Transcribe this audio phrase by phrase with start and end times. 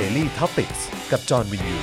[0.00, 0.72] Daily t o p i c ก
[1.10, 1.76] กับจอห์นวินยู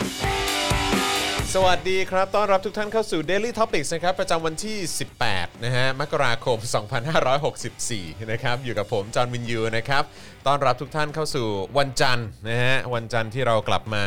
[1.54, 4.78] สวัสดีครับ ต้อนรับทุกท่านเข้าสู่ Daily Topics นะครับ ประจำวันที่
[5.19, 6.58] 18 นะฮะ มกราคม
[7.44, 10.04] 2564 นะครับ อยู่กับผม จอห์นวินยู นะครับ
[10.48, 11.48] ต้อนรับทุกท่านเข้าสู่
[11.78, 14.05] วันจันทร์นะฮะ วันจันทร์ที่เรากลับมา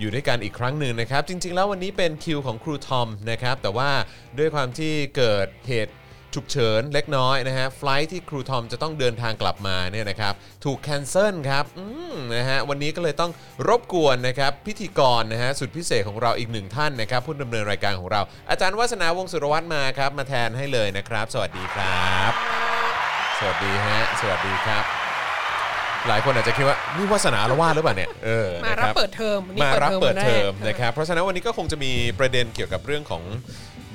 [0.00, 3.90] อยู่ด้วยกันอีกครั้งหนึ่งนะครับ จริง ๆ แล้ววันนี้เป็นคิวของครูทอมนะครับ แต่ว่า
[4.38, 5.94] ด้วยความที่เกิดเหตุ
[6.34, 10.34] ฉุกเฉินเล็กน้อยนะฮะไฟลท์ที่ครูทอมจะต้องเดินทางกลับมาเนี่ยนะครับ
[10.64, 13.32] ถูก cancel ครับอืมนะฮะวันนี้ก็เลยต้อง
[13.68, 18.20] รบกวนนะครับพิธีกรนะฮะสุดพิเศษของเราอีกหนึ่งท่านนะครับผู้ดำเนินรายการของเรา
[18.50, 22.32] อาจารย์วัฒนาวงศ์สุรวัตรมาครับมาแทนให้เลยนะครับ สวัสดีครับ
[23.38, 24.84] สวัสดีฮะสวัสดีครับ
[26.08, 33.22] หลายคนอาจจะคิดว่านี่วาสนาละว่าดหรือเปล่าเนี่ยเออมานะครับเปิดเทอมวันนี้มารับเปิดเทอมวันแกนะครับเพราะฉะนั้นวันนี้ก็คงจะมีประเด็นเกี่ยวกับเรื่องของ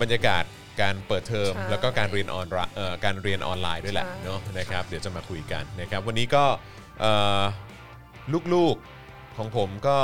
[0.01, 0.43] บรรยากาศ
[0.81, 6.43] การเปิดเทอม ใช่แล้วก็การเรียนออนไลน์เอ่อการเรียนออนไลน์ด้วยแหละใช่ เนาะนะครับเดี๋ยวจะมาคุยกันนะครับวันนี้ก็
[6.99, 7.43] เอ่อ
[8.53, 9.97] ลูกๆของผมก็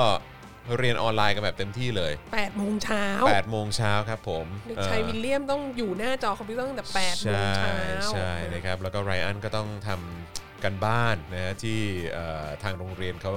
[0.78, 11.80] เรียนออนไลน์กันแบบเต็มที่เลยแปดโมงเช้า8โมงเช้าครับผมเด็กชายวิลเลียมต้องอยู่หน้าจอคอมพิวเตอร์ตั้งแต่แปดโมงใช่เช้า ใช่นะครับแล้วก็ไรอันก็ต้องทำกันบ้านนะฮะที่
[12.14, 13.34] เอ่อทางโรงเรียนเขา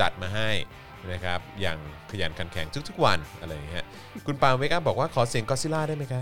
[0.00, 0.50] จัดมาให้
[1.12, 1.78] นะครับอย่าง
[2.12, 3.84] ขยันขันแข็งทุกๆวันอะไรอย่างเงี้ย
[4.26, 6.20] คุณปาล์มเวก้าบอกว่าขอเสียงก็ซิล่าได้ไหมคะ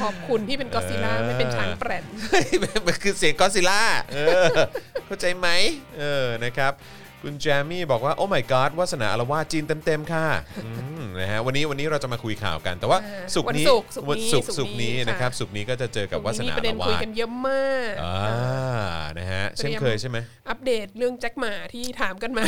[0.00, 2.46] ขอบคุณที่เป็นกอซิล่าเออไม่เป็นช้างแปรนเฮ้ย
[2.86, 4.44] มันคือเสียงก็ซิล่าเออ
[5.06, 5.48] เข้าใจไหม
[5.98, 6.72] เออนะครับ
[7.22, 10.26] คุณแจมี่บอกว่า โอ้ my god วาสนาอารวาสจีนเต็ม ๆ ค่ะ
[10.64, 18.18] อืมนะฮะวันนี้วันนี้เราจะมาคุยข่าวกัน แต่ว่าอ่าสุกร์นี้วันศุกร์ศุกร์วันนี้ศุกร์ศุศุกกร์ร์นี้นี้ค่ะนะครับสุกร์นี้ก็จะเจอกับวาสมีนาประอาเด็รนวาคุยสกันเยอะมากอ่า
[19.18, 22.44] นะฮะเช่นเคยใช่ไหมอัปเดตเรื่องแจ็คหมาที่ถามกันมา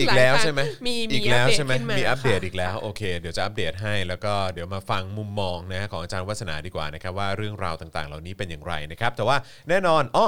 [0.00, 9.36] อีกแล้วหายครั้งใช่ไหมมีอีกแล้วปเดตใช่ไหมขึ้นามีอัปเดตค่ะอีกแล้วโอเค เดี๋ยวจะอัปเดตให้แล้วก็เดี๋ยวมาฟังมุมมองนะฮะของอาจารย์วัฒนาดีกว่านะครับว่าเรื่องราวต่างๆ เหล่านี้เป็นอย่างไรนะครับ แต่ว่า
[9.68, 10.26] แน่นอนอ๋อ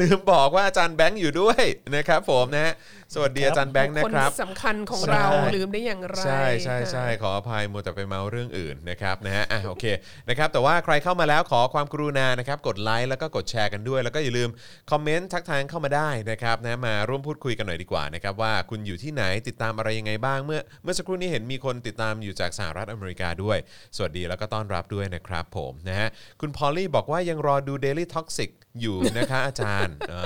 [0.00, 1.62] ลืมบอกว่าอาจารย์แบงค์อยู่ด้วย
[1.96, 2.74] นะครับผมนะฮะ
[3.14, 9.84] สวัสดีอาจารย์แบงค์นะครับคนสำคัญของใช่เราลืมได้อย่างไร ใช่ใช่ใช่ค่ะขออภัยมัวแต่ไปเมาเรื่องอื่นนะครับนะฮะอะโอเค
[10.28, 14.50] นะครับแต่ว่าใครเข้ามาแล้วขอความกรุณานะครับกดไลค์แล้วก็กดแชร์กันด้วย แล้วก็อย่าลืม
[14.90, 23.58] คอมเมนต์ทักทายเข้ามาได้นะครับนะมาร่วมพูดคุยกันหน่อยดีกว่านะครับว่าคุณอยู่ที่ไหนติดตามอะไรยังไงบ้างเมื่อ เมื่อสักครู่นี้เห็นมีคนติดตามอยู่จากสหรัฐอเมริกาด้วย
[23.96, 26.08] สวัสดีแล้วก็ต้อนรับด้วยนะครับผมนะฮะ
[26.40, 28.50] คุณพอลลี่บอกว่ายังรอดู Daily Toxic
[28.80, 30.20] อยู่นะคะอาจารย์อ่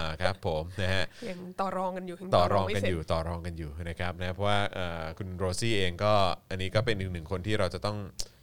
[0.00, 6.14] าครับผมนะฮะยังต่อรองกันอยู่ยังต่อรองไม่กันเสร็จอยู่ต่อรองกันอยู่นะครับนะเพราะว่าเอ่อคุณโรซี่เองก็
[6.50, 7.98] อันนี้ก็เป็นอีกหนึ่งคนที่เราจะต้อง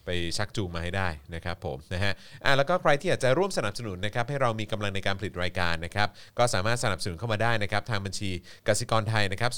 [0.08, 2.14] ไปชักจูงมาให้ได้นะครับผมนะฮะ
[2.46, 8.32] อะแล้วก็ใครที่อยากจะร่วมสนับสนุนนะครับให้เรามีกำลังในการผลิตรายการนะครับก็สามารถสนับสนุนเข้ามาได้นะครับทางบัญชี
[8.68, 9.52] กสิกรไทยนะครับ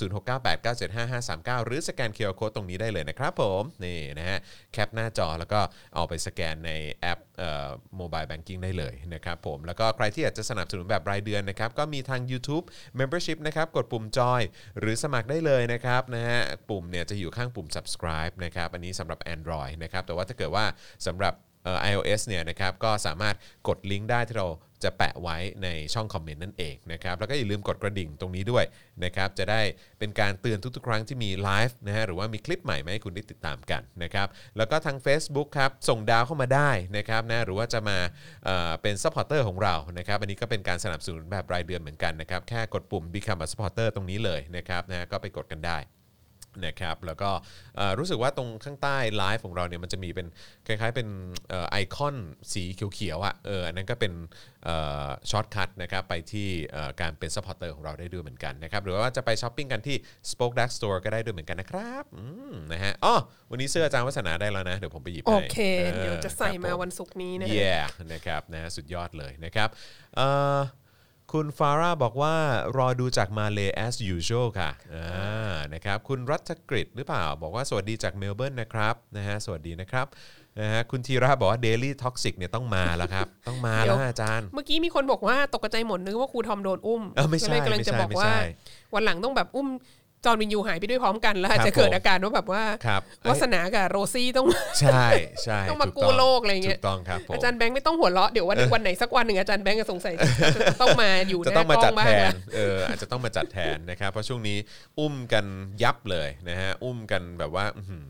[0.80, 4.38] 0698975539หรือสแกน QR Code ตรงนี้ได้เลยนะครับผมนี่นะฮะ
[4.74, 5.60] แคปหน้าจอแล้วก็
[5.96, 7.20] เอาไปสแกนในแอป
[7.98, 12.66] mobile banking ได้เลยนะครับผมแล้วก็ใครที่อยากจะสนับสนุนแบบรายเดือนนะครับก็มีทาง YouTube
[13.00, 14.42] Membership นะครับกดปุ่มจอย
[14.80, 20.66] หรือสมัครได้เลยนะครับนะฮะปุ่มเนี่ยจะอยู่ข้างปุ่ม subscribe นะครับอันนี้สำหรับ Android นะครับแต่ว่าถ้าเกิดว่า
[21.08, 21.34] สำหรับ
[21.92, 23.36] iOS เนี่ยนะครับก็สามารถ
[23.68, 24.48] กดลิงก์ได้ที่เรา
[24.84, 28.66] จะแปะไว้ในช่องคอมเมนต์นั่นเองนะครับแล้วก็อย่าลืมกดกระดิ่งตรงนี้ด้วย
[29.04, 29.62] นะครับจะได้
[30.00, 34.28] เป็นการเตือนทุกๆ ครั้งที่มีไลฟ์นะฮะหรือว่ามีคลิปใหม่มาให้คุณได้ติดตามกันนะครับ
[34.58, 37.98] แล้วก็ทาง Facebook ครับส่งดาวเข้ามาได้นะครับนะหรือว่าจะมา
[38.46, 45.80] เอ่อเป็น supporter ของเรานะครับอันนี้ก็เป็นการสนับสนุนแบบรายเดือนเหมือนกันนะครับแค่กดปุ่ม Become a supporter ตรงนี้เลยนะครับนะก็ไปกดกันได้
[46.66, 47.30] นะครับแล้วก็
[47.78, 50.28] เอ่อรู้สึกว่าตรงข้างใต้ไลฟ์ของเราเนี่ยมันจะมีเป็น
[50.68, 51.08] คล้ายๆเป็น
[51.50, 52.16] เอ่อไอคอน
[52.54, 54.14] สีเขียวๆอะเอออันนั้นก็เป็น
[55.30, 59.96] shortcut นะครับไปที่เอ่อการเป็น supporter ของเราได้ด้วยเหมือนกันนะครับหรือว่าจะไปช้อปปิ้งกันที่
[60.32, 63.16] SpokeDark Store ก็ได้ด้วยเหมือนกันนะครับอืมนะฮะอ๋อ
[63.52, 65.60] วันนี้เสื้ออาจารย์วัฒนาได้แล้วนะ เดี๋ยวผมไปหยิบให้ โอเค
[65.98, 69.70] เดี๋ยวจะใส่ครับมาผวันศุกร์นี้นะฮะ yeah นะครับนะฮะสุดยอดเลยนะครับ
[70.16, 70.28] เอ่
[70.58, 70.60] อ
[71.34, 72.36] คุณฟาร่าบอกว่า
[72.78, 80.08] รอดูจากมาเล as usual ค่ะอ่านะครับคุณรัฐกฤษหรือเปล่า บอกว่าสวัสดีจากเมลเบิร์นนะครับนะฮะสวัสดีนะครับ
[80.60, 88.42] นะฮะคุณธีระบอกว่า Daily Toxic เนี่ยต้องมาแล้วครับ ต้องมาแล้วฮะอาจารย์ เมื่อกี้มีคนบอกว่าตกใจหมดนึกว่าครูทอมโดนอุ้มเออไม่ใช่ก็เลยกำลังจะไม่ใช่บอกไม่ว่าใช่
[88.94, 89.68] วันหลังต้องแบบอุ้ม
[90.26, 94.46] จอห์นวินยูหายไปด้วยพร้อมกันแล้วอาจครับจะเกิดผมอาการว่าแบบว่าครับวาสนากับโรซี่ต้อง
[94.80, 95.08] ใช่
[95.44, 100.14] ใช่ต้องมาถูกู้โลกอะไรเงี้ยถูกต้องครับผมอาจารย์แบงค์ไม่ต้องหัวเราะเดี๋ยววันวันไหนสักวันหนึ่งอาจารย์แบงค์จะสงสัย
[100.72, 104.58] จะต้องมาอยู่หจะน้าต้องมากล้จัอดงบ้าแทงนแล้วเอออาจจะต้องมาจัดแทนนะครับเพราะช่วงนี้
[105.00, 105.46] อุ้มกัน
[105.84, 108.06] ยับเลยนะฮะอุ้มกันแบบว่าอื้อหือ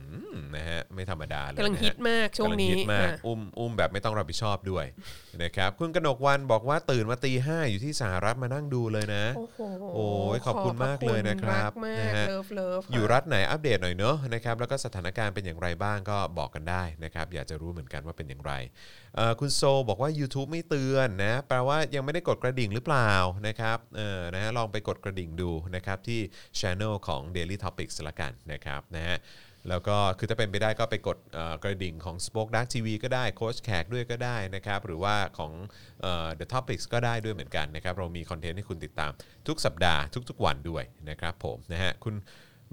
[0.55, 4.85] นะฮะไม่ธรรมดาเลยกำลังนะฮะฮิตมากช่วงนี้กำลัฮิตมากอะอุ้มอุ้มแบบไม่ต้องรับผิดชอบด้วย
[5.43, 9.59] นะครับคุณกนกวันบอกว่าตื่นมาตีห้าอยู่ที่สหรัฐมานั่งดูเลยนะ โอ้โห
[9.95, 18.53] โอ้ยขอบคุณมากเลยนะครับขอพะณนะมากฮะ love love อยู่รัฐไหนอัปเดตหน่อยเนอะนะครับแล้วก็สถานการณ์เป็นอย่างไรบ้างก็บอกกันได้นะครับอยากจะรู้เหมือนกันว่าเป็นอย่างไร
[19.15, 23.11] เอ่อคุณโซบอกว่า YouTube ไม่เตือนนะแปลว่ายังไม่ได้กดกระดิ่งหรือเปล่า
[23.47, 26.19] นะครับเออนะฮะลองไปกดกระดิ่งดูนะครับที่
[26.59, 29.17] Channel ของ Daily Topics ละกันนะครับนะฮะ
[29.69, 35.51] แล้วก็คือถ้าเป็นไปได้ก็ไปกดเอ่อกระดิ่งของ Spoke Dark TV ก็ได้โค้ชแขกด้วยก็ได้นะครับ หรือว่าของ
[36.01, 39.11] เอ่อ The Topics ก็ได้ด้วยเหมือนกันนะครับ เรามีคอนเทนต์ให้คุณติดตาม
[39.47, 42.15] ทุกสัปดาห์ทุกๆวันด้วยนะครับผมนะฮะคุณ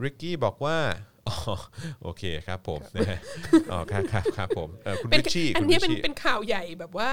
[0.02, 0.78] ริกกี้บอกว่า
[1.28, 1.36] อ๋อ
[2.02, 3.18] โอเคครับผมนะฮะ
[3.70, 7.10] อ๋อครับครับครับผมเออคุณเป็นริชชี่อันคุณเนี้ริยชเป็นชี่เป็นข่าวใหญ่แบบว่า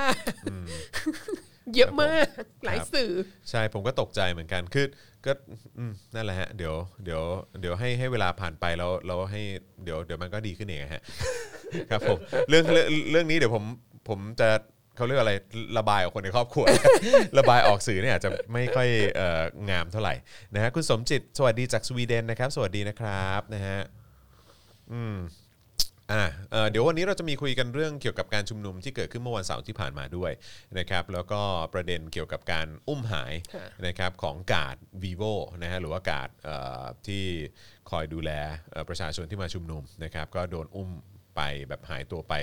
[1.76, 2.28] เยอะมาก
[2.66, 3.12] หลายสื่อ
[3.50, 4.86] ใช่ผมก็ตกใจเหมือนกันคือ
[5.26, 5.32] ก็
[5.78, 7.24] อืมนั่นแหละฮะเดี๋ยวเดี๋ยว
[7.62, 9.42] เดี๋ยวให้ให้เวลาผ่านไปแล้วเราให้
[9.84, 11.02] เดี๋ยวเดี๋ยวมันก็ดีขึ้นเองอะฮะ
[11.90, 12.18] ครับผม
[12.50, 13.64] เรื่องเรื่องเรื่องนี้เดี๋ยวผม
[14.10, 14.50] ผมจะ
[14.96, 15.34] เขาเรียกอะไร
[15.78, 16.66] ระบายออกคนในครอบครัว
[17.40, 20.14] ระบายออกสื่อเนี่ยอาจจะไม่ค่อยเอ่องามเท่าไหร่
[20.54, 23.80] นะฮะคุณสมจิต สวัสดีจากสวีเดนนะครับ สวัสดีนะครับนะฮะ
[24.92, 25.16] อืม
[26.12, 30.32] อ่าเอ่อเดี๋ยววันนี้เราจะมีคุยกันเรื่องเกี่ยวกับการชุมนุมที่เกิดขึ้นเมื่อวันเสาร์ที่ผ่านมาด้วย
[30.78, 31.42] นะครับแล้วก็
[31.74, 35.34] ประเด็นเกี่ยวกับการอุ้มหายค่ะนะครับของกาด vivo
[35.64, 37.24] นะฮะหรือว่ากาดเอ่อที่
[37.90, 38.32] คอยดูแล
[38.72, 40.90] เอ่อประชาชนที่มาชุมนุมนะครับก็โดนอุ้ม
[41.36, 42.34] ไปแบบหายตัวไป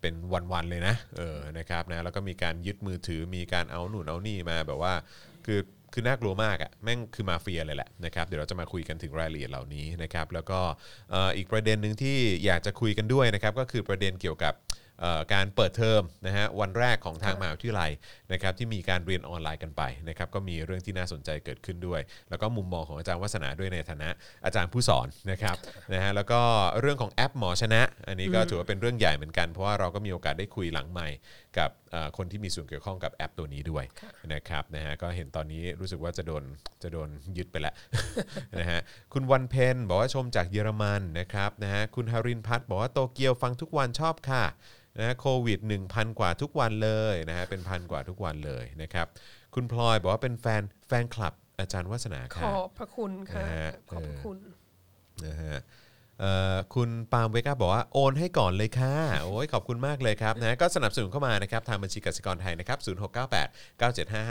[0.00, 0.14] เป็น
[0.52, 4.94] วันๆเลยนะเออนะครับนะแล้วก็มีการยึดมือถือมีการเอาหนุนเอานี่มาแบบว่า
[5.46, 5.60] คือ
[5.92, 10.60] คือน่ากลัวมากอะ่ะแม่งคือมาเฟียเลยแหละนะครับเดี๋ยวเราจะมาคุยกันถึงรายละเอียดเหล่านี้นะครับแล้วก็
[11.36, 14.54] อีกประเด็นหนึ่งที่อยากจะคุยกันด้วยนะครับก็คือประเด็นเกี่ยวกับ
[15.32, 17.90] การเปิดเทอมนะฮะวันแรกของทางมหาวิทยาลัย
[18.32, 22.00] นะครับที่มีการเรียนออนไลน์กันไปนะครับก็มีเรื่องที่น่าสนใจเกิดขึ้นด้วย
[22.30, 24.10] แล้วก็มุมมองของอาจารย์วัฒนาด้วยในฐานะ
[24.44, 25.56] อาจารย์ผู้สอนนะครับ
[25.92, 26.40] นะฮะแล้วก็
[26.80, 31.08] เรื่องของแอปหมอชนะ อันนี้ก็ถือว่าเป็นเรื่องใหญ่เหมือนกันเพราะว่าเราก็มีโอกาสได้คุยหลังใหม่
[31.58, 33.84] กับเอ่อคนที่มีส่วนเกี่ยวข้องกับแอปตัวนี้ด้วย
[34.34, 36.44] นะครับนะฮะก็เห็นตอนนี้รู้สึกว่าจะโดน
[36.82, 37.74] จะโดนยึดไปแล้ว
[38.60, 38.80] นะฮะ
[39.12, 44.44] คุณวันเพนบอกว่าชมจากเยอรมันนะครับนะฮะคุณฮารินพัฒน์บอกว่าโตเกียวฟังทุกวันชอบค่ะ
[44.98, 45.58] นะฮะโควิด
[45.88, 49.06] 1,000 กว่าทุกวันเลยนะฮะเป็นพันกว่าทุกวันเลยนะครับ
[49.54, 54.38] คุณพลอยบอกว่าเป็นแฟนแฟนคลับอาจารย์วัฒนาขค่ะอบพระคุณค่ะนะฮะขอบพระคุณ
[55.26, 55.58] นะฮะเอ่อ
[56.74, 62.78] คุณปาล์มเวก้าบอกว่าโอนให้ก่อนเลยค่ะ โอ้ยขอบคุณมากเลยครับนะก็สนับสนุนเข้ามานะครับทางบัญชีกสิกรไทยนะครับ
[63.30, 64.28] 0698 975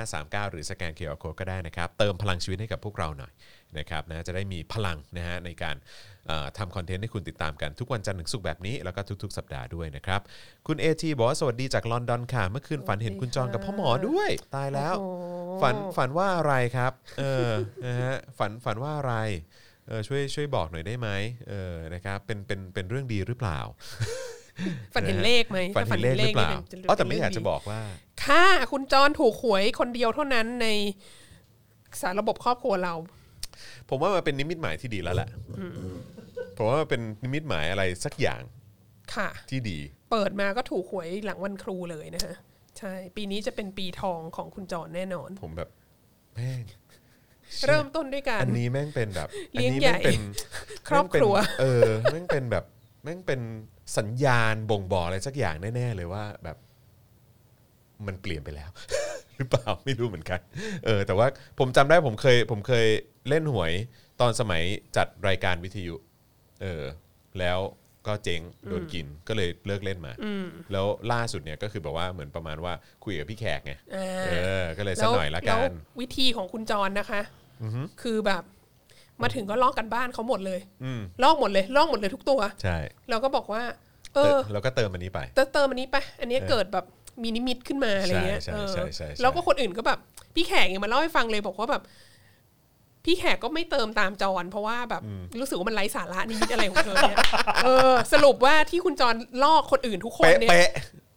[0.48, 3.32] 539หรือสแกน QR Code ก็ได้นะครับ เติมพลังชีวิตให้กับพวกเราหน่อย
[3.78, 5.76] นะครับนะจะได้มีพลังนะฮะในการ
[6.28, 10.22] เอ่อทำ content ให้คุณติดตามกันทุกวันจันทร์ถึงศุกร์แบบนี้ แล้วก็ทุก ๆ สัปดาห์ด้วยนะครับ
[10.68, 15.24] คุณเอทีบอกว่าสวัสดีจากลอนดอนค่ะ เมื่อคืนฝันเห็นคุณจอห์นกับพ่อหมอด้วย ตายแล้วโอ้โห
[15.62, 17.50] ฝันฝันว่าอะไรครับเออ
[17.86, 19.16] นะฮะฝันฝันว่าอะไร
[19.90, 21.10] เออช่วยช่วยบอกหน่อยได้ไหม
[21.50, 23.60] เออนะครับเป็นเป็นเป็นเรื่องดีหรือเปล่า
[24.94, 27.82] ฝันเห็นเลขไหมฝันเห็นเลขหรือเปล่านี่ป็นอ๋อแต่ไม่อยากเป็นจะเรื่งดีบอกว่า
[28.26, 30.68] ค่ะ คุณจรถูกหวยคนเดียวเท่านั้นใน
[32.02, 32.94] สารระบบครอบครัวเรา
[33.90, 35.30] ผมว่ามันเป็นนิมิตหมายที่ดีแล้วแหละ
[36.58, 38.42] ผมว่ามันเป็นนิมิตหมายอะไรสักอย่าง
[39.16, 39.80] ค่ะ ที่ดี
[40.12, 42.36] เปิดมาก็ถูกหวยหลังวันครูเลยนะฮะ
[42.80, 45.70] ใช่ ปีนี้จะเป็นปีทองของคุณจรแน่นอน ผมแบบ
[46.36, 46.64] แม่ง
[47.68, 50.22] เริ่มต้นด้วยการอันนี้แม่งเป็นแบบเลี้ยงอันนี้ใหญ่แม่งเป็น
[50.90, 52.66] ครอบครัวแม่งเป็นเออแม่งเป็นแบบ
[53.04, 53.42] แม่งเป็น
[53.98, 56.57] สัญญาณบ่งบอกอะไรสักอย่างแน่ๆเลยว่าแบบ
[58.07, 58.69] มันเปลี่ยนไปแล้ว
[59.38, 60.40] หรือเปล่าไม่รู้เหมือนกัน
[60.86, 61.28] เออ แต่ว่า
[61.60, 62.88] ผมจำได้ผมเคย ผมเคย
[63.30, 63.74] เล่นหวย
[64.22, 64.63] ตอนสมัย
[64.98, 65.95] จัดรายการวิทยุ
[66.62, 66.84] เออ
[67.40, 67.60] แล้ว
[68.07, 70.13] ก็เจ๊งโดนกินก็เลยเลิกเล่นมา
[70.72, 72.74] แล้วล่าสุดเนี่ยก็คือแบบว่าเหมือนประมาณว่า
[73.04, 77.21] คุยกับพี่แขกไงอ่าเออ ก็เลยสักหน่อยละกัแวนววิธีของคุณจรนะคะ
[78.01, 78.44] คือแบบ
[79.21, 82.78] มาถึงก็ลอกกันบ้านเขาหมดเลยอืมลอกหมดเลยลอกหมดเลยทุกตัว ใช่
[83.09, 83.63] เราก็บอกว่า
[84.16, 86.85] เออแล้วก็เติมอันนี้ไปเติมเติมอันนี้ไป อันเนี้ยเออเกิดแบบ
[87.23, 89.99] มีนิมิตขึ้นมาอะไรเงี้ยใช่เออใช่ใช่ใช่แล้วก็คนอื่นก็แบบ
[90.35, 91.83] พี่แขกยังมาเล่าให้ฟังเลยบอกว่าแบบ
[93.06, 95.01] พี่แขกก็ไม่เติมตามจรเพราะว่าแบบ
[95.39, 97.18] รู้สึกว่ามันไร้สาระนิมิตอะไรของเธอเนี่ย
[97.63, 100.69] เออ สรุปว่าที่คุณจรลอกคนอื่นทุกคนเป๊ะเนี่ยเป๊ะ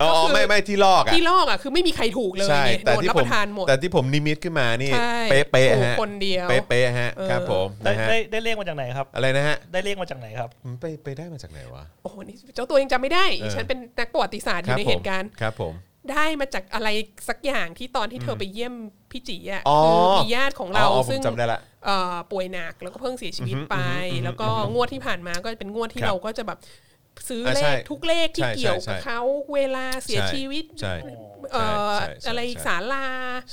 [0.02, 15.75] อ๋อก็คือไม่ไม่ที่ลอกอะ ที่ลอกอะคือไม่มีใครถูกเลยใช่ไงแต่โดนที่รับผปมระทานหมด แต่ที่ผมนิมิตขึ้นมานี่ใช่เป๊ะเป๊ะถูกฮะคนเดียวเป๊ะเป๊ะฮะเออ ครับผมได้นะฮะได้ได้เลขมาจากไหนครับ อะไรนะฮะได้เลขมาจากไหนครับ มันไปไปได้มาจากไหนวะ โอ้โหนี่เจ้าตัวยังจำไม่ได้เออ ฉันเป็นนักประวัติศาสตร์อยู่ในผมเหตุการณ์ ครับผม
[16.12, 16.88] ได้มาจากอะไร
[17.28, 18.75] สักอย่างที่ตอนที่เธอไปเยี่ยม
[19.11, 23.76] พี่จีอะอ๋อ คือมีญาติของเราอ๋อผมซึ่งจำได้ละ เอ่อป่วยหนักแล้วก็เพิ่งเสียชีวิตไป
[24.25, 26.59] แล้วก็งวดที่ผ่านมาก็เป็นงวดที่ครับ เราก็จะแบบ
[27.28, 29.21] ซื้ออ่าเลใช่ขทุกเลขที่ใช่เกี่ยวใช่กับใช่เขา
[29.54, 30.95] เวลาเสียใช่ชีวิตใช่
[31.52, 33.07] เอ่อใช่ใช่อะไรใช่ศาลา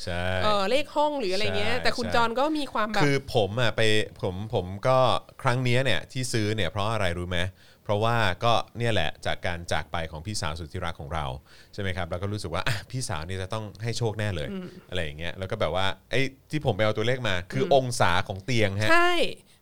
[0.03, 3.81] ใช่เอ่อเลขห้องหรืออะไรเงี้ยใช่แต่คุณใช่จรก็มีความแบบคือผมอะไป
[4.21, 4.97] ผมผมก็
[5.41, 7.39] ครั้งเนี้ยเนี่ยที่ซื้อเนี่ยเพราะอะไรรู้ไหม
[7.83, 11.25] เพราะว่าก็เนี่ยแหละจากการจากไปของพี่สาวสุดที่รักของเรา
[11.73, 14.49] ใช่ไหมครับแล้วก็รู้สึกว่าอะพี่สาวนี่จะต้องให้โชคแน่เลย
[14.89, 19.11] อะไรอย่างเงี้ยแล้วก็แบบว่าไอ้ที่ผมไปเอาตัวเลขมา คืออองศาของเตียงฮะใช่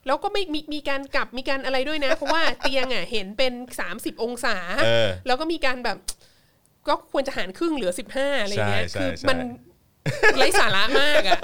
[0.08, 3.54] แล้วก็ไม่มีมีการกลับมีการอะไรด้วยนะ เพราะว่าเตียงอะเห็นเป็น
[3.88, 5.98] 30 องศา เออ แล้วก็มีการแบบ
[6.88, 9.38] ก็ควรจะหารครึ่งเหลือ 15อะไรเงี้ยใช่ใช่คือใช่มัน
[10.38, 11.40] ไร้สาระมากอะ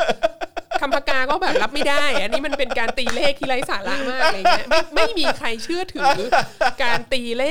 [0.83, 6.11] คำพกาก็แบบรับไม่ได้ อันนี้มันเป็นการตีเลขที่ไร้สาระมากอะไรเงี้ยไม่ไม่มีใครเชื่อถือ
[6.83, 7.43] การตีเล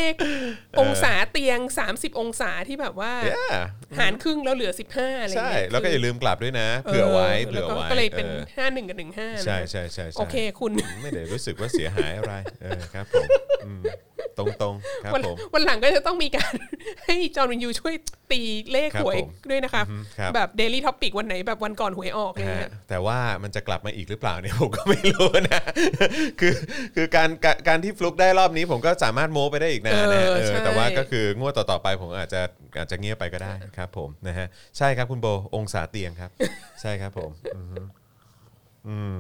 [0.78, 1.58] ของศาเตียง
[1.90, 3.64] 30 องศาที่แบบว่า Yeah
[3.98, 10.72] หารครึ่งแล้วเหลือ 15อะไรใช่เงี้ยแล้วก็อย่าลืมกลับด้วยนะ เผื่อไว้เผื่อแล้วก็ไว้ก็เลยเป็น ออห้าหนึ่งกับหนึ่งห้าใช่ใช่ใช่ใช่โอเคคุณ
[11.02, 13.26] ไม่ได้รู้สึกว่าเสียหายอะไรเออครับผม
[13.64, 13.82] อืม
[14.38, 16.52] ตรงตรงๆครับวันผม วันหลังก็จะต้องมีการ
[17.04, 17.94] ให้จอห์นวิญญูช่วย
[18.32, 18.40] ตี
[18.72, 25.62] เลขครับหวยผมด้วยนะคะ อือฮึครับ แบบ daily topic วันไหนแบบวันก่อนหวยออกเลยฮะเนี่ยแต่ว่ามันจะกลับมาอีกหรือเปล่าเนี่ยผมก็ไม่รู้นะ
[26.40, 26.54] คือ
[26.96, 32.40] คือการการการที่ฟลุกได้รอบนี้ผมก็สามารถโม้ไปได้อีกนานนะฮะเออเออใช่ แต่ว่าก็คืองวดต่อๆไปผมอาจจะ
[32.78, 34.46] อาจจะเงียบไปก็ได้ครับ ผมนะฮะ
[34.78, 35.26] ใช่ครับคุณโบ
[35.56, 36.30] องศาเตียงครับ
[36.80, 37.80] ใช่ครับผมอือฮึ
[38.88, 39.16] อืม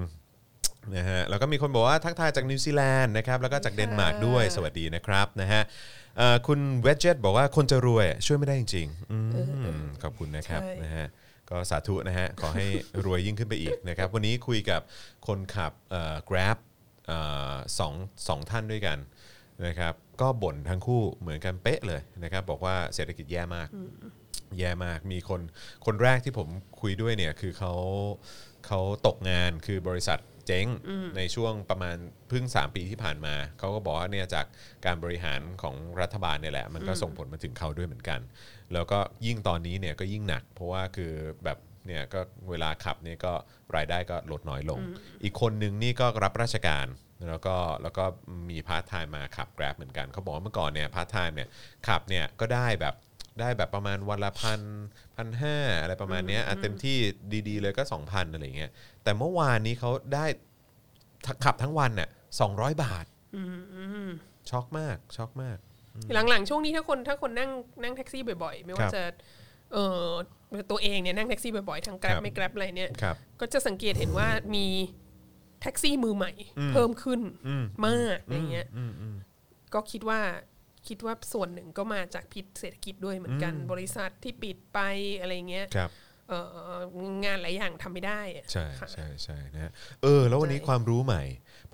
[0.96, 5.62] นะฮะแล้วก็มีคนบอกว่าทักทายจากนิวซีแลนด์นะครับแล้วก็จากเดนมาร์กด้วยสวัสดีนะครับนะฮะ
[6.18, 9.18] เอ่อคุณเวจเจตบอกว่าคนจะรวยช่วยไม่ได้จริงๆอื
[9.80, 11.06] มขอบคุณนะครับใช่นะฮะ
[11.52, 12.66] ก็สาธุนะฮะ ขอให้
[13.04, 14.80] รวยยิ่งขึ้นไปอีกนะครับ วันนี้คุยกับ
[15.26, 16.58] คนขับเอ่อ Grab
[17.06, 17.18] เอ่
[17.50, 17.94] อสอง
[18.28, 18.98] สองท่านด้วยกัน
[19.66, 23.68] นะครับ ก็บ่นทั้งคู่เหมือนกันเป๊ะเลยนะครับ บอกว่าเศรษฐกิจแย่มาก
[24.58, 25.40] แย่มาก มีคน
[25.86, 26.48] คนแรกที่ผม
[26.80, 27.72] คุยด้วยเนี่ยคือเขา
[28.66, 30.66] เขาตกงานคือบริษัทเจ๊ง
[31.16, 31.96] ในช่วงประมาณ
[32.28, 34.46] เพิ่ง 3 ปีที่ผ่านมา เขาก็บอกว่าเนี่ยจาก
[34.86, 38.20] การบริหารของรัฐบาลเนี่ยแหละ มันก็ส่งผลมาถึงเขาด้วยเหมือนกัน
[38.74, 41.12] แล้วก็ยิ่งตอนนี้เนี่ยก็ยิ่งหนัก เพราะว่าคือ
[41.44, 43.32] แบบเนี่ยก็เวลาขับเนี่ยก็
[43.76, 44.80] รายได้ก็ลดน้อยลง
[45.22, 46.86] อีกคนนึงนี่ก็รับราชการ
[47.28, 48.04] แล้วก็แล้วก็
[48.50, 51.48] มีพาร์ทไทม์มาขับ Grab เหมือนกันเขาบอกว่าเมื่อก่อนเนี่ยพาร์ทไทม์เนี่ย
[51.88, 52.94] ขับเนี่ยก็ได้แบบ
[53.40, 54.60] ได้แบบประมาณวันละพัน
[55.16, 56.96] พันห้าอะไรประมาณเนี้ยอะเต็มที่
[57.48, 58.70] ดีๆ เลยก็ 2,000อะไรเงี้ย
[59.02, 60.26] แต่เมื่อวานนี้เขาได้
[61.44, 62.08] ขับทั้งวันเนี่ย
[62.40, 62.52] สอง
[62.82, 63.04] บาท
[64.50, 65.58] ช็อกมากช็อกมาก
[66.28, 67.50] หลังๆช่วงนี้ถ้าคนถ้าคนนั่ง
[67.82, 69.02] นั่งแท็กซี่บ่อย ๆ ไม่ว่ารับจะ
[69.72, 70.06] เออ
[70.70, 74.66] ตัวเองเนี่ยนั่งแท็กซี่บ่อยๆทั้ง Grab ครับ ไม่ Grab อะไรเนี่ยครับก็จะสังเกตเห็นว่ามี
[75.62, 76.32] แท็กซี่มือใหม่
[76.72, 77.20] เพิ่มขึ้น
[77.86, 78.66] มากอย่างเงี้ย
[79.74, 80.20] ก็คิดว่า
[80.88, 84.78] คิดว่าส่วนหนึ่งก็มาจากพิษเศรษฐกิจด้วยเหมือนกัน บริษัทที่ปิดไป
[85.20, 85.90] อะไรเงี้ยครับ
[86.28, 86.38] เอ่
[86.74, 86.78] อ
[87.24, 89.72] งานหลายอย่างทำไม่ได้อะใช่ค่ะใช่ใช่นะฮะ
[90.02, 91.22] เออ แล้ววันนี้ใช่ความรู้ใหม่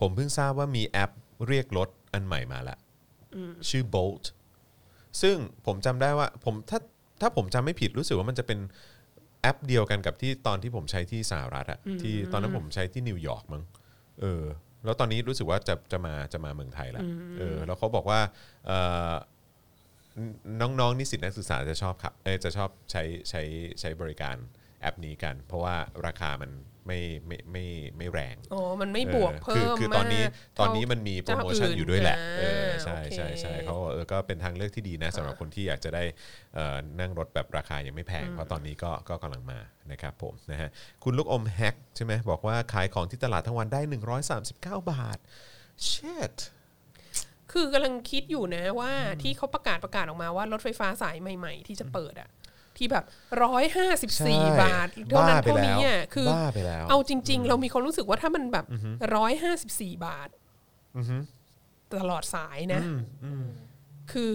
[0.00, 1.10] ผมเพิ่งทราบว่ามีแอป
[1.48, 2.76] เรียกรถอันใหม่มาละ
[3.70, 4.24] ชื่อ Bolt
[5.22, 6.78] ซึ่งผมจำได้ว่าผมถ้า
[7.20, 8.58] ถ้าผมจำไม่ผิดรู้สึกว่ามันจะเป็น
[9.42, 13.62] แอปเดียวกันกับที่ตอนที่ผมใช้ที่สหรัฐอะที่ตอนนั้นผมใช้ที่นิวยอร์กมั้ง
[14.20, 14.44] เออ
[14.84, 17.04] แล้วตอนนี้รู้สึกว่าจะจะมาจะมาเมืองไทยแล้ว
[17.38, 18.20] เออแล้วเขาบอกว่า
[18.66, 18.72] เอ
[19.10, 19.12] อ
[20.60, 23.42] น้องๆนิสิตนักศึกษาจะชอบครับเอยจะชอบใช้ใช้
[23.80, 24.36] ใช้บริการ
[24.80, 25.74] แอปนี้กัน เพราะว่า
[26.06, 26.50] ราคามัน
[26.88, 27.64] ไม่ไม่ไม่
[27.96, 36.04] ไม่แรงอ๋อมันไม่บวกออเพิ่มคือคือตอนนี้มากตอนนี้มันมีโปรโมชั่นเจ้าอื่นอยู่ด้วยแหละเอออ่าใช่ใช่โอเคใช่เขาบอกเออก็เป็นทางเลือกที่ดีนะสำหรับคนที่อยากจะได้
[36.54, 39.60] เอ่อนั่งรถแบบราคายังไม่แพง เพราะตอนนี้ก็ก็กำลังมา
[39.92, 40.68] นะครับผมนะฮะ
[41.04, 43.80] คุณลูกอมแฮกใช่ไหมบอกว่าขายของที่ตลาดทั้งวันได้
[44.30, 45.18] 139 บาท
[45.90, 46.36] shit
[47.52, 48.92] คือกำลังคิดอยู่นะว่า
[49.22, 52.28] ที่เขาประกาศประกาศออกมาว่ารถไฟฟ้าสายใหม่ ๆ ที่จะเปิดอะ
[52.78, 53.04] ที่แบบ
[53.44, 58.66] ร้อยห้าสิบใช่สี่บาทเท่านั้นบ้าไปเท่านี้แล้วอะคือบ้าไปแล้วเอาจริง ๆ เรามีความรู้สึกว่าถ้ามันแบบ
[59.16, 60.28] ร้อยห้าสิบสี่บาท
[61.94, 62.80] ตลอดสายนะ
[64.12, 64.34] คือ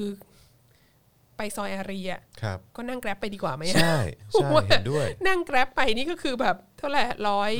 [1.37, 3.97] ไปซอยอารีอะครับก็นั่งแกร็บไปดีกว่าไหมอะใช่
[4.31, 7.51] ใช่ว่าเห็นด้วย นั่งแกร็บไปนี่ก็คือแบบเท่าไหร่ร้อย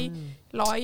[0.62, 0.80] ร้อย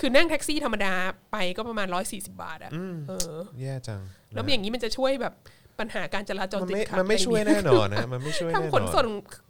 [0.00, 0.94] คือนั่งแท็กซี่ธรรมดา
[1.32, 2.72] ไปก็ประมาณร้อยสี่สิบาทอะ
[3.08, 4.00] เออ แย่จัง
[4.34, 5.34] แล้วอย่างนี้มันจะช่วยแบบ
[5.80, 9.06] ปัญหาการจราจรมันติดไม่ขัดมันไม่อะรช่วยเงี้แน่นอนนะมันไม่ช่วยแน่นอนทำขนส่ง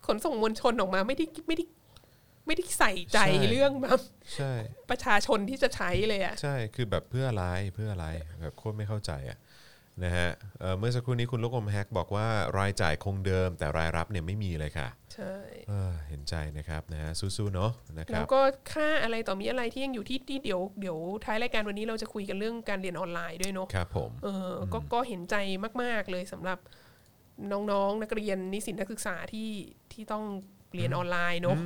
[0.07, 1.65] ขนส่งมวลชนออกมาไม่ได้ไม่ได้
[2.47, 4.01] ไม่ได้ใส่ใจใช่เรื่องแบบ
[4.37, 4.53] ใช่
[4.91, 7.45] ประชาชนที่จะใช้เลยอะใช่คือแบบเพื่ออะไร
[7.75, 8.07] เพื่ออะไร
[8.43, 9.39] แบบโคตรไม่เข้าใจอะ
[10.04, 10.28] นะฮะ
[10.61, 12.26] เอ่อเมื่อสักครู่นี้คุณลูกอมแฮกบอกว่า
[12.59, 15.35] รายจ่ายคงเดิม แต่รายรับเนี่ยไม่มีเลยค่ะใช่
[15.69, 18.40] เออเห็นใจนะครับนะฮะสู้ๆเนาะนะคแล้รัวบก็
[18.73, 25.37] ค่าอะไรต่อมีอะไรที่ยังอยู่ที่ที่เดี๋ยวเดี๋ยวท้ายรายการวันนี้เราจะคุยกันเรื่องการเรียนออนไลน์ด้วยเนาะ ครับผม เอออก็ก็เห็นใจ
[25.83, 26.59] มาก ๆ เลยสำหรับ
[27.52, 29.50] น้องๆ นักเรียนนิสิตนักศึกษาที่
[29.92, 30.25] ที่ต้อง
[30.75, 31.57] เรียนออนไลน์เนาะ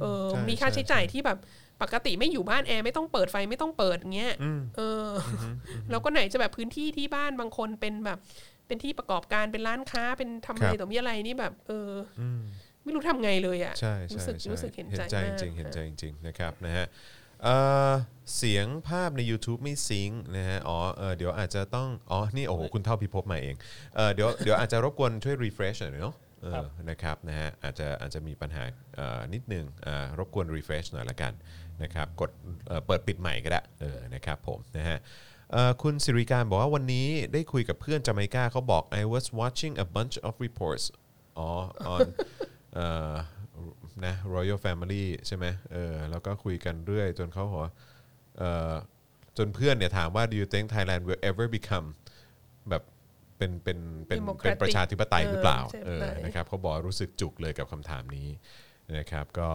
[0.00, 1.38] เออใช่มีค่าใช้จ่ายใช่ที่แบบ
[1.82, 4.34] ปกติไม่อยู่บ้านแอร์ไม่ต้องเปิดไฟไม่ต้องเปิดเงี้ย
[4.76, 5.12] เอออ
[5.90, 8.18] แล้วก็ไหนจะแบบพื้นที่ที่บ้านบางคนเป็นแบบ
[8.66, 11.90] เป็นที่ประกอบการเป็นร้านค้าเป็นทำอะไรต่อมีอะไรนี่แบบ เออ
[12.20, 12.22] อ
[12.84, 16.86] ไม่รู้ทำไงเลยอะใช่รู้ใช่สึกใช่รู้สึกเห็นใจจมากจริงๆเห็นใจจริงๆนะครับนะฮะ
[17.42, 17.56] เอ่
[17.90, 17.92] อ
[18.36, 23.54] เสียงภาพใน YouTube ไม่ซิงค์นะฮะ อ๋อเออเดี๋ยวอาจจะต้อง อ๋อ นี่โอ้โห คุณเท่าพิภพมาเอง
[23.96, 28.62] เออเดี๋ยวเดี๋ยวอาจจะรบกวนช่วย refresh หน่อยเนาะเออนะครับนะฮะอาจจะอาจจะมีปัญหา
[28.96, 31.32] เอ่อนิดนึงอ่ารบกวน refresh หน่อยละกัน
[31.82, 32.30] นะครับกด
[32.66, 34.98] เอ่อเปิดปิดใหม่ก็ได้เออนะครับผมนะฮะ
[35.52, 40.84] เอ่อคุณสิริการบอกว่าวันนี้ได้คุยกับเพื่อนจาเมกาเขาบอก I was watching a bunch of reports
[41.38, 41.48] อ๋อ
[41.94, 42.00] on
[42.74, 43.14] เอ่อ
[44.04, 47.72] นะ Royal Family ใช่ไหมเออแล้วก็คุยกันเรื่อยจนเขาบอกว่า
[48.38, 48.72] เอ่อ
[49.38, 51.86] จนเพื่อนเนี่ยถามว่า do you think Thailand will ever become
[52.70, 52.82] แบบ
[53.38, 58.28] เป็นเป็นเป็น Democratic เป็นประชาธิปไตยหรือเปล่าเออเอใช่อนะครับเขาบอกรู้สึกจุกเลยกับคำถามนี้
[58.98, 59.50] นะครับก็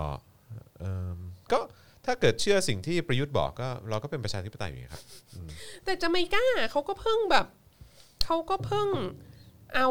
[0.80, 1.20] เอิ่ม
[1.54, 1.60] ก็
[2.06, 5.02] ถ้าเกิดเชื่อสิ่งที่ประยุทธ์บอกก็ เราก็เป็นประชาธิปไตยอยู่ครับ
[5.86, 7.46] แต่จาเมกาเขาก็เพิ่งแบบ
[8.26, 8.88] เขาก็เพิ่ง
[9.76, 9.90] เอา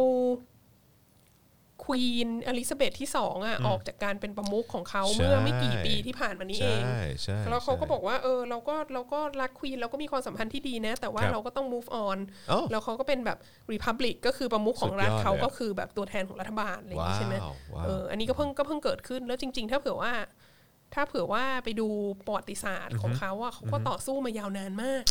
[1.85, 12.19] ควีนอลิซาเบธที่สองอะออกจากการเป็นประมุขของเขาใช่เมื่อไม่กี่ปีที่ผ่านมานี้เองใช่ใช่แล้วเขาก็ใช่บอกว่าเออเราก็เราก็รักควีนเราก็มีความสัมพันธ์ที่ดีนะ แต่ว่าครับเราก็ต้อง move on
[12.51, 13.39] อ๋อแล้วเขาก็เป็นแบบ
[13.73, 20.13] รีพับลิกก็คือประมุขของรัฐสุดยอดเขาเลยอะก็คือแบบตัวแทนของรัฐบาลอะไรอย่างนี้ใช่ไหมว้าวว้าวเอออันนี้ก็เพิ่งก็เพิ่งเกิดขึ้นแล้วจริง ๆ ถ้าเผื่อว่า
[20.95, 21.89] ถ้าเผื่อว่าไปดู
[22.27, 25.05] ประวัติศาสตร์ของเขาอะเขาก็ต่อสู้มายาวนานมาก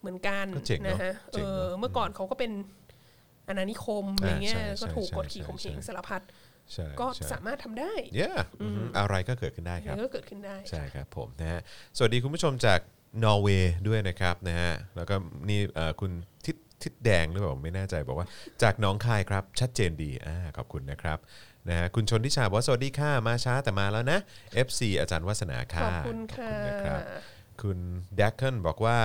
[0.00, 2.52] เหมือนกันก็เจ๋งเนอะนะฮะเจ๋เองเนออะเมื่อก่อนเขาก็เป็น
[3.48, 6.22] อาณานิคมอะไรเงี้ยอ่าใช่ก็ถูกใช่กดขี่ข่มเหงใช่สารพัด
[6.72, 11.60] ใช่ก็ใช่สามารถทำได้ yeah อือฮึอะไรก็เกิดขึ้นได้ครับแล้วก็เกิดขึ้นได้ใช่ครับผมนะฮะ
[11.96, 12.80] สวัสดีคุณผู้ชมจาก
[13.24, 15.14] นอร์เวย์ด้วยนะครับนะฮะแล้วก็
[15.48, 16.12] นี่เอ่อคุณ
[16.46, 18.26] ทิศทิศแดงหรือเปล่าไม่แน่ใจบอกว่า
[18.62, 21.18] จากหน้องคายครับชัดเจนดีอ่าขอบคุณนะครับ
[21.68, 24.18] นะฮะคุณชนทิชาบอกว่าสวัสดีค่ะมาช้าแต่มาแล้วนะ
[24.66, 27.00] FC อาจารย์วัฒนาขค่ะอบคุณค่ะขอบณนะครับ
[27.62, 27.78] คุณ
[28.16, 28.98] แดกเกิลบอกว่า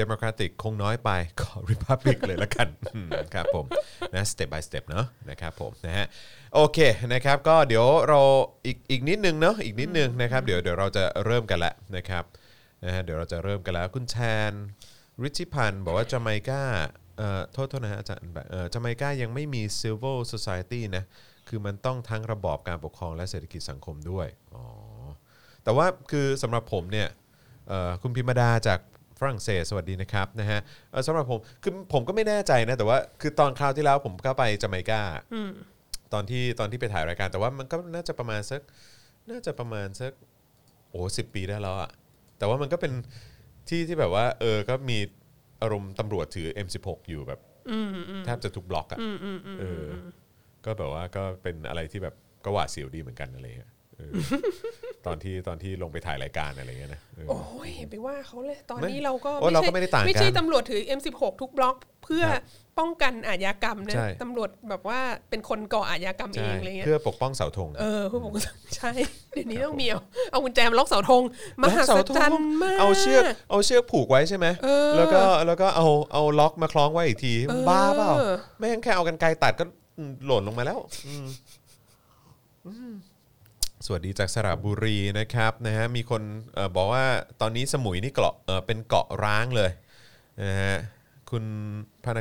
[0.00, 3.66] Democratic คงน้อยไปขอ Republic เลยละกันอืมครับผม
[4.14, 6.06] นะ step by step เนอะนะครับผมนะฮะ
[6.54, 6.78] โอเค
[7.12, 8.20] นะครับก็เดี๋ยวเรา
[8.66, 12.24] อีกอีกนิดนึงเนอะอีกนิดนึงนะครับเดี๋ยวเดี๋ยวเราจะเริ่มกันแล้วนะครับ
[12.84, 14.16] นะฮะเดี๋ยวเราจะเริ่มกันแล้วคุณแท
[14.50, 14.52] น
[15.22, 16.62] ริชิพันธ์บอกว่าจาไมกา
[17.18, 21.04] เอ่อโทษโทษนะฮะอาจารย์แบบเอ่อจาไมกายังไม่มี civil society นะ
[21.54, 24.64] คือมันต้องทั้งระบอบการปกครองและเศรษฐกิจสังคมด้วยอ๋อ
[25.64, 27.08] แต่ว่าคือสำหรับผมเนี่ย
[27.68, 28.80] เอ่อคุณพิมดาจาก
[29.20, 35.02] ฝรั่งเศสสวัสดีนะครับนะฮะเอ่อสำหรับผมคือผมก็ไม่แน่ใจนะแต่ว่าคือตอนคราวที่แล้วผมก็ไปจาเมกา
[36.12, 38.60] ตอนที่ตอนที่ไปถ่ายรายการ แต่ว่ามันก็น่าจะประมาณสัก
[39.30, 40.12] น่าจะประมาณสัก
[40.90, 41.90] โอ้สิปีได้แล้วอะ
[42.38, 42.92] แต่ว่ามันก็เป็น
[43.68, 44.98] ที่ที่แบบว่า เออก็มี
[45.62, 47.40] อารมณ์ตำรวจถือ M16 อยู่แบบ
[48.24, 48.98] แทบจะทุกบล็อกอะ
[49.60, 49.86] เออ
[50.64, 54.12] ก็แบบว่าก็เป็นอะไรที่แบบก็หวาดเสียวดีเหมือนกันอะไรเงี้ยเออ
[55.06, 62.42] ตอนที่ตอนที่ลงไปถ่ายรายการอะไรเงี้ยนะเออ โอ้ยอย่าไปว่าเขาเลยตอนไม่นี้เราก็โอ้เราก็ไม่ได้ต่างกันไม่ใช่ตำรวจถือ M16 ทุกบล็อกเพื่อครับ
[62.78, 68.40] ป้องกันอาชญากรรมนะใช่ ตำรวจแบบว่าเป็นคนก่ออาชญากรรมเอใช่งอะไรเงี้ยเพื่อปกป้องเสาธง เออเพื่อผมก็
[68.76, 68.90] ใช่
[69.32, 71.22] เดี๋ยวนี้ต้องมีเอาเอากุญแจมาล็อกเสาธง
[71.62, 78.10] มหัศเสาธจรงรย์มาก เอาเชือกเอาเชือกผูกไว้ใช่ไหมเออแล้วก็แล้วก็เอาเอาล็อกมาคล้องไว้อีกทีเออ บ้าเปล่า
[78.58, 79.64] ไม่งั้นแค่เอากันไกรตัดก็
[80.26, 81.26] หล่นลงมาแล้วอืม
[82.66, 82.94] อืม
[83.86, 86.22] สวัสดีจากสระบุรีนะครับนะฮะมีคน
[86.54, 87.04] เอ่อบอกว่า
[87.40, 89.70] ตอนนี้สมุยนี่เกาะเออเป็นเกาะร้างเลย
[90.42, 90.76] นะฮะ
[91.30, 91.44] คุณ
[92.04, 92.18] พน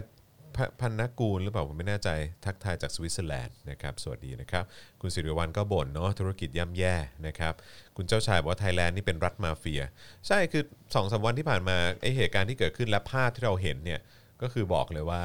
[0.55, 2.09] พพันนกูลหรือเปล่าผมไม่แน่ใจ
[2.45, 4.63] ทักทายจากสวิตเซอร์แลนด์นะครับสวัสดีนะครับ
[5.01, 6.95] คุณสิริวัลก็บ่นเนาะธุรกิจย่ำแย่
[7.27, 7.53] นะครับ
[7.97, 9.81] คุณเจ้าชายบอกว่าไทยแลนด์นี่เป็นรัฐมาเฟีย
[10.27, 10.63] ใช่คือ
[10.95, 13.99] สองสามวันที่ผ่านมาไอเหตุการณ์ที่เกิดขึ้นและภาพที่เราเห็นเนี่ย
[14.41, 15.21] ก็คือบอกเลยว่า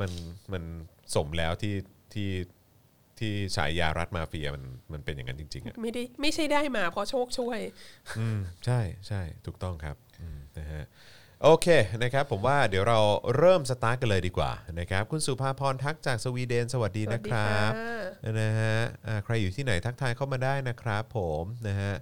[0.00, 0.10] มัน
[0.52, 0.62] มัน
[1.14, 1.74] สมแล้วที่
[2.14, 2.30] ที่
[3.18, 7.58] ที่ฉายารัฐมาเฟียมันมันเป็นอย่างนั้นจริงๆอะไม่ได้ไม่ใช่ได้มาเพราะโชคช่วย
[8.18, 10.82] อืมใช่ใช่ถูกต้องครับอืมนะฮะ
[11.44, 11.66] โอเค
[12.02, 12.98] นะครับผมว่าเดี๋ยวเรา
[13.38, 21.92] เริ่มสตาร์ทกันเลยดีกว่านะครับคุณสุภาพรทักจากสวีเดน สวัสดีสวันะสดีครับค่ะนะฮะอ่าใครอยู่ที่ไหนทักทายเข้ามาได้นะครับผมนะฮะ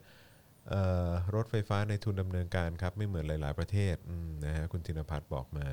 [0.69, 5.67] เอ่อรถไฟฟ้าในทุนดำเนินการครับ ไม่เหมือนหลาย ๆ ประเทศอืมนะฮะคุณธินพัฒน์บอกมา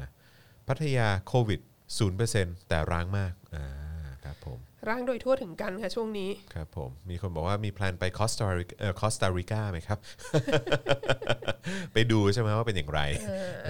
[0.67, 1.59] พัทยาโควิด
[1.97, 3.65] 0%แต่ร้างมากอ่า
[4.25, 9.99] ครับผมร่างโดยทั่วถึงกันค่ะช่วงนี้ ครับผมมีคนบอกว่ามีแพลนไปคอสตาริกเอ่อคอสตาริกาไหมครับ
[11.93, 13.01] ไปดูใช่ไหมว่าเป็นอย่างไร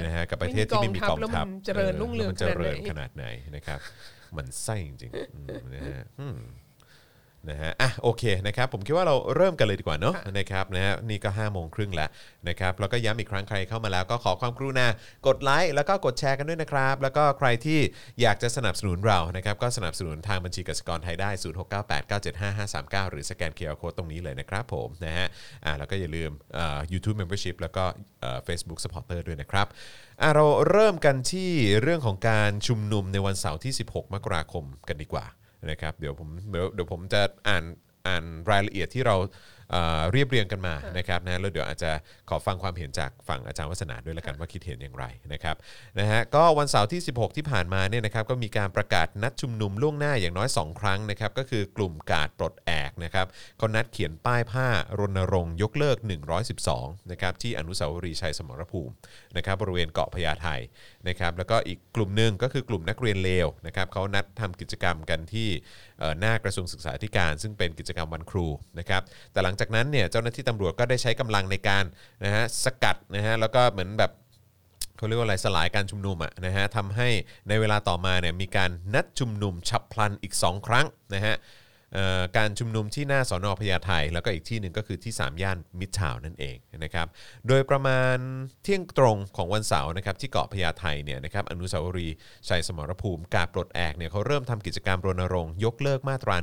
[0.06, 3.80] นะฮะกับประเทศที่ไม่มีกองแล้วทัมัพนเจริญรุ่งเรืองมันเจริญขขนาดไหนนาดไหนนะครับ
[4.38, 6.38] มันไส้จริงๆอืมนะฮะอืม
[7.50, 12.10] นะฮะอะโอเคนะครับผมคิดว่าเราเริ่มกันเลยดีกว่าเนาะนะครับนะฮะนี่ก็5้าโมงครึ่งแล้ว
[12.48, 14.88] นะครับแล้วก็ย้ำอีกครั้งใครเข้ามาแล้วก็ขอความกรุณา
[15.28, 17.80] กดไลค์แล้วก็กดแชร์กันด้วยนะครับ แล้วก็ใครที่
[18.22, 21.30] อยากจะสนับสนุนเรานะครับก็สนับสนุนทางบัญชีกสิกรไทยได้
[23.06, 25.28] 0698975539 หรือสแกนเคอร์โคตตรงนี้เลยนะครับผมนะฮะ
[25.66, 27.84] อ่าแล้วก็อย่าลืมเอ่อ YouTube Membership แล้วก็
[28.22, 29.68] เอ่อ Facebook Supporter ด้วยนะครับ
[30.22, 35.26] อะเราเริ่มกันที่เรื่องของการชุมนุมในวันเสาร์ที่ 16 มกราคมกันดีกว่า
[35.70, 37.64] นะครับเดี๋ยวผมเดี๋ยวเดี๋ยวผมจะอ่าน
[38.08, 39.16] อ่านรายละเอียดที่เรา
[39.72, 41.92] เอ่อเรียบเรียงกันมานะครับนะแล้วเดี๋ยวอาจจะ
[42.30, 45.56] ขอฟังความเห็นจากฝั่งอาจารย์วัฒนาด้วยละกันว่าคิดเห็นอย่างไรนะครับ
[46.00, 53.28] นะฮะก็วันเสาร์ที่ 16 ที่ผ่านมาเนี่ยนะครับก็มีการประกาศนัดชุมนุมล่วงหน้าอย่างน้อย 2 ครั้งนะครับก็คือกลุ่มกาดปลดแอกนะครับ
[53.60, 54.68] ก็นัดเขียนป้ายผ้า
[55.00, 55.98] รณรงค์ยกเลิก
[56.54, 58.94] 112นะครับที่อนุสาวรีย์ชัยสมรภูมิ
[59.38, 60.48] นะครับบริเวณเกาะพญาไท
[61.08, 65.48] นะครับแล้วก็อีกกลุ่มหนึ่งก็คือกลุ่มนักเรียนเลวนะครับเขานัดทำกิจกรรมกันที่
[66.20, 68.48] หน้ากระทรวงศึกษาธิการ ซึ่งเป็นกิจกรรมวันครู
[68.80, 71.86] นะครับแต่หลังจากนั้นเนี่ยเจ้าหน้าที่ตำรวจก็ได้ใช้กำลังในการ
[72.26, 74.12] นะฮะสกัดนะฮะแล้วก็เหมือนแบบ
[74.98, 77.10] เขาเรียกว่าอะไรสลายการชุมนุมอะนะฮะทำให้
[77.50, 80.86] ในเวลาต่อมาเนี่ยมีการนัดชุมนุมฉับพลันอีก 2 ครั้ง
[81.16, 81.36] นะฮะ
[82.38, 87.08] การชุมนุมที่หน้าสอนอพญาไทแล้วก็อีกที่หนึ่งก็คือที่ 3 ย่านมิตรทาวนั่นเองนะครับ
[87.48, 88.18] โดยประมาณ
[88.64, 92.16] เที่ยงตรงของวันเสาร์นะครับที่เกาะพญาไทเนี่ยนะครับอนุสาวรีย์
[92.48, 96.36] ชัยสมรภูมิการปลดแอกเนี่ยเขาเริ่มทำกิจกรรมรณรงค์ยกเลิกมาตรา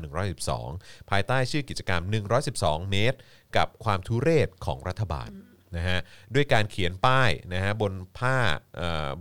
[0.53, 2.03] 112 ภายใต้ชื่อกิจกรรม
[2.47, 3.19] 112 เมตร
[3.57, 5.31] กับความทุเรศของรัฐบาล
[5.77, 5.99] นะฮะ
[6.35, 8.37] ด้วยการเขียนป้ายนะฮะบนผ้า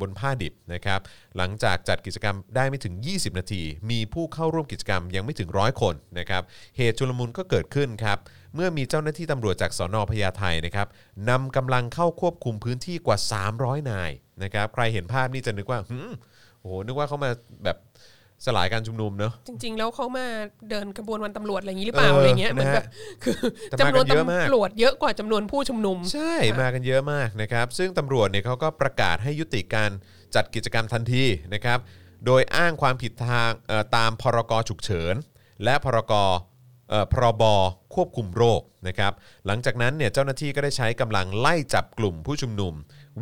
[0.01, 0.99] บนผ้าดิบนะครับ
[1.37, 6.43] หลังจากจัดกิจกรรมได้ไม่ถึง 20 นาที มีผู้เข้าร่วมกิจกรรมยังไม่ถึงร้อยคนนะครับ
[6.77, 8.17] เหตุชุลมุนก็เกิดขึ้นครับ
[8.55, 10.87] เมื่อมีเจ้าหน้าที่ตำรวจจากสอนอพญาไทนะครับ
[11.29, 13.17] นำกำลังเข้าควบคุมพื้นที่กว่า
[13.53, 14.11] 300 นาย
[14.43, 16.11] นะครับใครเห็นภาพนี่จะนึกว่าหืม
[16.59, 17.31] โอ้โหนึกว่าเขามา
[17.63, 17.77] แบบ
[18.45, 20.25] สลายการชุมนุมเนอะ จริง ๆ แล้วเขามา
[20.69, 22.85] เดินขบวนวันตำรวจอะไรอย่างนี้หรือเปล่าเอออะไรเงี้ยเหมือนนะฮะแบบ
[23.23, 23.35] คือ
[23.69, 29.91] แต่จำมานกัวนนเยอะมาก ตำรวจเยอะกว่าจำนวนผู้ชุมนุม ใช่มากันเยอะมากนะครับ ซึ่งตำรวจเนี่ยเขาก็ประกาศให้ยุติการ
[30.35, 31.79] จัดกิจกรรมทันทีนะครับ
[32.25, 35.15] โดยอ้างความผิดทางเอ่อตามพรกฉุกเฉิน
[35.63, 36.13] และพรก
[36.89, 37.43] เอ่อพรบ
[37.95, 39.13] ควบคุมโรคนะครับ
[39.45, 42.73] หลังจากนั้นเนี่ยเจ้าหน้าที่ก็ได้ใช้กำลังไล่จับกลุ่มผู้ชุมนุม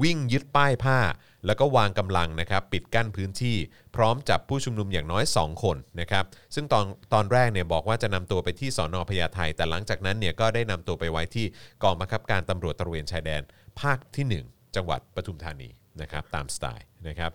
[0.02, 0.99] วิ่งยึดป้ายผ้า
[1.46, 3.58] แล้วก็วางกำลังนะครับปิดกั้นพื้นที่
[3.96, 6.26] พร้อมจับผู้ชุมนุมอย่างน้อย 2 คนนะครับ
[6.56, 11.46] ซึ่งตอนตอนแรกเนี่ยบอกว่าจะนำตัวไปที่สอนอพญาไทแต่หลังจากนั้นเนี่ยก็ได้นำตัวไปไว้ที่
[11.84, 13.42] กองบังคับการตำรวจตระเวนชายแดน
[13.80, 15.70] ภาคที่1จังหวัดปทุมธานี
[16.02, 17.32] นะครับตามสไตล์นะครับ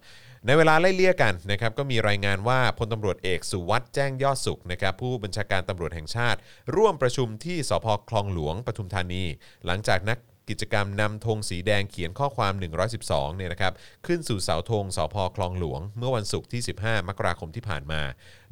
[0.46, 6.38] ในเวลาไล่เลี่ยกันนะครับก็มีรายงานว่าพลตำรวจเอกสุวัสด์แจ้งยอดสุขนะครับผู้บัญชาการตำรวจแห่งชาติ
[6.76, 9.24] ร่วมประชุมที่สพคลองหลวงปทุมธานี
[9.66, 12.52] หลังจากนัก กิจกรรมนำธงสีแดงเขียนข้อความ
[12.96, 13.72] 112เนี่ยนะครับ
[14.06, 18.00] ขึ้นสู่เสาธงสพคลองหลวง เมื่อวันศุกร์ที่ 15 มกราคมที่ผ่านมา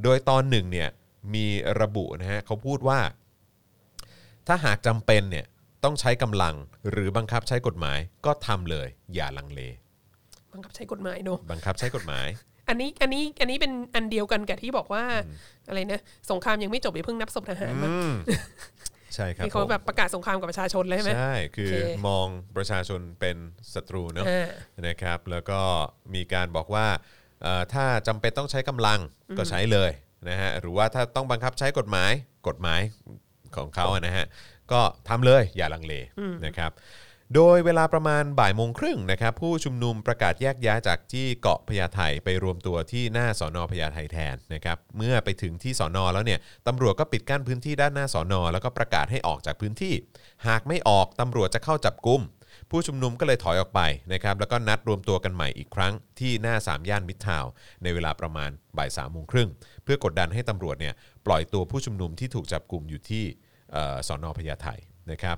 [0.03, 0.89] โดยตอนหนึ่งเนี่ย
[1.35, 1.47] มี
[1.81, 3.01] ระบุนะฮะเขาพูดว่า
[4.47, 5.47] ถ้าหากจำเป็นเนี่ย
[5.85, 6.55] ต้องใช้กำลัง
[6.91, 9.61] หรือบังคับใช้กฎหมายก็ทำเลย อย่าลังเล
[10.53, 12.27] บังคับใช้กฎหมายเนอะบังคับใช้กฎหมาย
[12.69, 15.05] อันนี้อันนี้อันนี้เป็นอันเดียวกันกับที่บอกว่า
[15.69, 18.13] อะไรนะสงครามยังไม่จบอย่าเพิ่งนับศพทหารมาอืม
[19.17, 21.77] ใช่ครับที่เขาผมแบบประกาศสงครามกับประชาชนเลยใช่ไหมใช่คือโอเค
[22.09, 22.27] มอง
[22.57, 23.37] ประชาชนเป็น
[23.75, 24.49] ศัตรูเนาะอ่า
[24.87, 25.61] นะครับแล้วก็
[26.15, 26.87] มีการบอกว่า
[27.43, 29.01] เอ่อถ้าจำเป็นต้องใช้กำลัง
[29.39, 29.91] ก็ใช้เลย
[30.29, 32.13] นะฮะหรือว่าถ้าต้องบังคับใช้กฎหมาย
[32.49, 32.81] กฎหมาย
[33.57, 34.27] ของเขาอะนะฮะ
[34.73, 35.95] ก็ทำเลยอย่าลังเล
[36.47, 36.71] นะครับ
[37.35, 49.95] โดยเวลาประมาณบ่ายโมงครึ่งนะครับผู้ชุมนุมประกาศแยกย้ายจากที่เกาะพญาไทไปรวมตัวที่หน้าสอนอพญาไทแทนนะครับเมื่อไปถึงที่สอนอแล้วเนี่ยตำรวจก็ปิดกั้นพื้นที่ด้านหน้าสอนอแล้วก็ประกาศให้ออกจากพื้นที่
[50.47, 52.23] หากไม่ออกตำรวจจะเข้าจับกุม
[52.71, 53.81] ผู้ชุมนุมก็เลยถอยออกไป
[54.13, 57.45] นะครับแล้วก็นัดรวมตัวกันใหม่อีกครั้งที่หน้า3ย่านมิตรทาว
[57.83, 59.49] ในเวลาประมาณบ่ายสามโมงครึ่ง
[59.85, 60.95] เพื่อกดดันให้ตำรวจเนี่ย
[61.27, 63.25] ปล่อยตัวผู้ชุมนุมที่ถูกจับกลุ่มอยู่ที่
[63.75, 64.69] ออสอนอพญาไท
[65.13, 65.37] นะครับ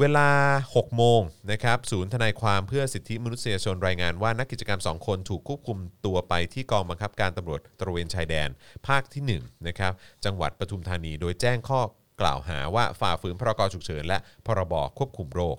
[0.00, 0.30] เวลา
[0.66, 1.20] 6 โมง
[1.52, 8.48] นะครับศูนย์ทนายความเพื่อสิทธิมนุษยชนรายงานว่านักกิจกรรม 2 คนถูกควบคุมตัวไปที่กองบังคับการตำรวจตระเวนชายแดน
[8.86, 9.92] ภาคที่1นะครับ
[10.24, 11.80] จังหวัดปทุมธานีโดยแจ้งข้อ
[12.20, 15.56] กล่าวหาว่าฝ่าฝืนพรกฉุกเฉินและพรบควบคุมโรค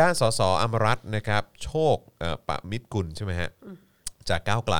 [0.00, 1.96] ด้านสสอมรัตน์นะครับโชค
[2.48, 3.50] ปะมิตรกุลใช่ไหมฮะ
[4.28, 4.76] จากก้าวไกล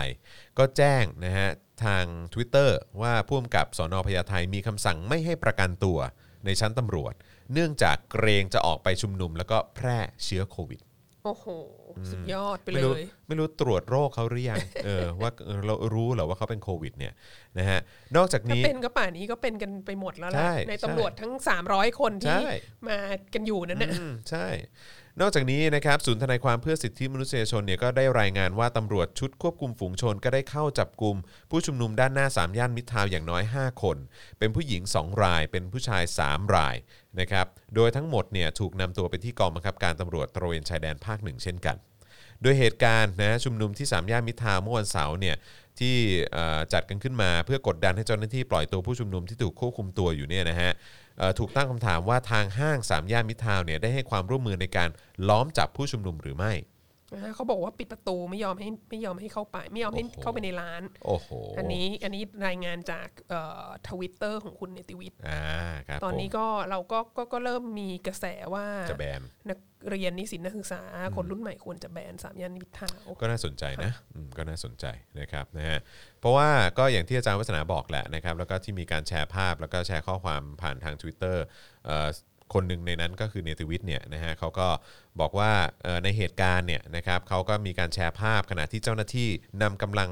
[0.58, 1.48] ก็แจ้งนะฮะ
[1.84, 2.70] ทาง Twitter
[3.02, 5.98] ว่าผู้กำกับสอนอพญาไทมีคำสั่งไม่ให้ประกันตัว
[6.44, 7.14] ในชั้นตำรวจ
[7.52, 10.80] เนื่องจากเกรงจะออกไปชุมนุม แล้วก็แพร่เชื้อโควิด
[11.24, 11.46] โอ้โห
[12.10, 17.12] สุดยอดไปไม่เลรู้ยไม่รู้ตรวจโรคเขาหรือยังเออว่าเออเรารู้เหรอว่าเขาเป็นโควิดเนี่ย
[17.58, 17.80] นะฮะ
[18.16, 21.32] นอกจากถ้านี้เป็นก็ป่านนี้ก็เป็นกันไปหมดแล้วใช่ล่ะในตำรวจทั้ง
[21.66, 22.52] 300 คนที่ใช่
[22.88, 22.98] มา
[23.34, 24.46] กันอยู่นั่นน่ะอืมใช่
[25.20, 31.16] นอกจากนี้นะครับศูนย์ทนายความเพื่อสิทธิมนุษยชนเนี่ยก็ได้รายงานว่าตำรวจชุดควบคุมฝูงชนก็ได้เข้าจับกลุ่ม
[31.50, 33.96] ผู้ชุมนุมด้านหน้า 3 ย่านมิตรทาวน์อย่างน้อย 5 คน
[34.38, 36.76] เป็นผู้หญิง 2 ราย เป็นผู้ชาย 3 ราย
[37.20, 41.76] นะครับโดยทั้งหมดเนี่ยถูกนำตัวไปที่กองบังคับการตำรวจตระเวนชายแดนภาคหนึ่งเช่นกัน
[42.42, 45.36] โดยเหตุการณ์นะชุมนุมที่3ย่านมิตรทาวน์เมื่อวันเสาร์เนี่ย
[45.80, 45.96] ที่
[46.72, 50.72] จัดกันขึ้นมาเพื่อกดดันให้เจ้าหน้าที่ปล่อยตัวผู้ชุมนุมที่ถูกควบคุมตัวอยู่เนี่ยนะฮะ
[51.38, 54.88] ถูกตั้งคำถามว่าทางห้างสามย่านมิตรทาวน์เนี่ยได้ให้ความร่วมมือในการ
[55.28, 56.52] ล้อมจับผู้ชุมนุมหรือไม่
[57.34, 63.08] เขาบอกว่าปิดประตูไม่ยอมให้ไม่ยอมให้เข้าไป ไม่ยอมให้โอ้โหเข้าไปในร้านโอ้โหอันนี้อันนี้รายงานจาก
[63.88, 65.44] ทวิตเตอร์ของคุณเนติวิทย์อ่า
[65.88, 69.58] ครับตอนนี้ผมก็เราก็ก็ก็เริ่มมีกระแสว่าจะแบนนัก
[69.90, 70.82] เรียนนิสิตนักศึกษา
[71.16, 74.86] คนรุ่นใหม่ควรจะแบนสามย่านมิตรทาวน์ก็น่าสนใจนะอืมก็น่าสนใจ
[75.20, 75.78] นะครับนะฮะ
[76.20, 81.36] เพราะว่าก็อย่างที่อาจารย์วัฒนาบอกแหละนะครับ แล้วก็ที่มีการแชร์ภาพแล้วก็แชร์ข้อความผ่านทาง Twitter
[81.86, 82.08] เอ่อ
[82.54, 84.68] คนหนึ่งในนั้นก็คือเนติวิทย์เนี่ยนะฮะเขาก็
[85.20, 85.52] บอกว่า
[86.04, 89.30] ในเหตุการณ์เนี่ยนะครับเขาก็มีการแชร์ภาพขณะที่เจ้าหน้าที่
[89.62, 90.10] นำกำลัง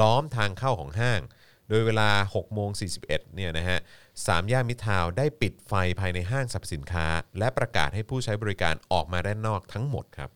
[0.00, 1.20] ล้อมทางเข้าของห้าง
[1.68, 2.70] โดยเวลา6โมง
[3.02, 3.78] 41เนี่ยนะฮะ
[4.26, 7.06] สามย่านมิทาวได้ปิดไฟภายในห้างสรรพสินค้า
[7.38, 10.30] และประกาศให้ผู้ใช้บริการออกมาด้านนอกทั้งหมดครับ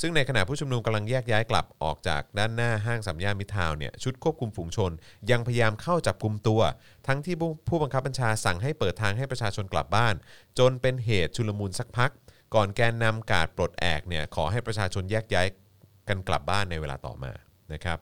[0.00, 4.90] ซึ่งในขณะผู้ชุมนุมกำลังแยกย้ายกลับออกจากด้านหน้าห้างสามย่านมิตรทาวน์เนี่ยชุดควบคุมฝูงชน
[5.30, 6.60] ยังพยายามเข้าจับกลุ่มตัว
[7.06, 10.14] ทั้งที่ผู้ผู้บังคับบัญชาสั่งให้เปิดทางให้ประชาชนกลับบ้าน
[10.58, 12.10] จนเป็นเหตุชุลมุนสักพัก
[12.54, 15.46] ก่อนแกนนำการปลดแอกเนี่ยขอให้ประชาชนแยกย้าย
[16.08, 17.32] กันกลับบ้านในเวลาต่อมา
[17.72, 17.98] นะครับ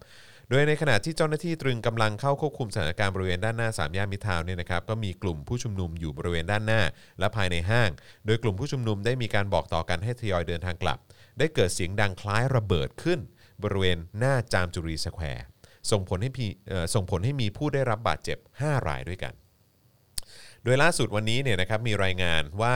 [0.48, 6.82] โดยในขณะที่เจ้าหน้าที่ตรึงกำลังเข้าควบคุมสถานการณ์บริเวณด้านหน้าสามย่านมิตรทาวน์เนี่ยนะครับก็มีกลุ่มผู้ชุมนุมอยู่บริเวณด้านหน้า
[7.18, 7.90] และภายในห้าง
[8.26, 10.98] โดยกลุ่มผู้ชุมนุมได้มีการบอกต่อกันให้ทยอยเดินทางกลับ
[11.40, 13.20] ได้เกิดเสียงดังคล้ายระเบิดขึ้น
[13.62, 15.44] บริเวณหน้าจามจุรีสแควร์
[15.90, 16.50] ส่งผลให้พี่
[16.94, 19.34] ส่งผลให้มีผู้ได้รับบาดเจ็บ 5 รายด้วยกัน
[20.64, 22.74] โดยล่าสุดวันนี้เนี่ยนะครับมีรายงานว่า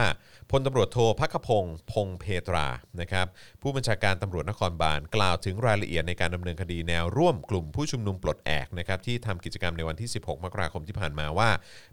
[0.51, 2.67] พลตำรวจโทพักพงศ์พงเพตรา
[3.01, 3.27] นะครับ
[3.61, 11.49] ผู้บัญชาการตำรวจนครบาลกล่าวถึงรายละเอียดในการดำเนินคดีแนวร่วมกลุ่มผู้ชุมนุมปลดแอกนะครับที่ทำกิจกรรมในวันที่ 16 มกราคมที่ผ่านมาว่า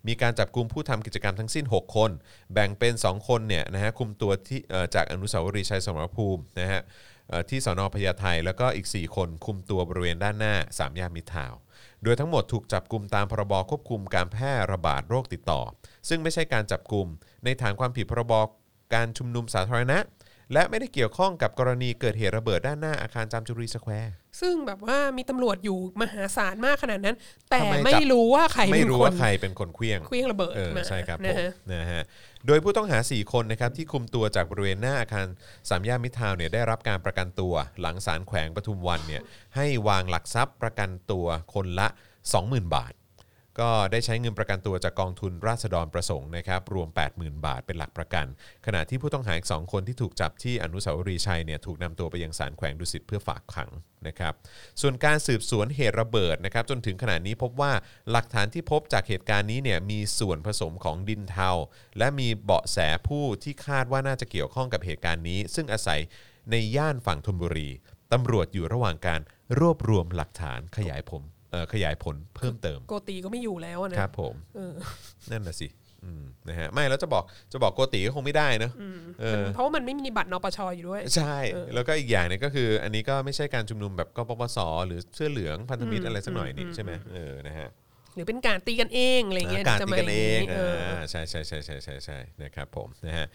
[0.08, 2.10] มีการจับกลุ่มผู้ทำกิจกรรมทั้งสิ้น 6 คน
[2.52, 4.60] แบ่งเป็น 2 คนเนี่ยนะฮะคุมตัวที่
[4.94, 6.80] จากอนุสาวรีย์ชัยสมรภูมินะฮะ
[7.50, 11.54] ที่สอนอพญาไทแล้วก็อีก 4 คนคุมตัวบริเวณด้านหน้าสามย่านมิตรทาว
[12.02, 15.60] โดยทั้งหมดถูกจับกลุ่มตามพรบควบคุมการแพร่ระบาดโรคติดต่อ
[16.08, 17.06] ซึ่งไม่ใช่การจับกลุ่ม
[17.44, 18.32] ในฐานความผิดพรบ
[18.94, 19.98] การชุมนุมสาธารณะ
[20.52, 27.16] และไม่ได้เกี่ยวข้องกับกรณีเกิดเหตุระเบิดด้านหน้าอาคารจามจุรีสแควร์ ซึ่งแบบว่ามีตำรวจอยู่มหาศาลมากขนาดนั้น
[27.50, 32.02] แต่ทำไมไม่จับรู้ว่าใครไม่เป็นรู้คนว่าใครเป็นคนเขวี้ยงเครื่องระเบิดเออมาใช่ครับผนะมฮะนะฮะ
[32.46, 35.26] โดยผู้ต้องหา 4 คนนะครับที่คุมตัวจากบริเวณหน้าอาคาร
[35.68, 39.22] สามย่านมิตรทาวน์เนี่ยได้รับการประกันตัวหลังศาลแขวงปทุมวันเนี่ย
[39.56, 41.88] ให้วางหลักทรัพย์ประกันตัวคนละ
[42.32, 42.92] 20,000 บาท
[43.60, 48.26] ก็ได้ใช้เงินประกันตัวจากกองทุนราษฎรประสงค์นะครับรวม 80,000 บาทเป็นหลักประกัน
[48.66, 53.70] ขณะที่ผู้ต้องหาอีกสองคนที่ถูกจับที่อนุสาวรีย์ชัยเนี่ยถูกนำตัวไปยังศาลแขวงดุสิตเพื่อฝากขัง
[54.06, 54.34] นะครับ
[54.80, 57.72] ส่วนการสืบสวนเหตุระเบิดนะครับจนถึงขณะนี้พบว่า
[58.10, 61.50] หลักฐานที่พบจากเหตุการณ์นี้เนี่ยมีส่วนผสมของดินเทา
[61.98, 66.00] และมีเบาะแสผู้ที่คาดว่าน่าจะเกี่ยวข้องกับเหตุการณ์นี้ ซึ่งอาศัย
[66.50, 67.68] ในย่านฝั่งธนบุรี
[68.12, 69.20] ตำรวจอยู่ระหว่างการ
[69.58, 71.22] รวบรวมหลักฐานขยายผล
[71.72, 74.74] ขยายผลเพิ่มเติม โกตีก็ไม่อยู่แล้วอะนะครับผมเออ
[75.30, 75.68] นั่นน่ะสิ
[76.04, 78.72] อืมนะฮะไม่แล้วจะบอกจะบอกโกติก็คงไม่ได้เนอะ
[79.20, 81.36] เออเพราะว่ามันไม่มีบัตรนปชอยู่ด้วย ใช่
[81.74, 87.68] แล้วก็อีกอย่างหนึงก็คือ อันนี้ก็ไม่ใช่การชุมนุมแบบกปปสหรือเสื้อเหลืองพันธมิตรอะไรสักหน่อยนี่ใช่ไหมเออนะฮะ
[88.14, 93.26] หรือเป็นการตีกันเองอะไรเงี้ยการจะตีมากันเองย่านี้เอออ่าใช่ใช่ใช่ใช่ใช่ใช่นะครับผมนะฮะ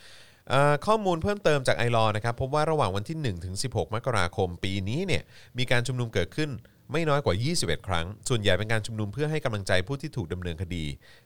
[0.50, 5.24] เอ่อข้อมูลเพิ่มเติมจากไอรอนะครับพบว่าระหว่างวันที่ 1 ถึง 16 มกราคมปีนี้เนี่ย
[5.58, 6.50] มีการชุมนุมเกิดขึ้น
[6.92, 10.86] ไม่น้อยกว่า 21 ครั้ง ส่วนใหญ่เป็นการชุมนุมเพื่อให้กำลังใจผู้ที่ถูกดำเนินคดี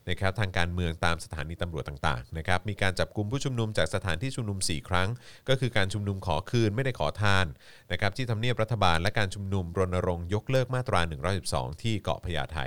[0.09, 5.09] นะครับทางการเมืองตามสถานีตำรวจต่างๆนะครับมีการจับกลุ่มผู้ชุมนุมจากสถานที่ชุมนุม 4 ครั้ง
[5.49, 7.45] ก็คือการชุมนุมขอคืนไม่ได้ขอทาน
[7.91, 10.99] นะครับที่ทำเนียบรัฐบาลและการชุมนุมรณรงค์ยกเลิกมาตรา
[11.41, 12.57] 112 ที่เกาะพญาไท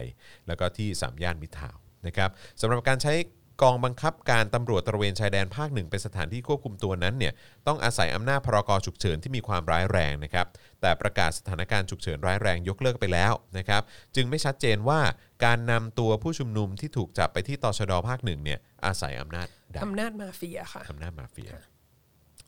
[0.47, 2.31] แล้วก็ที่สามย่านมิตรทาวน์นะครับ
[2.61, 3.15] สำหรับการใช้
[3.63, 7.33] กองบังคับการตำรวจตระเวนชายแดนภาคหนึ่งเป็นสถานที่ควบคุมตัวนั้นเนี่ย
[7.67, 10.47] ต้องอาศัยอำนาจพรกฉุกเฉินที่มีความร้ายแรงนะครับ
[10.81, 13.83] แต่ประกาศสถานการณ์ฉุกเฉินร้ายแรงยกเลิกไปแล้วนะครับ
[14.15, 15.01] จึงไม่ชัดเจนว่า
[15.45, 21.51] การนำตัวผู้ชุมนุมที่ถูกจับไปที่ตชดภาคหนึ่งเนี่ยอาศัยอำนาจใดอำนาจมาเฟียค่ะอำนาจมาเฟีย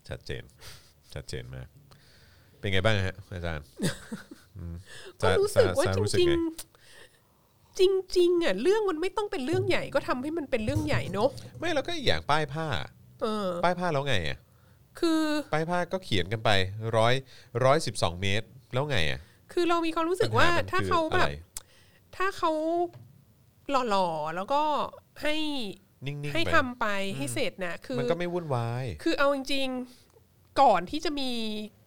[0.08, 0.42] ชัดเจน
[1.14, 1.66] ชัดเจนมาก
[2.58, 3.64] เป็นไงบ้างฮะอาจารย์
[4.56, 4.74] อืม
[5.22, 6.75] ก็รู้สึกว่าซจรู้สึกริงไๆ
[7.78, 7.82] จ
[8.16, 12.66] ริงๆอะเรื่องมันไม่ต้องเป็นเรื่องใหญ่ก็ทำให้มันเป็นเรื่องใหญ่เนอะไม่แล้วก็อีกอย่างป้ายผ้า
[13.22, 14.38] เออ ป้ายผ้าแล้วไงอะ
[14.98, 16.50] คือ ป้ายผ้าก็เขียนกันไป
[16.96, 17.14] ร้อย
[17.64, 19.20] ร้อยสิบสองเมตรแล้วไงอะ
[19.52, 21.34] คือเรามีความรู้สึกว่าปัญหมันถ้าคือเขาแบบอะไร
[22.16, 22.52] ถ้าเขา
[23.70, 24.62] หล่อๆ แล้วก็
[25.22, 25.34] ให้
[26.06, 26.86] นิ่งๆให้ไป ทำไป
[27.16, 31.30] ให้เสร็จน่ะคือ มันก็ไม่วุ่นวาย คือเอาจริงๆ ก่อนที่จะมี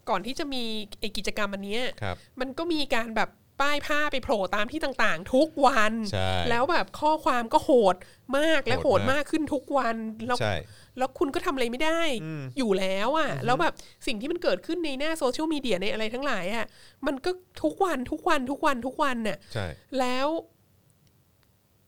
[0.10, 0.63] ก่อนที่จะมี
[0.99, 3.30] ไอกิจกรรมอันเนี้ยครับ มันก็มีการแบบ
[3.62, 7.95] ป้ายผ้าไปโผล่ตามที่ต่างๆ ทุกวัน ใช่แล้วแบบข้อความก็โหด
[8.38, 9.95] มากและโหโหดดมาก มากขึ้นทุกวัน
[10.28, 10.56] แล้ว ใช่
[10.98, 13.74] แล้วคุณก็ทำอะไรไม่ได้อืม อยู่แล้วอะ่ะ แล้วแบบ
[14.08, 16.65] สิ่งที่มันเกิดขึ้นในหน้าโซเชียลมีเดียในอะไรทั้งหลายอะ่ะ
[17.08, 17.32] มันก็
[17.63, 19.65] ทุกวันทุกวันทุกวันทุกวันน่ะ ใช่
[20.00, 20.28] แล้ว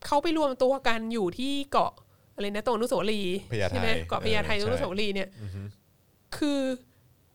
[0.06, 1.92] เขาไปรวมตัวกันอยู่ที่เกาะ
[2.34, 5.28] อะไรนะตรงอนุสาวรีย์พญาไทใช่ไหมเกาะพญาไทเออตรงอนุสาวรีย์เนี่ย
[6.36, 6.60] คือ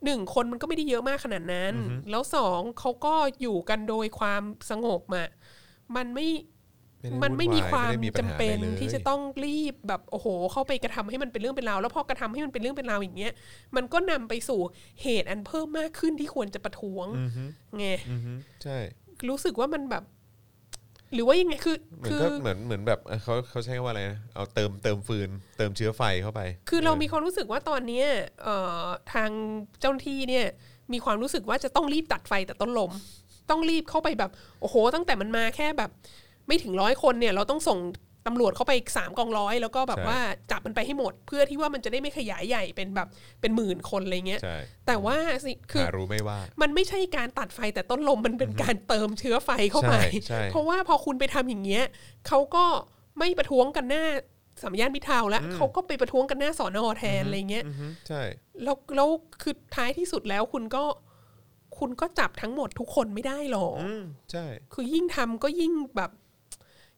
[0.06, 1.74] หนึ่งคนมันก็ไม่ได้เยอะมากขนาดนั้น
[2.12, 5.28] แล้วสองเขาก็อยู่กันโดยความสงบอะ
[5.96, 6.28] มันไม่
[7.02, 13.34] ไม่ได้มันไม่มีความวุ่นวายไม่ได้มีปัญจำหาเป็นอะไรเลยที่จะต้องรีบแบบโอ้โห เข้าไปกระทำให้มันเป็นเรื่องเป็นราวแล้วพอกระทำให้มันเป็นเรื่องเป็นราวอย่างเงี้ย
[13.76, 14.62] มันก็นำไปสู่
[15.02, 17.08] เหตุอันเพิ่มมากขึ้นที่ควรจะประท้วง
[17.80, 18.34] ไงอือฮึ
[18.64, 18.78] ใช่
[19.30, 20.04] รู้สึกว่ามันแบบ
[21.14, 28.06] หรือว่ายังไงคือเหมือนคือ ก็เหมือนเหมือนแบบเอ่อเขาเขาใช้คำว่าอะไรนะเอาเติมเติมฟืน เติมเชื้อไฟเข้าไปคือเรามีความรู้สึกว่าตอนเนี้ย
[28.44, 29.30] เอ่อทาง
[29.80, 30.46] เจ้าหน้าที่เนี่ย
[30.94, 32.92] มีความรู้สึกว่าจะต้องรีบตัดไฟแต่ต้นลม
[33.50, 35.92] ต้องรีบเข้าไปแบบ โอ้โห ตั้งแต่มันมาแค่แบบ
[36.48, 37.80] ไม่ถึงร้อยคนเนี่ย เราต้องส่ง
[38.28, 40.20] ตำรวจเข้าไปสามกองร้อยแล้วก็แบบใช่ว่า
[40.52, 43.08] จับมันไปให้หมด เพื่อที่ว่ามันจะได้ไม่ขยายใหญ่เป็นแบบ
[43.42, 51.84] เป็นหมื่นคนอะไรเงี้ยใช่แต่ว่าสิคือหารู้ไม่ว่า มันไม่ใช่การตัดไฟแต่ต้นลมมันเป็นการเติมเชื้อไฟเข้าไปใช่ใช่เพราะว่าพอคุณไปทำอย่างเงี้ย
[52.28, 52.66] เขาก็
[53.20, 54.06] ไม่ประท้วงกันหน้า
[54.62, 58.22] สามย่านมิตรทาวน์แล้วเขาก็ไปประท้วงกันหน้าสอนอแทนอะไรเงี้ยอือฮึใช่
[58.64, 59.10] แล้วแล้ว
[59.42, 60.84] คือท้ายที่สุดแล้วคุณก็
[61.80, 66.12] คุณก็จับทั้งหมดทุกคนไม่ได้หรอกอืมใช่ คือยิ่งทำก็ยิ่งแบบ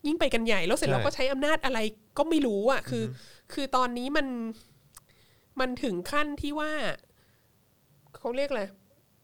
[0.08, 1.80] ยิ่งไปกันใหญ่แล้วเสร็จใช่เราก็ใช้อำนาจอะไร
[2.18, 3.04] ก็ไม่รู้อะคือ
[3.54, 4.28] คือตอนนี้มัน
[5.60, 6.72] มันถึงขั้นที่ว่า
[8.18, 8.64] เขาเรียกอะไร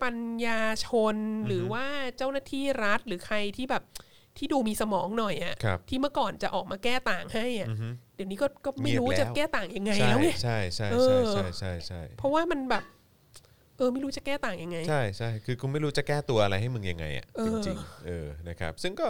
[0.03, 1.15] ปัญญาชน
[1.47, 1.85] หรือว่า
[2.17, 3.83] เจ้าหน้าที่รัฐหรือใครที่แบบ
[4.37, 7.67] ที่ดูมีสมองหน่อยอะครับที่เมื่อก่อนจะออกมาแก้ต่างให้อะ
[8.15, 12.83] เดี๋ยวนี้ก็ก็ไม่รู้เงียบแล้วจะแก้ต่างยังไงใช่แล้วไงใช่ใช่เอใช่อใช่ใช่ใช่เพราะว่ามันแบบ
[13.77, 19.07] เออไม่รู้จะแก้ต่างยังไง ใช่ใช่คือกูไม่รู้จะแก้ตัวอะไรให้มึงยังไงอะเอจอริงๆเออนะครับ ซึ่งก็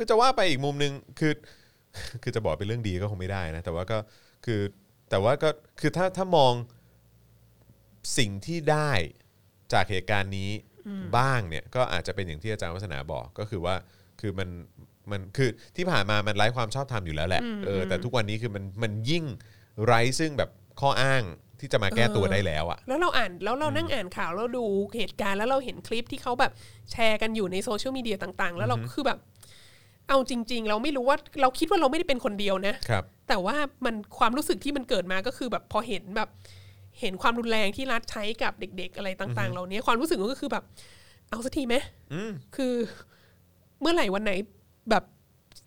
[0.00, 1.32] คือจะว่าไปอีกมุมหนึ่งคือ
[2.22, 3.98] คือจะบอกเป็นเรื่องดีก็คงไม่ได้นะ แต่ว่าก็
[4.46, 4.60] คือ
[5.10, 6.52] แต่ว่าก็คือถ้าถ้ามอง
[8.18, 8.90] สิ่งที่ได้
[9.72, 10.50] จากเหตุการณ์นี้
[11.16, 13.74] บ้างเนี่ยก็อาจจะเป็นอย่างที่อาจารย์วัฒนาบอกก็คือว่า
[14.20, 14.48] คือมัน
[15.10, 19.24] มันคือที่ผ่านมามันไร้ความชอบธรรมอยู่แล้วแหละเออแต่ทุกวันนี้คือมันมันยิ่ง
[19.84, 21.22] ไร้ซึ่งแบบข้ออ้าง
[21.60, 24.64] ที่จะมาแก้ตัวได้แล้วอะแล้วเราอ่านแล้วเรานั่งอ่านข่าวแล้วดู
[24.96, 26.52] เหตุการณ์แล้วเราเห็นคลิปที่เขาแบบ
[26.92, 29.18] แชร์กันอยู่ในโซเชียลมีเดียต่าง ๆ แล้วเราคือแบบ
[30.10, 36.28] เอาจริง ๆ เราไม่รู้ว่าเราคิดว่าเราไม่ได้เป็นคนเดียวนะครับ แต่ว่ามันความรู้สึกที่มันเกิดมาก็คือแบบพอเห็นแบบ
[37.00, 40.64] เห็นความรุนแรงที่รัฐใช้กับเด็ก ๆ อะไรต่าง ๆ เหล่านี้ความรู้สึกก็คือแบบ
[41.30, 41.76] เอาสักทีไหม
[42.12, 42.74] อืมคือ
[43.80, 44.32] เมื่อไหร่วันไหน
[44.90, 45.04] แบบ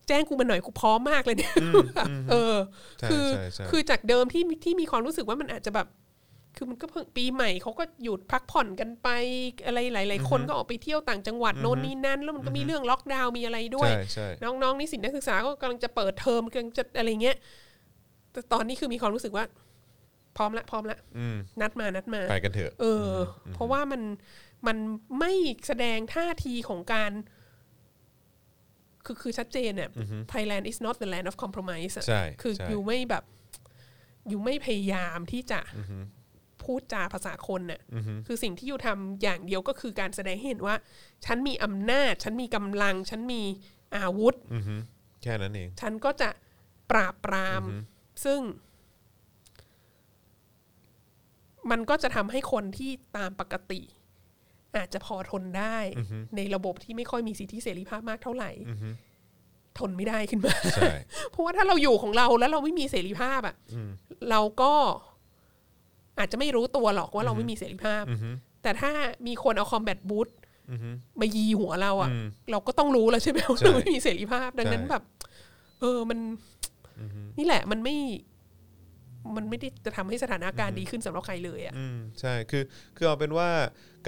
[0.07, 1.53] แจ้งกูมาหน่อยกูพร้อมมากเลยเนี่ย
[1.95, 2.55] แบบเออ
[2.99, 5.87] ใช่คือ ใช่ใช่ คือจากเดิมที่ที่มีความรู้สึกว่ามันอาจจะแบบ
[6.55, 9.09] คือมันก็เพิ่งปีใหม่เขาก็หยุดพักผ่อนกันไป
[9.65, 17.37] อะไรหลาย ๆ คนก็ออกไปเที่ยวต่างจังหวัดโน่นนี่นั่น แล้วมันก็มีเรื่องล็อกดาวน์มีอะไรด้วยใช่ใช่น้องๆนิสิตนักศึกษาก็กำลังจะเปิดเทอมกำลังจะอะไรเงี้ย
[18.31, 19.45] แต่ตอนนี้คือมีความรู้สึกว่า
[20.37, 24.01] พร้อมละพร้อมละอืมนัดมานัดมาไปกันเถอะเอออ เพราะว่ามัน
[24.67, 24.77] มัน
[25.19, 25.33] ไม่
[25.67, 27.11] แสดงท่าทีของการ
[29.05, 29.89] คือคือชัดเจนเนี่ย
[30.33, 33.23] Thailand is not the land of compromise อะใช่คือใช่อยู่ไม่แบบ
[34.29, 35.59] อยู่ไม่พยายามที่จะ
[36.65, 37.81] พูดจาภาษาคนเนี่ย
[38.27, 40.75] คือสิ่งที่อยู่ทำอย่างเดียวก็คือการแสดงให้เห็นว่า
[41.25, 43.41] ฉันมีอำนาจ ฉันมีกำลัง ฉันมี
[43.95, 44.75] อาวุธอือฮึ
[45.21, 46.29] แค่นั้นเอง ฉันก็จะ
[46.91, 47.63] ปราบปราม
[48.25, 48.39] ซึ่ง
[51.71, 53.81] มันก็จะทำให้คนที่ตามปกติ
[54.75, 55.77] อาจจะพอทนได้
[56.35, 58.51] ในระบบที่ไม่ค่อยมีสิทธิเสรีภาพมากเท่าไหร่
[59.79, 60.93] ทนไม่ได้ขึ้นมาใช่
[61.31, 63.55] เพราะว่าถ้าเราอยู่ของเราแล้วเราไม่มีเสรีภาพอะ
[64.29, 64.73] เราก็
[66.19, 68.03] อาจจะไม่รู้ตัวหรอกว่าเราไม่มีเสรีภาพ
[68.63, 68.91] แต่ถ้า
[69.27, 70.29] มีคนเอาคอมแบทบูท
[71.19, 75.03] มายีหัวเราอะอืมเราก็ต้องรู้แล้วใช่ไหมว่าใช่เราไม่มีเสรีภาพ ดังนั้นใช่แบบ
[75.81, 76.19] เออมัน
[77.37, 77.97] นี่แหละมันไม่
[79.35, 82.63] มันไม่ได้จะทำให้สถานการณ์ดีขึ้นสำหรับใครเลยอะอืมใช่คือ
[82.97, 83.49] คือเอาเป็นว่า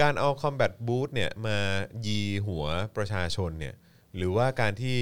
[0.02, 1.58] การเอา combat boot เนี่ยมา
[2.06, 2.64] ยีหัว
[2.96, 3.74] ประชาชนเนี่ย
[4.16, 4.98] หรือว่าการที่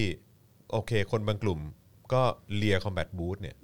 [0.70, 1.60] โอเค คนบางกลุ่ม
[2.12, 2.22] ก็
[2.56, 3.56] เลีย combat boot เนี่ย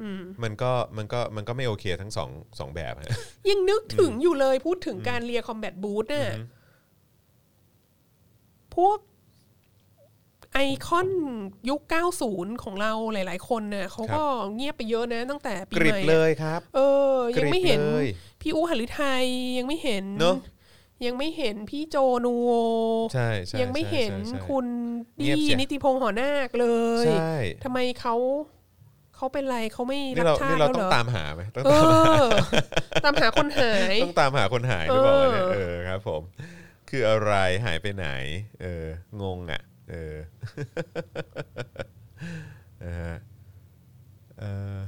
[0.43, 3.17] มันก็มันก็มันก็ไม่โอเคทั้งสองสองแบบฮะ
[3.51, 6.39] ยังนึกถึงอยู่เลยพูดถึงการเลียคอมแบทบูธน่ะ
[8.77, 8.99] พวก
[10.53, 11.09] ไอคอน
[11.69, 11.81] ยุค
[12.23, 14.23] 90 ของเราหลาย ๆ คนเนี่ยเขาก็
[14.55, 16.81] เงียบไปเยอะนะตั้งแต่ปีกใหริบม่เลอะยครับ เอ
[17.13, 18.07] อ ยังไม่เห็นกริบเลย
[18.41, 19.25] พี่อู้หฤทัย
[19.59, 20.37] ยังไม่เห็นเนอะ
[21.07, 22.51] ยังไม่เห็นพี่โจนูโว
[23.15, 24.67] ใช่ใช่ยังไม่เห็นใช่ใช่คุณ
[25.19, 26.67] เงียบดีเสียนิติพงษ์หอนาคเล
[27.05, 27.35] ยใช่
[27.65, 28.15] ทำไมเขา
[29.17, 32.07] เขาเป็นไรเขาไม่นี่รัเรากชานี่ติเราแล้วต้เหอรงอตามหาไหมต้องเอตามหา
[32.93, 36.23] อตามหาคนหายต้องตามหาคนหายหรือเปล่าวะเนี่ยเออเออครับ ผม
[36.89, 37.33] คืออะไร
[37.65, 38.09] หายไปไหน
[38.63, 38.85] เออ
[39.23, 40.15] งงอะ เออ
[42.85, 43.17] นะฮะ
[44.39, 44.79] เอ่อ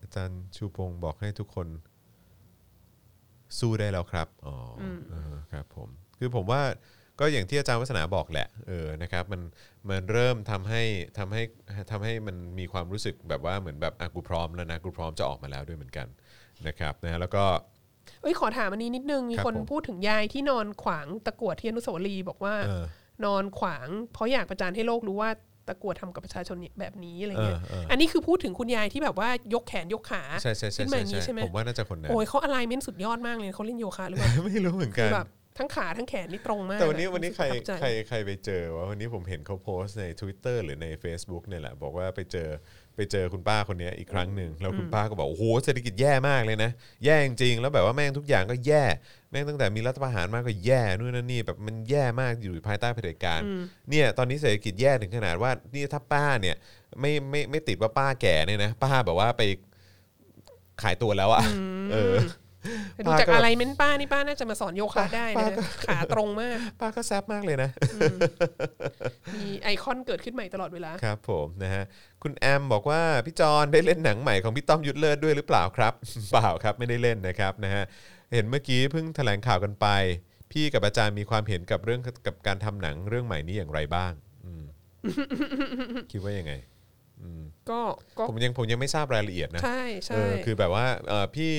[0.00, 1.66] อาจารย์ชูพงศ์บอกให้ทุกคน
[3.58, 6.62] สู้ได้แล้วครับอ๋ออเออครับผมคือผมว่า
[7.20, 9.40] ก็อย่างที่อาจารย์วัฒนาบอกแหละเออนะครับมัน
[9.88, 10.82] มันเริ่มทำให้
[11.18, 11.42] ทำให้
[11.90, 16.06] ทำให้มันมีความรู้สึกแบบว่าเหมือนแบบอะกูพร้อมแล้วนะกูพร้อมจะออกมาแล้วด้วยเหมือนกัน
[16.66, 17.44] นะครับนะแล้วก็
[18.22, 22.84] เอ้ยขอถามอันนี้นิดนึง มีครับคนผมพูดถึงยายที่นอนขวางตะกรวดที่อนุสาวรีย์บอกว่าเออ
[23.24, 25.30] นอนขวางเพราะอยากประจานให้โลกรู้ว่า
[25.68, 42.48] ตะกรวดทำกับประชาชนแบบนี้อะไรเงี้ยเออเอออัอันนี้คือพูดถึงคุณยายที่แบบว่ายกแขนยกขาใช่ใช่ใช่ขึ้นมาใช่อย่างนี้ใช่ไหมผมว่าน่าจะคนนั้นโอ้ยเขาอะไรเม้นสุดยอดมากเลยเขาเล่นโยคะหรือเปล่าไม่รู้เหมือนคืกัอนแบบทั้งขาทั้งแขนนี่ตรงมาก แต่วันนี้อะวันนี้ใครสึกประทับใครใจใครไปเจอว่าวันนี้ผมเห็นเขาโพสต์ใน Twitter หรือใน Facebook เนี่ยแหละ บอกว่าไปเจอ
[43.00, 46.70] ไปเจอคุณป้าคนเนี้ยอีกครั้งหนึ่งแล้วคุณป้าก็บอกโอ้โหเศรษฐกิจแย่มากเลยนะ
[47.04, 48.84] แย่จริงๆแล้วแบบว่าแม่งทุกอย่างก็แย่
[49.30, 53.40] แม่งตั้งแต่มีรัฐประหารมาก็แย่นู่นนั่นนี่แบบมันแย่มากอยู่ภายใต้เผด็จการ
[53.90, 56.56] เนี่ยตอนนี้เศรษฐกิจแย่ถึงขนาดว่านี่ถ้าป้าเนี่ย
[57.00, 59.42] ไม่ไม่ไม่ติดว่าป้าแก่เนี่ยนะ ป้าแบบว่าไป
[60.82, 61.42] ขายตัวแล้วอะ
[61.92, 62.14] เออ
[62.94, 67.70] แต่ดูจากป้าก็อะไรเม้นป้านี่ป้าน่าจะมาสอนโยคะได้ป้านะก็ขาตรงมาก ป้าก็แซบมากเลยนะ
[69.34, 71.84] มีไอคอนเกิดขึ้นใหม่ตลอดเวลา ครับผมนะฮะ
[72.22, 75.92] คุณแอมบอกว่าพี่จอนได้เล่นหนังใหม่ของพี่ต้อมยุทธเลิศด้วยหรือเปล่าครับ
[76.30, 77.84] เปล่าครับไม่ได้เล่นนะครับนะฮะ
[78.32, 79.86] เห็นเมื่อกี้เพิ่งแถลงข่าวกันไป
[80.52, 84.12] พี่กับอาจารย์มีความเห็นกับเรื่องกับการทำหนังเรื่องใหม่นี้อย่างไรบ้าง
[84.44, 84.64] อืม
[86.12, 86.52] คิดว่ายังไง
[87.70, 87.80] ก็
[88.18, 91.52] ก็ผมยังผมยังไม่ทราบรายละเอียดนะใช่เอใช่อคือแบบว่าเออพี่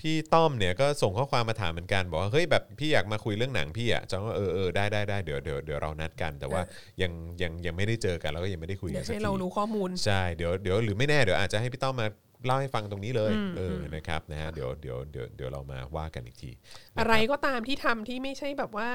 [0.00, 6.62] พี่ต้อมเนี่ยก็ส่งข้อความมาถามเหมือนกัน บอกว่าเฮ้ยแบบพี่อยากมาคุยเรื่องหนังพี่อะจองว่าเออเออได้ได้ได้เดี๋ยวเดี๋ยวเดี๋ยวเรานัดกัน แต่ว่า
[7.02, 12.06] ยังยังยังไม่ได้เจอกันแล้วก็ยังไม่ได้คุยเดี๋กัยนวสักให้ทีเรารู้ข้อมูลใช่เดี๋ยวเดี๋ยวหรือไม่แน่เดี๋ยวอาจจะให้พี่ต้อมมา
[12.46, 16.50] เล่าให้ฟังตรงนี้เลยเอออนะครับนะฮะเดี๋ยวเดี๋ยวเดี๋ยวเดี๋ยวเรามาว่ากันอีกที
[16.98, 18.90] อะไรก็ตามที่ทำที่ไม่ใช่แบบว่า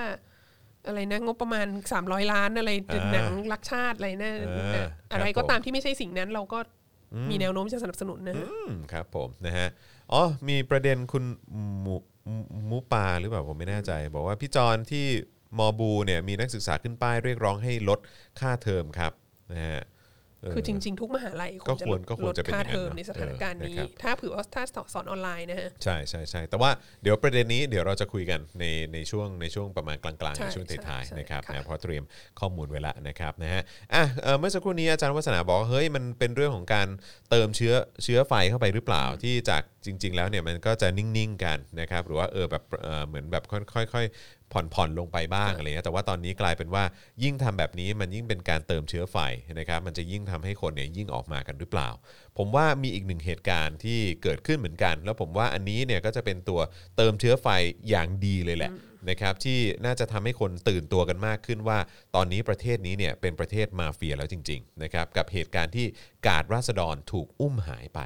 [0.87, 1.67] อะไรนะงบประมาณ
[1.99, 4.33] 300 ล้านอะไรอ่าหนังรักชาติอะไรนะ
[4.75, 6.59] อ่าอะไรครับก็ผมตามที่ไม่ใช่สิ่งนั้นเราก็
[7.29, 9.67] มีแนวโน้มจะสนับสนุนนะฮะอืมครับผมนะฮะ
[10.11, 11.23] อ๋อมีประเด็นคุณ
[11.81, 11.95] หมู
[12.67, 15.05] หมูปาหรือเปล่าผมไม่แน่ใจ บอกว่าพี่จอนที่
[15.57, 17.99] มอบูเนี่ยมีนักศึกษาขึ้นป้ายเรียกร้องให้ลด
[18.39, 19.11] ค่าเทอมครับ
[19.51, 19.81] นะฮะ
[20.53, 24.63] คือจริง ๆ ทุกมหาลัยก็ควรลดก็ควรลดจะเป็นค่าอย่างนั้นเทอมเนอะในสถานการณ์เออนี้นะครับถ้าเผื่อว่าถ้า
[24.93, 26.69] สอนออนไลน์นะฮะใช่ใช่ใช่แต่ว่า
[27.01, 32.03] เดี๋ยวประเด็นนี้เดี๋ยวเราจะคุยกันในในช่วงในช่วงประมาณกลางๆใช่ในช่วงท้ายใช่ๆนะครับค่ะนะเพราะเตรียม
[32.39, 33.61] ข้อมูลไว้ละนะครับนะฮะ
[33.93, 36.87] อะเอ่อเมื่อสักครู่นี้อาจารย์วัฒนาบอกว่าเฮ้ยมันเป็นเรื่องของการ
[37.29, 37.73] เติมเชื้อ
[38.03, 46.83] เชื้อไฟเข้าไปหรือเปล่าที่จากจริง ๆ แล้วเนี่ยมันก็จะนิ่งๆกันนะครับหรือว่าเออแบบเออเหมือนแบบค่อยๆ ผ่อนผ่อนลงไปบ้างอะไรเงี้ยแต่ว่าตอนนี้กลายเป็นว่า
[47.23, 49.17] ยิ่งทำแบบนี้มันยิ่งเป็นการเติมเชื้อไฟ
[49.59, 51.89] นะครับมันจะยิ่งทำให้คนเนี่ยยิ่งออกมากันหรือเปล่า
[52.37, 56.59] ผมว่ามีอีกหนึ่งเหตุการณ์ที่เกิดขึ้นเหมือนกัน แล้วผมว่าอันนี้เนี่ยก็จะเป็นตัว
[56.97, 57.47] เติมเชื้อไฟ
[57.89, 58.71] อย่างดีเลยแหละ
[59.09, 61.79] นะครับที่น่าจะทำให้คนตื่นตัวกันมากขึ้นว่า
[62.15, 65.85] ตอนนี้ประเทศนี้เนี่ยเป็นประเทศมาเฟียแล้วจริงๆนะครับกับเหตุการณ์ที่
[66.27, 68.01] กาดราษฎรถูกอุ้มหายไป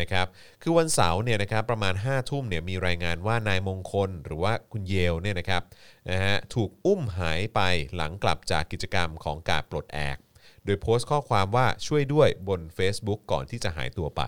[0.00, 0.26] นะครับ
[0.62, 5.62] คือวันเสาร์เนี่ยนะครับประมาณ5้าทุ่มเนี่ยมีรายงานว่านายมงคล หรือว่าคุณเยลเนี่ยนะครับ
[6.10, 7.60] นะฮะถูกอุ้มหายไป
[7.96, 10.18] หลังกลับจากกิจกรรมของการปลดแอก
[10.64, 14.22] โดยโพสต์ข้อความว่าช่วยด้วยบน Facebook ก่อนที่จะหายตัวไป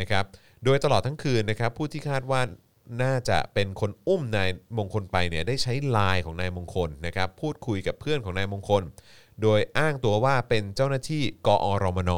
[0.00, 0.24] นะครับ
[0.64, 2.40] โดยตลอดทั้งคืนนะครับผู้ที่คาดว่า
[3.02, 4.48] น่าจะเป็นคนอุ้มนาย
[4.78, 8.82] มงคลไปเนี่ยได้ใช้ไลน์ของนายมงคลนะครับพูดคุยกับเพื่อนของนายมงคล
[9.42, 12.10] โดยอ้างตัวว่าเป็นเจ้าหน้าที่กอรมน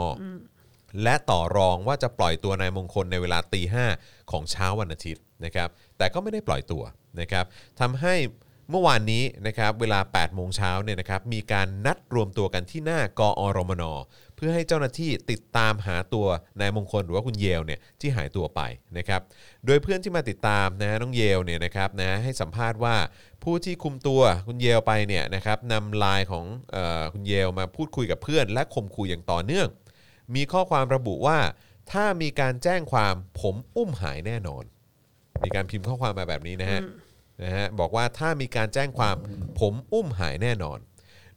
[1.02, 3.86] และต่อรองว่าจะปล่อยตัวนายมงคลในเวลาตีห้า
[4.30, 5.68] ของเช้าวันอาทิตย์นะครับ
[5.98, 6.82] แต่ก็ไม่ได้ปล่อยตัว
[7.20, 7.44] นะครับ
[7.80, 8.14] ทำให้
[8.70, 13.84] เมื่อวานนี้นะครับเวลา 8 โมงเช้าเนี่ยนะครับมีการนัดรวมตัวกันที่หน้ากอรมน
[14.36, 16.26] เพื่อให้เจ้าหน้าที่ติดตามหาตัว
[16.60, 18.60] นายมงคลหรือว่าคุณเยลเนี่ยที่หายตัวไป
[18.98, 19.20] นะครับ
[19.66, 22.96] โดยเพื่อนที่มาติดตามนะฮะน้องเยลเนี่ยนะครับนะให้สัมภาษณ์ว่า
[23.44, 29.68] ผู้ที่คุมตัวคุณเยลไปเนี่ยนะครับนำไลน์ของเออคุณเยลมาพูดคุยกับเพื่อน และข่มขู่อย่างต่อเนื่อง
[30.34, 31.38] มีข้อความระบุว่า
[31.92, 34.64] ถ้ามีการแจ้งความผมอุ้มหายแน่นอน
[35.44, 36.80] มีการพิมพ์ข้อความมาแบบนี้นะฮะ
[37.42, 39.16] นะฮะบอกว่าถ้ามีการแจ้งความ
[39.60, 40.78] ผมอุ้มหายแน่นอน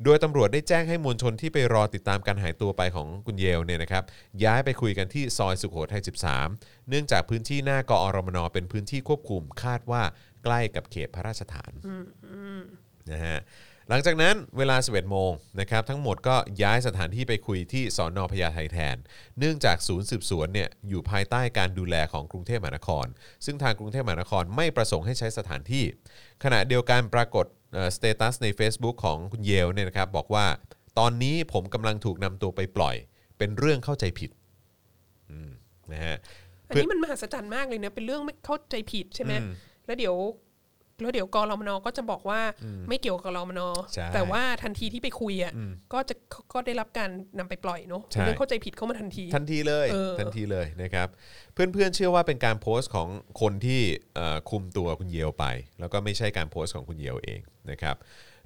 [0.04, 4.04] โดยตำรวจได้แจ้งให้มวลชนที่ไปรอติดตามการหายตัวไปของคุณเยลเนี่ยนะครับ
[4.44, 6.02] ย้ายไปคุยกันที่ซอยสุโขทัย
[6.46, 10.04] 13 เนื่องจากพื้นที่หน้ากอรมนเป็นพื้นที่ควบคุมคาดว่า
[10.44, 11.72] ใกล้กับเขตพระราชฐาน
[13.12, 13.40] นะฮะ
[13.92, 18.96] หลังจากนั้นเวลา 11 โมงนะครับทั้งหมดก็ย้ายสถานที่ไปคุยที่สอนอพญาไทแทน
[19.40, 23.06] เนื่องจากศูนย์สืบสวนเนี่ยอยู่ภายใต้การดูแลของกรุงเทพมหานคร
[23.46, 25.84] ซึ่งทางกรุงเทพมหานครไม่ประสงค์ให้ใช้สถานที่
[26.44, 27.46] ขณะเดียวกันปรากฏ
[27.96, 30.46] สเตตัสใน Facebook ของคุณเยลเนี่ยนะครับบอกว่า
[31.00, 32.96] ตอนนี้ผมกำลังถูกนำตัวไปปล่อย
[33.38, 34.30] เป็นเรื่องเข้าใจผิด
[35.32, 35.52] อืม
[35.92, 36.18] นะฮะ
[36.68, 39.34] อันนี้มันมหัศจรรย์มากเลยนะเป็นเรื่องไม่เข้าใจผิดใช่ไหม
[39.86, 40.16] แล้วเดี๋ยว
[41.02, 42.41] แล้วเดี๋ยวกรมนก็จะบอกว่า
[42.88, 43.62] ไม่เกี่ยวกับกรมน
[43.93, 45.54] ใช่แต่ว่าทันทีที่ไปคุยอะ
[45.93, 46.16] ก็จะ
[46.54, 51.08] ก็ได้รับการนำไปปล่อยเนาะใช่เรื่องเข้าใจผิดเข้ามาทันที ทันทีเลยเออทันทีเลยนะครับ
[51.54, 53.08] เพื่อนๆเชื่อว่าเป็นการโพสต์ของ
[53.41, 53.82] คนที่
[54.16, 55.45] เอ่อคุมตัวคุณเยลไป
[55.80, 57.39] แล้วก็ไม่ใช่การโพสต์ของคุณเยลเอง
[57.72, 57.97] นะครับ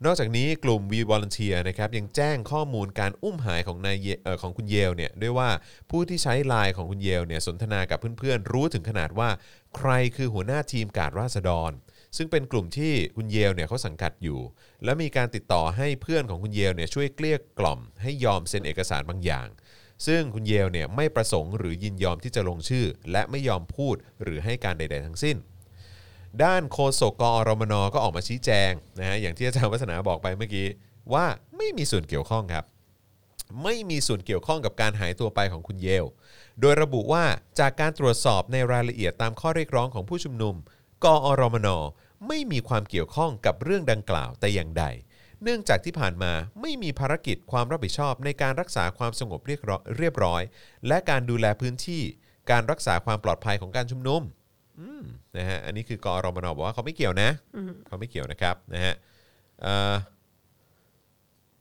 [0.06, 5.49] นอกจากนี้กลุ่ม We Volunteer นะครับยังแจ้งข้อมูลการอุ้มหายของนายเยเอ่อของคุณเยลเนี่ยด้วยว่า
[5.89, 9.30] ผู้ที่ใช้ไลน์ของคุณเยลเนี่ยสนทนากับเพื่อนๆ รู้ถึงขนาดว่า
[9.78, 11.72] ใครคือหัวหน้าทีมการ์ดราษฎร
[12.18, 14.39] ซึ่งเป็นกลุ่มที่คุณเยลเนี่ยเขาสังกัดอยู่
[14.84, 19.47] และมีการติดต่อให้เพื่อนของคุณเยลเนี่ยช่วยเกลี้ยกล่อมให้ยอมเซ็นเอกสารบางอย่าง
[20.07, 25.38] ซึ่งคุณเยลเนี่ยไม่ประสงค์หรือยินยอมที่จะลงชื่อ และไม่ยอมพูดหรือให้การใด ๆ ทั้งสิ้น
[26.43, 30.68] ด้านโฆษกกอรมนก็ออกมาชี้แจงนะฮะอย่างที่อาจารย์วัฒนาบอกไปเมื่อกี้
[31.14, 31.26] ว่า
[31.57, 32.66] ไม่มีส่วนเกี่ยวข้องครับ
[33.64, 36.05] ไม่มีส่วนเกี่ยวข้องกับการหายตัวไปของคุณเยล
[36.61, 37.24] โดยระบุว่า
[37.59, 40.55] จากการตรวจสอบในรายละเอียดตามข้อเรียกร้องของผู้ชุมนุม
[41.05, 41.68] กอรมน
[42.28, 44.86] ไม่มีความเกี่ยวข้องกับเรื่องดังกล่าวแต่อย่างใด
[45.43, 50.41] เนื่องจากที่ผ่านมาไม่มีภารกิจความรับผิดชอบในการรักษาความสงบเรียบร้อยเรียบร้อย
[50.88, 52.01] และการดูแลพื้นที่
[52.51, 54.21] การรักษาความปลอดภัยของการชุมนุม
[55.38, 57.30] นะฮะอันนี้คือกอรมนบอกว่าเขาไม่เกี่ยวนะ
[57.88, 58.93] เขาไม่เกี่ยวนะครับนะฮะ
[59.61, 59.93] เอ่อ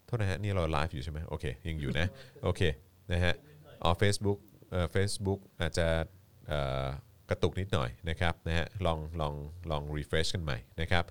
[0.06, 2.06] โทษนะฮะนี่เราไลฟ์อยู่ใช่ไหมโอเคยังอยู่นะ
[2.42, 2.62] โอเค
[3.12, 3.34] นะฮะ
[3.82, 4.38] อ๋อ Facebook
[4.70, 5.86] เอ่อ Facebook อาจจะ
[6.48, 6.86] เอ่อ
[7.33, 9.35] กระตุกนิดหน่อยนะครับนะฮะลองลอง
[9.70, 11.05] ลอง refresh กันใหม่นะครับ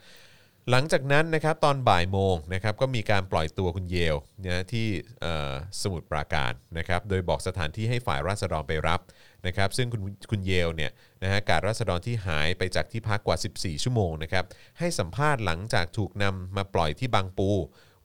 [0.71, 4.15] หลังจากนั้นนะครับตอนบ่ายโมงนะครับก็มีการปล่อยตัวคุณเยล
[4.45, 4.87] นะที่
[5.21, 5.33] เอ่
[5.81, 8.99] สมุทรปราการนะครับโดยบอกสถานที่ให้ฝ่ายราษฎรไปรับ
[9.47, 10.01] นะครับซึ่งคุณ
[10.31, 10.91] คุณเยลเนี่ย
[11.23, 14.45] นะฮะการราษฎรที่หายไปจากที่พักกว่า 14 ชั่วโมงนะครับ
[14.79, 17.49] ให้สัมภาษณ์หลังจากถูกนำมาปล่อยที่บางปู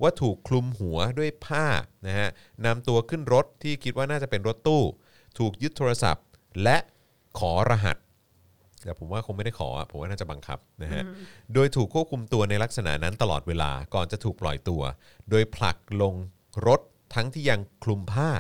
[0.03, 1.67] ว่าถูกคลุมหัวด้วยผ้า
[2.07, 2.29] นะฮะ
[2.67, 4.83] นำตัวขึ้นรถที่คิดว่าน่าจะเป็นรถตู้
[5.39, 6.25] ถูกยึดโทรศัพท์
[6.63, 6.77] และ
[7.39, 7.97] ขอรหัส
[8.87, 11.03] แต่ผมว่าคงไม่ได้ขออะผมว่าน่าจะบังคับนะฮะ
[11.55, 14.83] โดยถูกควบคุมตัวในลักษณะนั้นตลอดเวลาก่อนจะถูกปล่อยตัว
[15.31, 16.15] โดยผลักลง
[16.67, 16.81] รถ
[17.15, 18.31] ทั้งที่ยังคลุมผ้า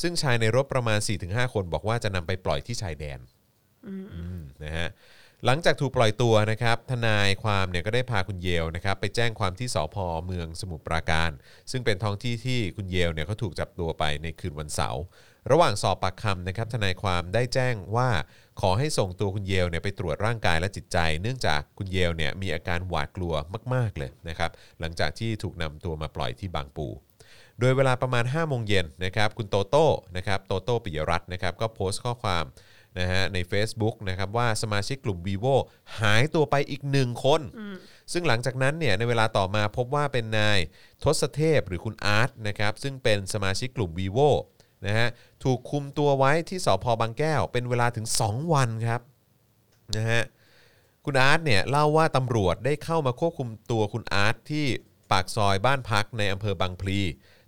[0.00, 3.18] ซึ่งชายในรถประมาณ 4-5 คนบอกว่าจะนำไปปล่อยที่ชายแดน
[3.86, 3.94] อื
[4.38, 4.88] มนะฮะ
[5.46, 9.96] หลังจากถูกปล่อยตัวนะครับทนายความเนี่ยก็ได้พาคุณเยลนะครับไปแจ้งความที่สพ
[10.26, 11.30] เมืองสมุทรปราการ
[11.70, 15.02] ซึ่งเป็นท้องที่ที่คุณเยลเนี่ยเขาถูกจับตัวไปในคืนวันเสาร์
[15.50, 18.08] ระหว่างสอบปากคำนะครับทนายความได้แจ้งว่า
[18.60, 23.34] ขอให้ส่งตัวคุณเยลเนี่ยไปตรวจร่างกายและจิตใจ เนื่องจากคุณเยลเนี่ยมีอาการหวาดกลัว
[23.74, 24.50] มาก ๆ เลยนะครับ
[24.80, 26.86] หลังจากที่ถูกนำตัวมาปล่อยที่บางปู
[27.60, 29.86] โดยเวลาประมาณ5โมงเย็นนะครับคุณโตโต้
[30.16, 32.44] นะครับโตโต้ปิยรัตน์นะครับก็โพสต์ข้อความ
[32.98, 35.54] นะฮะใน Facebook นะครับว่าสมาชิกกลุ่ม vivo
[36.00, 37.40] หายตัวไปอีกหนึ่งคน
[38.12, 40.58] ซึ่งหลังจากนั้นเนี่ยในเวลาต่อมาพบว่าเป็นนาย
[41.04, 44.30] ทศเทพหรือคุณอาร์ตนะครับซึ่งเป็นสมาชิกกลุ่ม vivo
[44.86, 45.08] นะฮะ
[45.44, 49.00] ถูกคุมตัวไว้ที่สพบางแก้ว เป็นเวลาถึง 2 วันครับ
[49.96, 50.22] นะฮะ
[51.04, 54.66] คุณอาร์ตเนี่ยเล่าว่าตำรวจได้เข้ามาควบคุมตัวคุณอาร์ตที่
[55.10, 57.00] ปากซอยบ้านพักในอำเภอบางพลี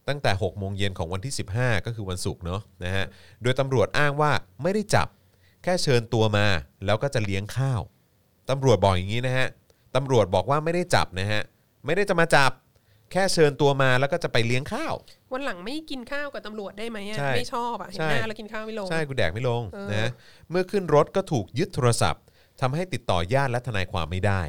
[0.08, 3.04] ตั้งแต่ 6 โมงเย็นของวันที่ 15 ก็คือวันศุกร์เนาะนะฮะ
[3.42, 5.08] โดยตำรวจอ้างว่าไม่ได้จับ
[5.62, 6.46] แค่เชิญตัวมา
[6.84, 7.80] แล้วก็จะเลี้ยงข้าว
[8.50, 9.46] ตำรวจบอกอย่างนี้นะฮะ
[9.96, 11.42] ตำรวจบอกว่าไม่ได้จับนะฮะ
[11.86, 12.50] ไม่ได้จะมาจับ
[13.12, 14.94] แค่เชิญตัวมาแล้วก็จะไปเลี้ยงข้าว
[15.32, 20.10] วันหลังไม่กินข้าวกับตำรวจได้ไหมอะใช่ไม่ชอบอะเห็นใช่ หน้าแล้วกินข้าวไม่ลง ใช่กูแดกไม่ลงเออ นะ
[20.50, 22.22] เมื่อขึ้นรถก็ถูกยึดโทรศัพท์
[22.60, 24.42] ทำให้ติดต่อญาติและทนายความไม่ได้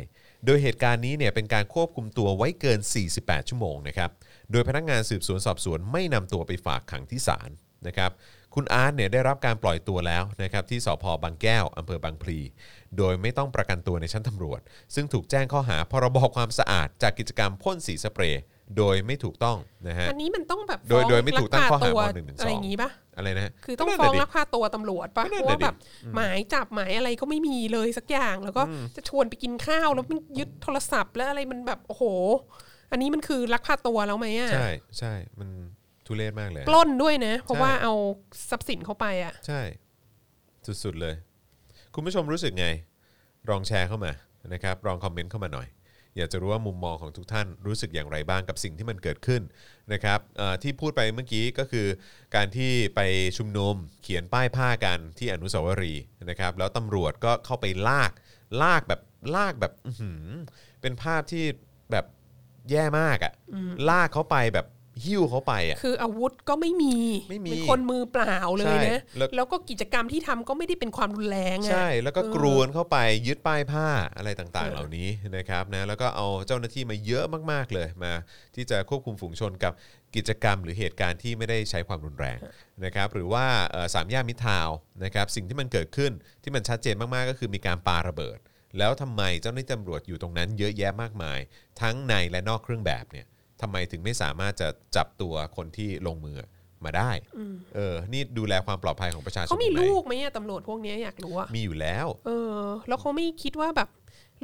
[0.46, 2.80] โดยเหตุการณ์นี้เนี่ยเป็นการควบคุมตัวไว้เกิน
[3.14, 4.10] 48 ชั่วโมงนะครับ
[4.52, 7.50] โดยพนักงานสืบสวนสอบสวนไม่นำตัวไปฝากขังที่ศาล
[7.88, 8.12] นะครับ
[8.56, 12.40] คุณอาร์ตเนี่ยได้รับการปล่อยตัวแล้วนะครับที่สพบางแก้วอำเภอบางพลี
[12.98, 14.60] โดยไม่ต้องประกันตัวในชั้นตำรวจ
[14.96, 18.44] ซึ่งถูกแจ้งข้อหาพรบความสะอาดจากกิจกรรมพ่นสีสเปรย์
[18.78, 19.58] โดยไม่ถูกต้อง
[19.88, 25.80] นะฮะอันนี้มันต้องแบบโดยฟ้องโดยไม่ถูกตั้งข้อหาลัพมพหนึ่งหนึ่งสองอะไรอย่างงี้ปะอะไรนะฮะคือต้องนั่นฟ้องน่ะดิลักพาตัวตำรวจปะก็เพนั่นราะน่ะว่าแบบดิ
[26.16, 28.64] หมายจับหมายอะไรก็ไม่มีเลยสักอย่างแล้วก็
[28.96, 32.04] จะชวนไปกินข้าวแล้วมันยึดโทรศัพท์แล้วอะไรมันแบบโอ้โห
[32.92, 34.70] อันนี้มันคือลักพาตัวแล้วไหมอะใช่
[35.00, 35.50] ใช่มัน
[36.10, 37.94] ทุเรศมากเลย ปล้นด้วยนะ เพราะใช่ว่าเอา
[38.50, 39.62] ทรัพย์สินเข้าไปอะใช่
[40.84, 41.16] สุดๆเลย
[41.94, 42.68] คุณผู้ชมรู้สึกไง
[43.50, 44.12] ลองแชร์เข้ามา
[44.54, 45.68] นะครับลองคอมเมนต์เข้ามาหน่อย
[46.18, 49.42] อยากจะรู้ว่ามุมมองของทุกท่านรู้สึกอย่างไรบ้างกับสิ่งที่มันเกิดขึ้น
[49.94, 51.88] นะครับเอ่อที่พูดไปเมื่อกี้ก็คือ
[52.36, 53.02] การที่ไป
[53.38, 58.12] ชุมนุมเขียนป้ายผ้ากันที่อนุสาวรีย์นะครับ แล้วตำรวจก็เข้าไปลาก
[58.64, 59.02] ลากแบบ
[59.36, 60.26] ลากแบบอื้อหือ
[60.82, 61.46] เป็นภาพที่
[61.92, 62.06] แบบ
[62.72, 63.34] แย่มากอะ่ะ
[63.90, 64.66] ลากเขาไปแบบ
[65.06, 66.96] หิ้วเขาไปอะ คืออาวุธก็ไม่มี
[67.30, 72.98] ไม่มีเป็นคนมือเปล่าเลยนะใช่แล้วแล้วก็กิจกรรมที่ทำก็ไม่ได้เป็นความรุนแรงอะใช่ แล้วก็เออกรวนเข้าไป
[73.28, 73.88] ยึดป้ายผ้า
[74.18, 78.14] อะไรต่างๆ เหล่านี้นะครับนะแล้วก็เอาเจ้าหน้าที่มาเยอะมากๆเลยมา
[78.56, 79.74] ที่จะควบคุมฝูงชนกับ
[80.16, 82.40] กิจกรรมหรือเหตุการณ์ที่ไม่ได้ใช้ความรุนแรง
[82.86, 86.12] นะครับหรือว่าเอ่อสามย่านมิตรทาวน์นะครับสิ่งที่มันเกิดขึ้น
[86.44, 88.40] ที่มันชัดเจนมากๆ ก็คือมีการปาระเบิด
[88.78, 91.40] แล้วทำไมเจ้าหน้าที่ตำรวจอยู่ตรงนั้นเยอะแยะมากมาย
[91.82, 93.26] ทั้งในและนอกเครื่องแบบเนี่ย
[93.62, 96.38] ทำไมถึงไม่สามารถจะจับตัวคนที่ลงมือ
[96.86, 97.12] มาได้
[97.76, 103.90] เออ นี่ดูแลความปลอดภัยของประชาชนเขามีตรงไหนลูกไหมอะตำรวจพวกเนี้ยอยากรู้อะมีอยู่แล้ว เออ แล้วเขาไม่คิดว่าแบบ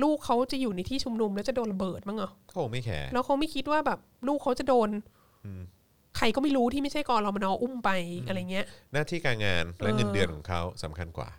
[0.03, 4.89] ลูกเขาจะอยู่ในที่ชุมนุมแล้วจะโดนระเบิดมั้งเหรอเขาคงไม่แคร์แล้วเขาไม่คิดว่าแบบ ลูกเขาจะโดน
[6.17, 7.89] ใครก็ไม่รู้ที่ไม่ใช่กอ.รมน.อุ้มไป
[8.27, 11.29] อะไรเงี้ย หน้าที่การงานและเออเงินเดือนของเขาสำคัญกว่า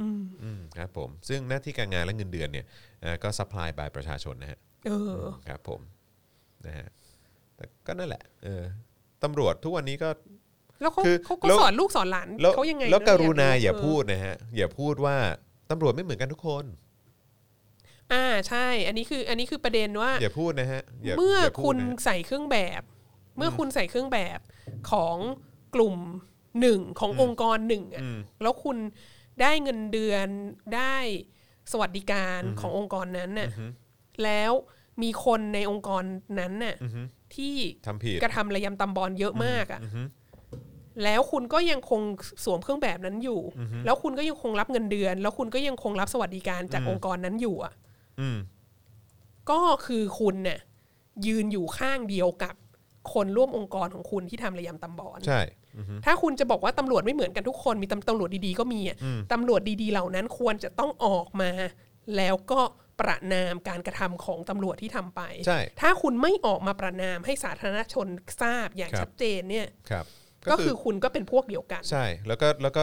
[0.00, 2.66] อืม อืมครับผม ซึ่งหน้าที่การงานและเงินเดือนเนี่ย
[3.02, 4.90] เอ่อก็ supply by ประชาชนนะฮะเอ
[5.26, 5.80] อ ครับผม
[6.66, 6.86] นะฮะ
[7.62, 8.64] แต่ก็นั่นแหละเออ
[9.22, 10.08] ตำรวจทุกวันนี้ก็
[10.80, 15.16] แล้วเขาคือเขาก็แล้ว สอนลูกสอนหลานแล้วเขายังไงแล้วนะกรุณาอย่าพูดนะฮะอย่าพูดว่า
[15.70, 16.64] ตำรวจไม่เหมือนกันทุกคน
[18.12, 22.82] อ่าใช่ อันนี้คืออันนี้คือประเด็นว่า อย่าพูดนะฮะย่าเมื่อย่าพูคุดณนะฮะ ใส่เครื่องแบบ
[23.36, 24.38] เมื่อคุณใส่เครื่องแบบ
[24.90, 25.16] ของ
[25.74, 25.96] กลุ่ม
[26.60, 28.02] หนึ่งขององค์กรหนึ่งอะ
[28.42, 28.76] แล้วคุณ
[29.40, 30.26] ได้เงินเดือน
[30.76, 30.96] ได้
[31.72, 33.48] สวัสดิการขององค์กรนั้นน่ะ
[34.24, 34.52] แล้ว
[35.02, 36.04] มีคนในองค์กร
[36.40, 39.80] นั้นน่ะที่ทำ ผิดกระทำระยำตำบอลเยอะมากอะ
[41.04, 42.00] แล้วคุณก็ยังคง
[42.44, 43.40] สวมเครื่องแบบนั้นอยู่
[43.84, 47.72] แล้วคุณก็ยังคงรับเงินเดือน แล้วคุณก็ยังคงรับสวัสดิการจากองค์กรนั้นอยู่อะ
[48.20, 48.38] อืม
[49.50, 50.58] ก็คือคุณเนี่ย
[51.26, 52.54] ยืนอยู่ข้างเดียวกับ
[53.12, 55.40] คนร่วมองค์กรของคุณที่ทำระยำตำบอลใช่
[56.04, 58.96] ถ้าคุณจะบอกว่าตำรวจไม่เหมือนกันทุกคนมีตำตำรวจดีๆก็มีอะ
[59.32, 61.50] ตำรวจดีๆเหล่านั้นควรจะต้องออกมา
[62.16, 62.60] แล้วก็
[63.00, 68.06] ประนามการกระทำของตำรวจที่ทำไปใช่ถ้าคุณไม่ออกมาประนามให้สาธารณชน
[68.42, 70.04] ทราบอย่างครับชัดเจนเนี่ยครับ
[70.50, 72.82] ก็คือคุณก็เป็นพวกเดียวกัน ใช่ แล้วก็แล้วก็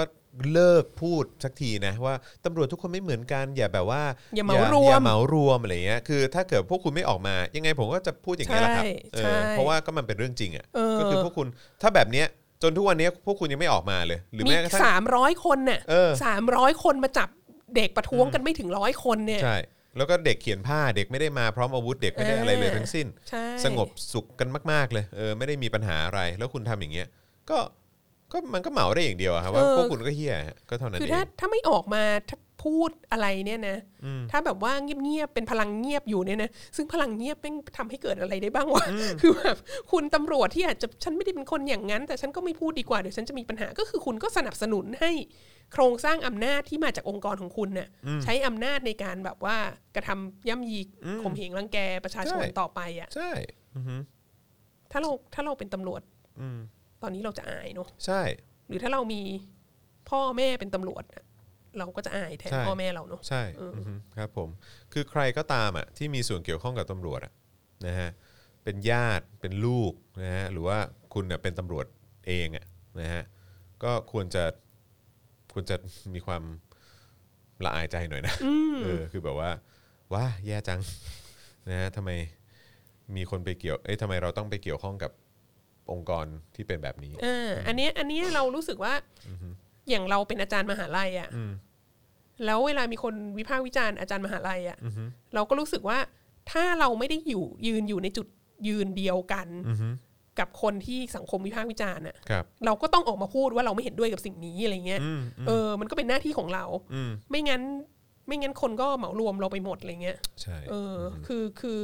[0.53, 4.03] เลิกพูดสักทีนะว่าตำรวจทุกคนไม่เหมือนกัน อย่าแบบว่า
[4.35, 11.47] อย่าเหมารวมอย่าเหมารวมอะไรเงี้ยคือ ถ้าเกิดพวกคุณไม่ออกมา ยังไงผมก็จะพูดอย่างนี้ยแหละครับใช่เอใช่อเพราะว่าก็มันเป็นเรื่องจริงอะเออก็คือพวกคุณ
[11.81, 12.27] ถ้าแบบเนี้ย
[12.63, 17.29] จนทุกวันนี้พวกคุณยังไม่ออกมาเลย หรือมีแม้กระทั่งสามร้อยคนน่ะเออสามร้อยคนมาจับ
[17.75, 19.57] เด็กประท้วงกันไม่ถึงร้อยคนเนี่ยใช่
[19.97, 27.07] แล้วก็เด็กเขียนผ้าเด็กไม่ได้มาพร้อมอาวุธเด็กไม่ได้อะไรเลยทั้งสิ้น ใช่ สงบสุขกันมาก ๆ เลยเออไม่ได้มีปัญหาอะไร แล้วคุณทำอย่างเงี้ย
[27.49, 27.57] ก็
[28.31, 33.77] ก็มันก็เหมาได้อย่างเดียวอะครับว่าพวกคุณก็เฮี้ยฮะก็เท่านั้นคือเอถ้าง ถ้าไม่ออกมาถ้า พูดอะไรเนี่ยนะ
[34.31, 38.85] ถ้าแบบว่าเงียบๆเป็นพลังเงียบอยู่เนี่ยนะซึ่งพลังเงียบแม่งทำให้เกิดอะไรได้บ้างวะ
[39.21, 39.57] คือแบบ
[39.91, 45.11] คุณตำรวจที่อาจจะฉันไม่ได้เป็นคนอย่างนั้น แต่ฉันก็ไม่พูดดีกว่าเดี๋ยวฉันจะมีปัญหาก็คือคุณก็สนับสนุนให้
[45.73, 47.87] โครงสร้างอำนาจที่มาจากองค์กรของคุณเนี่ย
[48.23, 49.57] ใช้อำนาจในการแบบว่า
[49.95, 50.79] กระทำย่ำยี
[51.21, 53.31] ข่มเหงรังแกประชาชนใช่ต่อไปอะใช่
[53.75, 53.95] อือฮึ
[54.91, 56.01] ถ้าเราถ้าเราเป็นตำรวจ
[56.41, 56.59] อืม
[57.01, 58.21] ตอนนี้เราจะอายเนาะใช่
[58.67, 59.21] หรือถ้าเรามี
[60.09, 61.23] พ่อแม่เป็นตำรวจน่ะ
[61.79, 64.49] เราก็จะอายแทนใช่ พ่อแม่เราเนาะใช่อือฮึครับผม
[64.93, 67.33] คือใครก็ตามอะที่มีส่วนเกี่ยวข้องกับตำรวจอะ
[67.87, 68.09] นะฮะ
[68.63, 70.77] เป็นญาติเป็นลูกนะฮะหรือว่า
[71.13, 71.85] คุณเน่ยเป็นตำรวจ
[72.27, 72.65] เองอะ
[72.99, 73.23] นะฮะ
[73.83, 74.43] ก็ควรจะ
[75.53, 75.75] ควรจะ
[76.13, 76.43] มีความ
[77.65, 78.35] ละอายใจหน่อยนะ
[78.83, 79.49] เออคือแบบว่า
[80.13, 80.81] ว้าแย่จัง
[81.69, 82.11] นะฮะทำไม
[83.15, 85.11] มีคนไปเกี่ยวเอ้ยทำไมเราต้องไปเกี่ยวข้องกับ
[85.91, 86.25] องค์กร
[86.55, 88.93] ที่เป็นแบบนี้ อ่าอันเนี้ยอันเนี้ยเรารู้สึกว่า
[89.89, 91.29] อย่างเราเป็นอาจารย์มหาลัยอะ่ะ
[92.45, 94.77] แล้วเวลามีคนวิพากษ์วิจารณ์อาจารย์มหาลัยอะ่ะ
[95.35, 95.97] เราก็รู้สึกว่า
[96.51, 98.27] ถ้าเราไม่ได้อยู่ยืนอยู่ในจุด
[98.67, 99.47] ยืนเดียวกัน
[100.39, 107.61] กับคนที่สังคมวิพากษ์วิจารณ์อะครับเราก็ต้องออกมาพูดว่าเราไม่เห็นด้วยกับสิ่งนี้อะไรเงี้ยอืมเออ มันก็เป็นหน้าที่ของเราอืมไม่งั้น
[108.27, 111.79] ไม่งั้นคนก็เหมารวมเราไปหมดอะไรเงี้ยใช่เอออคือคือ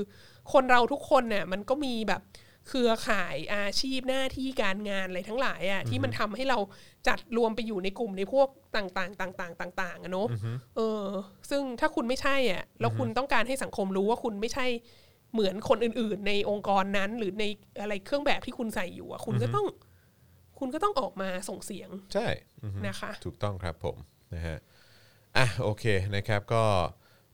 [0.54, 2.22] คนเราทุกคนเนี่ยมันก็มีแบบ
[2.68, 6.60] เครือข่ายอาชีพหน้าที่การงานอะไรทั้งหลายอะ่ะที่มันทำให้เรา
[7.08, 10.28] จัดรวมไปอยู่ในกลุ่มในพวกต่างๆ ต่าง ๆ ต่าง ๆอะเนาะ
[10.76, 11.04] เออ
[11.50, 14.66] ซึ่งถ้าคุณไม่ใช่อะแล้วคุณต้องการให้สังคมรู้ว่าคุณไม่ใช่
[15.34, 17.44] เหมือนคนอื่น ๆ ในองค์กรนั้น หรือใน
[17.82, 19.66] อะไรเครื่องแบบที่คุณใส่อยู่อะ คุณก็ต้อง
[20.60, 22.28] คุณก็ต้องออกมาส่งเสียง ใช่
[22.64, 23.98] อือฮึนะคะ ถูกต้องครับผม
[24.34, 24.58] นะฮะ
[25.38, 25.86] อะโอเค
[26.16, 26.64] นะครับก็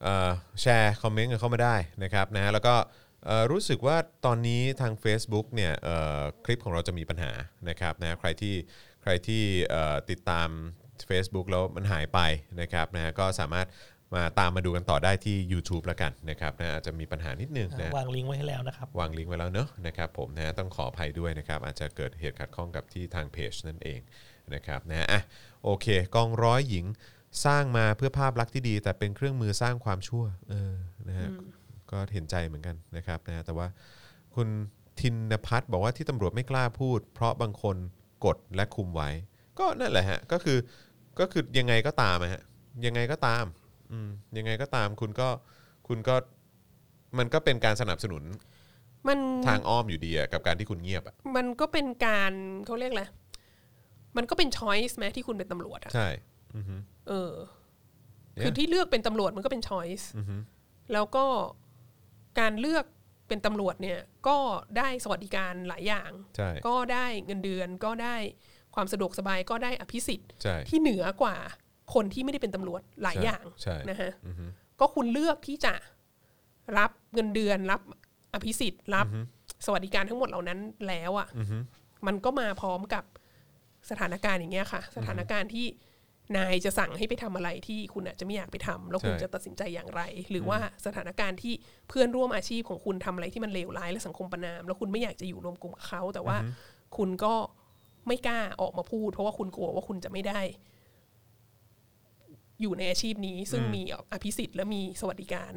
[0.04, 0.30] เอ่อ
[0.62, 3.01] แชร์คอมเมนต์กันเข้ามาได้นะครับนะฮะแล้วก็เอ่อ
[3.52, 7.32] รู้สึกว่าตอนนี้ทาง Facebook เนี่ยเอ่อคลิปของเราจะมีปัญหา
[7.70, 8.56] นะครับนะใครที่
[9.04, 10.50] ใครที่เอ่อติดตาม
[11.10, 12.20] Facebook แล้วมันหายไป
[12.62, 13.68] นะครับนะฮะก็สามารถ
[14.16, 24.00] มาตามมาดูกันต่อได้ที่ YouTube แล้วกันนะครับนะอาจจะมีปัญหานิดนึงนะวางลิงก์ไว้ให้แล้วนะครับ วางลิงก์ไว้แล้วเนอะนะครับผมนะฮะต้องขออภัยด้วยนะครับ อาจจะเกิดเหตุขัดข้องกับที่ทางเพจนั่นเอง
[24.54, 25.22] นะครับนะฮะอะ
[25.64, 26.86] โอเคกองร้อยหญิง
[27.46, 30.74] สร้างมาเพื่อภาพลักษณ์ที่ดี แต่เป็นเครื่องมือสร้างความชั่วเออ
[31.10, 31.30] นะฮะ
[31.92, 33.68] ก็เห็นใจเหมือนกันนะครับนะฮะแต่ว่า
[34.36, 34.48] คุณ
[35.00, 37.76] ทินพัฒน์บอกว่าที่ตำรวจไม่กล้าพูด เพราะบางคน
[38.26, 39.10] กดและคุมไว้
[39.60, 40.58] ก็นั่นแหละฮะก็คือ
[41.20, 42.42] ก็คือยังไงก็ตามอะฮะ
[42.86, 43.46] ยังไงก็ตาม
[43.92, 45.30] อืมยังไงก็ตามคุณก็
[45.88, 46.16] คุณก็
[47.18, 48.24] มันก็เป็นการสนับสนุน
[49.08, 52.32] มันทางอ้อมอยู่ดีอะกับการที่คุณเงียบอะมันก็เป็นการ
[52.66, 53.04] เขาเรียกอะไร
[54.18, 56.08] มันก็เป็นช้อยส์ไหมที่คุณเป็นตำรวจอะใช่
[56.56, 56.76] อือฮึ
[57.08, 57.34] เออ
[58.42, 60.10] คือที่เลือกเป็นตำรวจมันก็เป็นช้อยส์
[60.94, 61.26] แล้วก็
[62.40, 62.86] การเลือก
[63.28, 64.38] เป็นตำรวจเนี่ยก็
[64.78, 68.16] ได้สวัสดิการหลายอย่างใช่ก็ได้เงินเดือนก็ได้
[68.76, 71.36] ความสะดวกสบายก็ได้อภิสิทธิ์ใช่ที่เหนือกว่า
[71.94, 74.12] คนที่ไม่ได้เป็นตำรวจหลายใช่อย่างใช่นะฮะ
[74.80, 75.74] ก็คุณเลือกที่จะ
[76.78, 77.82] รับเงินเดือนรับ
[78.34, 79.08] อภิสิทธิ์รับ
[79.66, 81.28] สวัสดิการทั้งหมดเหล่านั้นแล้วอะ่ะ
[82.08, 83.04] มันก็มาพร้อมกับ
[83.90, 85.66] สถานการณ์อย่างเงี้ยค่ะ สถานการณ์ที่
[86.38, 90.02] นายจะสั่งให้ไปทำอะไรที่คุณอาจจะไม่อยากไปทำแล้วคุณใช่จะตัดสินใจอย่างไร
[90.32, 91.54] หรือว่าสถานการณ์ที่
[91.90, 96.38] เพื่อนร่วมอาชีพของคุณทำอะไรที่มันเลวร้ายและสังคมประนาม แล้วคุณไม่อยากจะอยู่รวมกลุ่มกับเขาแต่ว่า
[96.98, 97.34] คุณก็
[98.08, 100.40] ไม่กล้าออกมาพูด เพราะว่าคุณกลัวว่าคุณจะไม่ได้
[102.62, 103.82] อยู่ในอาชีพนี้ ซึ่งมี
[104.14, 105.52] อภิสิทธิ์และมีสวัสดิการ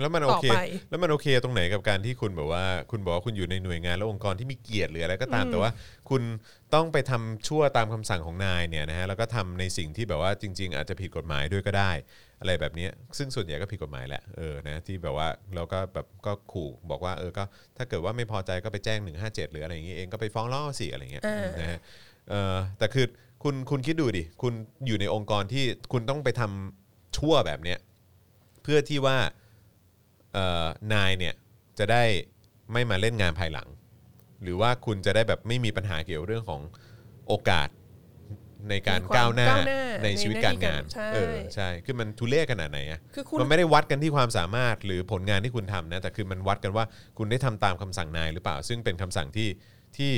[0.00, 0.60] แล้วมันโอเค ต่อไป
[0.90, 5.70] แล้วมันโอเคตรงไหนกับการที่คุณแบบว่า คุณบอกว่าคุณอยู่ในหน่วยงานและองค์กรที่มีเกียรติหรืออะไรก็ตาม แต่ว่า
[6.10, 6.22] คุณ
[6.74, 11.90] ต้องไปทำชั่วตามคำสั่งของนายเนี่ยนะฮะแล้วก็ทำในสิ่งที่แบบว่าจริง ๆ อาจจะผิดกฎหมายด้วยก็ได้
[12.40, 17.44] อะไรแบบเนี้ยซึ่งส่วนใหญ่ก็ผิดกฎหมายแหละเออนะที่แบบว่าเราก็แบบก็ขู่บอกว่าเออก็
[17.76, 21.78] ถ้าเกิดว่าไม่พอใจก็ไปแจ้ง 157 หรืออะไรอย่างงี้เองก็ไปฟ้องร้องเอาสิอะไรเงี้ยอ่านนะฮะ
[22.30, 23.06] เออแต่คือ
[23.42, 24.52] คุณคุณคิดดูดิคุณ
[24.86, 27.78] อยู่ในองค์กรที่คุณต้องไปทำชั่วแบบเนี้ย
[28.62, 29.30] เพื่อที่ว่าเอ่อ
[30.92, 31.34] นายเนี่ย
[31.78, 32.02] จะได้
[32.72, 33.68] ไม่มาเล่นงานภายหลัง
[34.42, 36.62] หรือว่าคุณจะได้แบบไม่มีปัญหาเกี่ยวเรื่องของ
[37.28, 37.68] โอกาส
[38.70, 46.84] ในการมีความก้าวหน้าก้าวหน้าในชีวิตการงานในหน้าที่การใช่เออใช่คือมันทุเรศขนาดไหนอะคือคุณมันไม่ได้วัดกันที่ความสามารถหรือผลงานที่คุณทำนะแต่คือมันวัดกันว่า
[47.18, 49.48] คุณได้ทำตามคำสั่งนายหรือเปล่า ซึ่งเป็นคำสั่งที่
[49.96, 50.12] ที่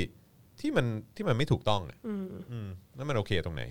[0.60, 0.86] ที่มัน
[1.16, 3.62] ที่มันไม่ถูกต้องอะอืมแล้วมันโอเคตรงไหน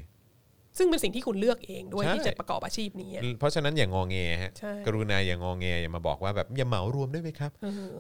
[0.78, 7.52] ซึ่งเป็นสิ่งที่คุณเลือกเองด้วยใช่ ที่จะประกอบอาชีพนี้อะ เพราะฉะนั้นอย่างงอแงฮะใช่ กรุณาอย่างงอแงอย่ามาบอกว่าแบบอย่าเหมารวมได้ไหมครับ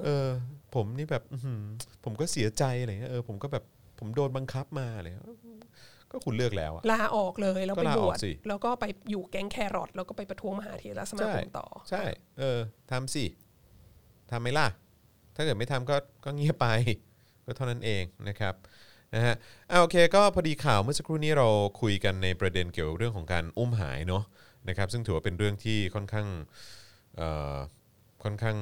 [0.03, 0.27] เออ
[0.75, 1.61] ผมนี่แบบอื้อหือ
[2.03, 3.63] ผมก็เสียใจอะไรเงี้ยเออผมก็แบบ
[3.99, 5.27] ผมโดนบังคับมาอะไรเงี้ย
[6.11, 12.03] ก็คุณเลือกแล้วอะ ลาออกเลยแล้วก็ไปลาบออกวชสิ แล้วก็ไปอยู่แก๊งแครอทแล้วก็ไปประท้วงมหาเถรสมาคมต่อ ใช่
[12.39, 12.59] เออ
[12.91, 13.25] ทำสิ
[14.31, 14.67] ทำไหมล่ะ
[15.35, 15.95] ถ้าเกิดไม่ทำก็
[16.25, 16.67] ก็เงียบไป
[17.45, 18.53] ก็เท่านั้นเองนะครับ
[19.15, 19.35] นะฮะ
[19.71, 21.47] อ่าโอเคก็พอดีข่าวเมื่อสักครู่นี้เรา
[21.81, 24.23] คุยกันในประเด็นเกี่ยวกับเรื่องของการอุ้มหายเนาะ
[24.69, 26.27] นะครับซึ่งถือว่าเป็นเรื่องที่ค่อนข้าง
[27.15, 27.55] เอ่อ
[28.23, 28.57] ค่อนข้าง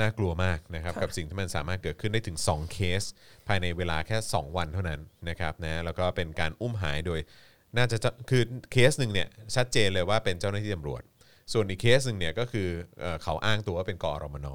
[0.00, 3.02] น่ากลัวมากนะครับค่ะกับสิ่งที่มันสามารถเกิดขึ้นได้ถึง 2 เคส
[3.46, 7.20] ภายในเวลาแค่ 2 วันเท่านั้นนะครับนะแล้วก็เป็นการอุ้มหายโดย
[7.76, 8.42] น่าจะจะคือ
[8.72, 11.02] เคสหนึ่งเนี่ยชัดเจนเลยว่าเป็นเจ้าหน้าที่ตำรวจ
[11.52, 12.68] ส่วนอีกเคสหนึ่งเนี่ยก็คือ
[13.00, 14.46] เอ่อเขาอ้างตัวว่าเป็นกอรมน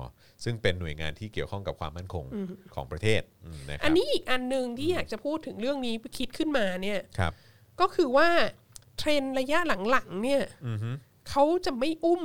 [0.43, 2.25] ซึ่งเป็นหน่วยงานที่เกี่ยวข้องกับความมั่นคง
[2.75, 7.33] ของประเทศอืมนะครับอันนี้อีกอันหนึ่งที่อยากจะพูดถึงเรื่องนี้คิดขึ้นมาเนี่ยครับ
[7.79, 8.27] ก็คือว่า
[8.97, 9.59] เทรนด์ระยะ
[9.91, 10.41] หลังๆเนี่ย
[11.29, 12.23] เขาจะไม่อุ้ม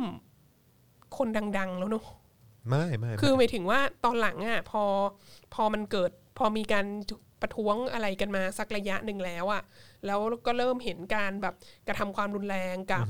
[1.16, 2.06] คนดัง ๆ แล้วเนอะ
[2.68, 4.82] ไม่ไม่ไม่คือหมายถึงว่าตอนหลังอะพอ
[5.54, 6.86] พอมันเกิด พอมีการ
[7.42, 9.62] ประท้วงอะไรกันมาสักระยะหนึ่งแล้วอะ
[10.06, 11.54] แล้วก็เริ่มเห็นการแบบ
[11.88, 13.06] กระทำความรุนแรงกับ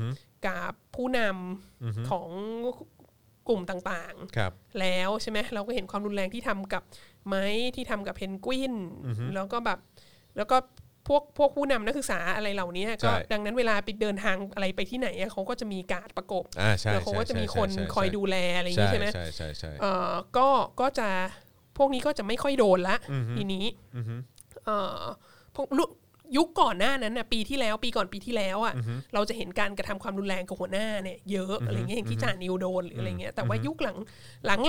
[0.47, 2.29] กับผู้นำของ
[3.49, 6.83] กลุ่มต่างๆครับแล้วใช่ไหมเราก็เห็นความรุนแรงที่ทำกับ
[7.27, 8.75] ไม้ที่ทำกับเพนกวิน
[9.35, 9.79] แล้วก็แบบ
[10.37, 10.57] แล้วก็
[11.09, 20.49] พวกพวกผู้นำนักศึกษาอะไรเหล่านี้ก็ใช่ดังนั้นเวลาไปเดินทางอะไรไปที่ไหนอะเขาก็จะมีการดประกบอ่าใช่แล้วเขาก็จะมีคนใช่ใช่คอยดูแลอะไรอย่างนี้ใช่ไหมใช่ใช่ใช่เอ่อก็
[20.81, 21.09] ก็จะ
[21.79, 22.97] พวกนี้ก็จะไม่ค่อยโดนละ
[23.37, 23.65] ทีนี้
[24.65, 25.01] เอ่อ
[25.57, 25.91] พวกรุ่น
[26.37, 28.75] ยุคก่อนหน้านั้นน่ะปีที่แล้วปีก่อนปีที่แล้วอะ
[29.15, 33.97] เราจะเห็นการกระทำความรุนแรงกับหัวหน้าเนี่ยเยอะอะไรเงี้ยอย่างที่จ่านิวโดนหรืออะไรเงี้ยแต่ว่ายุคหลัง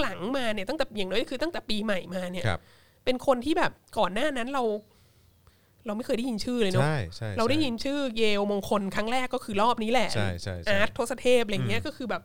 [0.02, 2.60] หลังๆมาเนี่ยตั้งแต่อย่างน้อยคือตั้งแต่ปีใหม่มาเนี่ยครับ
[3.06, 4.64] เป็นคนที่แบบก่อนหน้านั้นเรา
[5.86, 12.22] เราไม่เคยได้ยินชื่อเลยเนาะใช่ใช่เราได้ยินชื่อเยลมงคลครั้งแรกก็คือรอบนี้แหละใช่ใช่ใช่อาร์ตทศเทพอะไรเงี้ยก็คือแบบ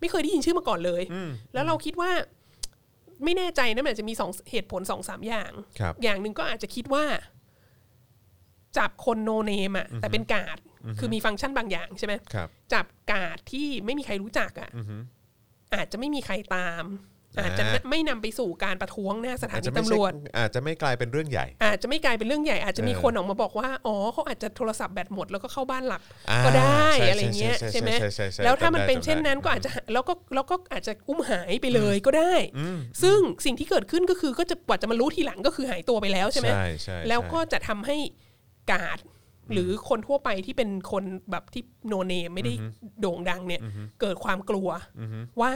[0.00, 1.02] ไม่เคยได้ยินชื่อมาก่อนเลย
[1.54, 2.10] แล้วเราคิดว่า
[3.24, 7.04] ไม่แน่ใจนะมันอาจจะมีสองเหตุผลสองสามอย่างครับอย่างหนึ่งก็อาจจะคิดว่า
[8.78, 10.58] จับคนโนเนมอะแต่เป็นกาด
[10.98, 14.70] คือมีฟังก์ชันบางอย่างใช่ไหมครับจับกาดที่ไม่มีใครรู้จักอะ
[15.74, 16.84] อาจจะไม่มีใครตาม
[17.38, 26.00] อ่าอาจจะไม่นำไปสู่การประท้วงหน้าสถาอาจนีจะไม่ตำรใช่วจ อาจจะไม่กลายเป็นเรื่องใหญ่ อาจจะไม่กลายเป็นเรื่องใหญ่ อาจจะมีเออคนออกมาบอกว่าอ๋อเขาอาจจะโทรศัพท์แบตหมดแล้วก็เข้าบ้านหลับ
[26.30, 32.34] อ่าก็ได้ใช่อะไรเงี้ยใช่ใช่ใช่ไหมใช่ใช่ใช่แล้วถ้ามันจำได้เป็นเช่นนั้นจำได้ก็อาจจะแล้วก็แล้วก็อาจจะอุ้มหายไปเลยก็ได้
[33.02, 37.96] ซึ่งสิ่งที่เกิดขึ้นก็คือก็จะกว่าจะมารู้ทีหลังก็คือหายตัวไปแล้วใช่ไหมใช่ใช่แล้วก็ใช่จะทำให้
[38.72, 38.98] กาด
[39.52, 42.52] หรือคนทั่วไปที่เป็นคนแบบที่โนเนมไม่ได้
[43.00, 43.62] โด่งดังเนี่ย
[44.00, 44.68] เกิดความกลัว
[45.40, 45.52] ว่า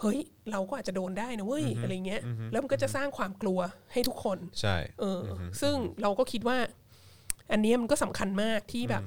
[0.00, 0.18] เฮ้ย
[0.50, 3.60] เราก็อาจจะโดนได้นะเว้ยอะไรเงี้ย แล้วมันก็จะสร้างความกลัว
[3.92, 6.58] ให้ทุกคน ใช่ เอออซึ่งเราก็คิดว่า
[7.52, 9.02] อันเนี้ยมันก็สำคัญมากที่แบบ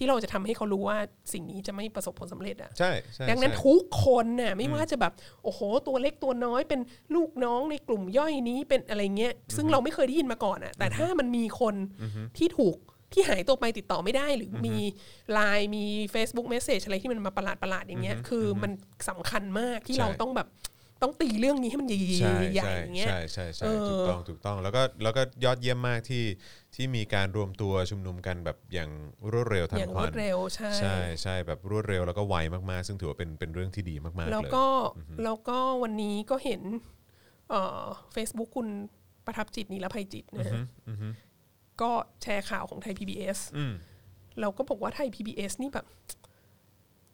[0.00, 0.98] ที่เราจะทำให้เขารู้ว่า
[1.32, 5.12] สิ่งนี้จะไม่ประสบผลสำเร็จอะใช่ใช่ดังนั้นใช่ทุกคนน่ะไม่ว่าจะแบบ
[5.44, 6.80] โอ้โหตัวเล็กตัวน้อยเป็น
[7.14, 11.74] ลูกน้องในกลุ่มย่อยนี้เป็นอะไรเงี้ยซึ่งเราไม่เคยได้ยินมาก่อนอะแต่ถ้ามันมีคน
[12.38, 12.76] ที่ถูก
[13.12, 14.76] ที่หายตัวไปติดต่อไม่ได้หรือมี
[15.32, 15.84] ไลน์มี
[16.14, 18.72] Facebook Message อะไรที่มันมาประหลาดประหลาดๆอย่างเงี้ยคือมัน
[19.08, 20.48] สำคัญมากที่ใช่เราต้องแบบ
[21.02, 26.22] ต้องตีเรื่องนี้ให้มันใหญ่ใช่ๆใหญ่ใช่ๆอย่างเงี้ยใช่ใช่ใช่เออถูกต้องถูกต้องแล้วก็แล้วก็ยอดเยี่ยมมากที่
[26.74, 28.90] ที่มีการรวมตัวชุมนุมกันแบบอย่าง
[29.32, 32.34] รวดเร็วทัอนย่างครวัวนดเร็วใช่ใช่ใช่แบบรวดเร็วแล้วก็ไว
[32.70, 34.66] มากๆ ซึ่งถือว่าเป็นเป็นเรื่องที่ดีมากๆแล้วเลยก็
[35.24, 36.62] แล้วก็วันนี้ก็เห็น
[37.50, 37.82] เอ่อ
[38.14, 38.68] Facebook คุณ
[39.26, 40.60] ประทับจิตนิรภัยจิตนะฮะ
[41.80, 41.90] ก็
[42.22, 43.72] แชร์ข่าวของไทย PBS อืม
[44.40, 45.86] เราก็บอกว่าไทย PBS นี่แบบ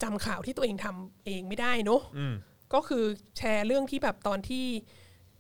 [0.02, 2.34] จำข่าวที่ตัวเองทำเองไม่ได้เนอะอืม
[2.74, 3.04] ก็คือ
[3.36, 4.64] แชร์เรื่องที่แบบตอนที่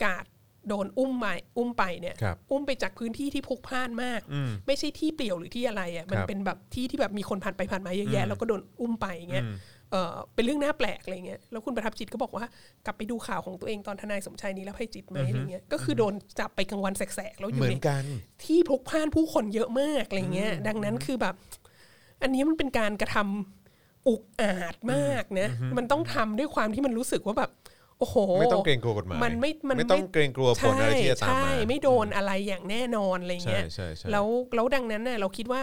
[0.04, 0.24] กาด
[0.68, 1.26] โดนอุ้มไป
[1.58, 9.56] อุ้มไปเนี่ย ครับอุ้มไปจากพื้นที่ที่พลุกพล่านมาก อืม ไม่ใช่ที่เปลี่ยวหรือที่อะไรอะมันครับเป็นแบบที่ที่แบบมีคนผ่านไปผ่านมาเยอะแยะ แล้วก็โดนอุ้มไปอย่างเงี้ยอืม
[9.92, 12.44] เออเป็นเรื่องน่าแปลกอะไรเงี้ยแล้วคุณประทับจิตก็บอกว่า
[12.86, 18.04] กลับไปดูข่าวของตัวเองตอนทนายสมชายนี้แล้วภัยจิตไหมอะไรเงี้ยก็คือโดนจับไปกลางวันแสกๆแล้วอเหยู่มือใน นกัน
[18.44, 21.34] ที่พลุกพล่านผู้คนเยอะมากอะไรเงี้ย ดังนั้นคือแบบ
[22.22, 25.48] อันนี้มันเป็นการกระทำอุกอาจมากนะ
[25.78, 27.50] มันต้องทำด้วยความที่มันรู้สึกว่าแบบ
[27.98, 35.62] โอ้โหไม่ต้องเกรงกลัวกฎหมายมันไม่มันไม่ต้องเกรงกลัวผลอะไรที่จะตามมาใช่ไม่โดนอะไรอย่างแน่นอนอะไรเงี้ยใช่ใช่ใช่แล้วแล้วดังนั้นน่ะเราคิดว่า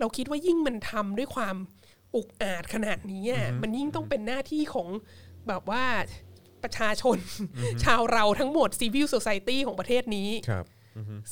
[0.00, 1.56] เราคิดว่ายิ่งมันทำด้วยความ
[2.16, 4.88] อุกอาจขนาดนี้อะมันยิ่งต้องเป็นหน้าที่ของ
[5.48, 5.84] แบบว่า
[6.62, 7.18] ประชาชน
[7.84, 10.64] ชาวเราทั้งหมด civil society ของประเทศนี้ครับ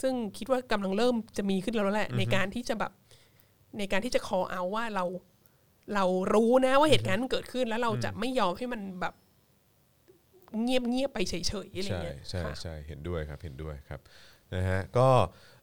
[0.01, 2.93] ซึ่งคิดว่ากำลังเริ่มจะมีขึ้นแล้วแหละ ในการที่จะแบบ
[3.79, 5.05] ในการที่จะ call out ว่าเรา
[5.95, 6.05] เรา
[6.35, 9.15] รู้นะว่าเหตุการณ์มันเกิดขึ้นแล้วเราจะไม่ยอมให้มันแบบ
[10.63, 11.35] เงียบเงียบๆไปเฉ
[11.67, 14.01] ยๆอะไรใช่เงี้ยใช่ค่ะใช่เห็นด้วยครับเห็นด้วยครับ
[14.55, 15.09] นะฮะก็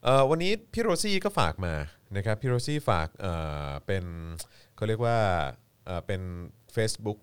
[0.04, 1.74] เอ่อวันนี้พี่โรซี่ก็ฝากมา
[2.16, 3.34] นะครับพี่โรซี่ฝากเอ่
[3.68, 4.04] อเป็น
[4.76, 5.18] เขาเรียกว่า
[5.86, 6.22] เอ่อเป็น
[6.76, 7.18] Facebook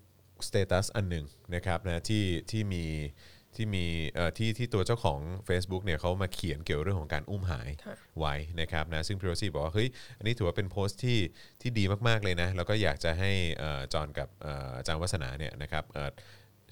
[0.48, 2.86] Status อันหนึ่งนะครับนะที่ที่มี
[3.56, 5.20] ที่มีเอ่อที่ที่ตัวเจ้าของ
[5.50, 11.20] Facebook เนี่ยเขามาเขียนเกี่ยวเรื่องของการอุ้มหายค่ะไว้นะครับนะซึ่งพี่โรซี่บอกว่าเฮ้ยอันนี้ถือว่าเป็นโพสต์ที่
[11.62, 16.10] ที่ดีมากๆเลยนะแล้วก็อยากจะให้เอ่อจอห์นกับเอ่ออาจารย์วัฒนาเนี่ยนะครับเอ่อ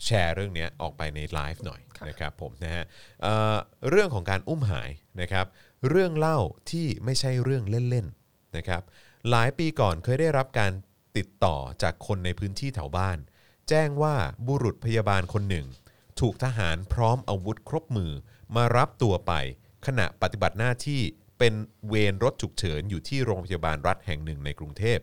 [0.06, 2.84] แชร์เรื่องเนี้ยออกไปในไลฟ์หน่อยค่ะนะครับผมนะฮะ
[3.22, 3.58] เอ่อ
[3.90, 4.90] เรื่องของการอุ้มหาย
[5.22, 5.46] นะครับ
[5.90, 6.38] เรื่องเล่า
[6.72, 8.82] ที่ไม่ใช่เรื่องเล่นๆนะครับ
[9.30, 10.72] หลายปีก่อนเคยได้รับการ
[11.18, 13.18] ติดต่อจากคนในพื้นที่แถวบ้าน
[13.70, 14.16] แจ้งว่า
[14.48, 15.68] บุรุษพยาบาลคนหนึ่ง
[16.20, 18.12] ถูกทหารพร้อมอาวุธครบมือ
[18.56, 19.34] มารับตัวไป
[19.86, 21.02] ขณะปฏิบัติหน้าที่
[21.40, 21.54] เป็น
[21.88, 25.00] เวรรถฉุกเฉินอยู่ที่โรงพยาบาลรัฐแห่งหนึ่งในกรุงเทพ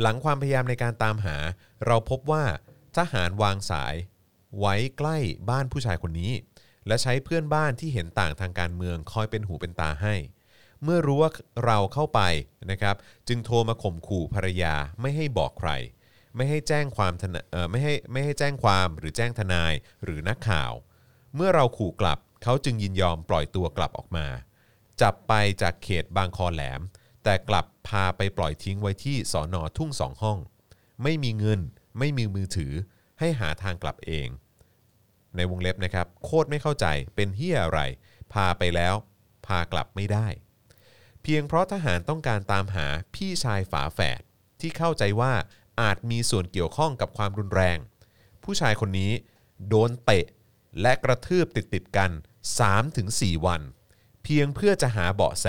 [0.00, 1.36] หลังความพยายามในการตามหา
[1.86, 2.44] เราพบว่า
[2.96, 3.94] ทหารวางสาย
[4.58, 5.18] ไว้ใกล้
[5.50, 6.32] บ้านผู้ชายคนนี้
[6.86, 10.14] และใช้เพื่อนบ้านที่เห็นต่างทางการเมืองคอยเป็นหูเป็นตาให้
[10.82, 11.30] เมื่อรู้ว่า
[11.64, 12.20] เราเข้าไป
[12.70, 12.96] นะครับ
[13.28, 15.70] จึงโทรมาข่มขู่ภรรยาไม่ให้บอกใคร
[16.36, 19.72] ไม่ให้แจ้งความทนาไม่ให้ไม่ให้แจ้งความหรือแจ้งทนาย
[20.04, 20.72] หรือนักข่าว
[21.34, 24.26] เมื่อเราขู่กลับเขาจึงยินยอมปล่อยตัวกลับออกมา
[25.00, 25.32] จับไป
[25.62, 26.80] จากเขตบางคอแหลม
[27.24, 30.38] แต่กลับพาไปปล่อยทิ้งไว้ที่สอนอทุ่งสองห้อง
[31.02, 31.60] ไม่มีเงิน
[31.98, 32.72] ไม่มีมือถือ
[33.20, 34.28] ให้หาทางกลับเอง
[35.36, 37.80] ในวงเล็บนะครับ โคตรไม่เข้าใจเป็นเฮียอะไร
[38.32, 38.94] พาไปแล้ว
[39.46, 40.26] พากลับไม่ได้
[41.22, 44.20] เพียงเพราะทหารต้องการตามหาพี่ชายฝาแฝด
[44.60, 45.32] ที่เข้าใจว่า
[45.80, 47.78] อาจมีส่วนเกี่ยวข้องกับความรุนแรง
[48.44, 49.12] ผู้ชายคนนี้
[49.68, 50.24] โดนเตะ
[50.80, 52.10] และกระทืบติดติดๆกัน
[52.78, 53.62] 3-4 วัน
[54.22, 55.46] เพียงเพื่อจะหาเบาะแส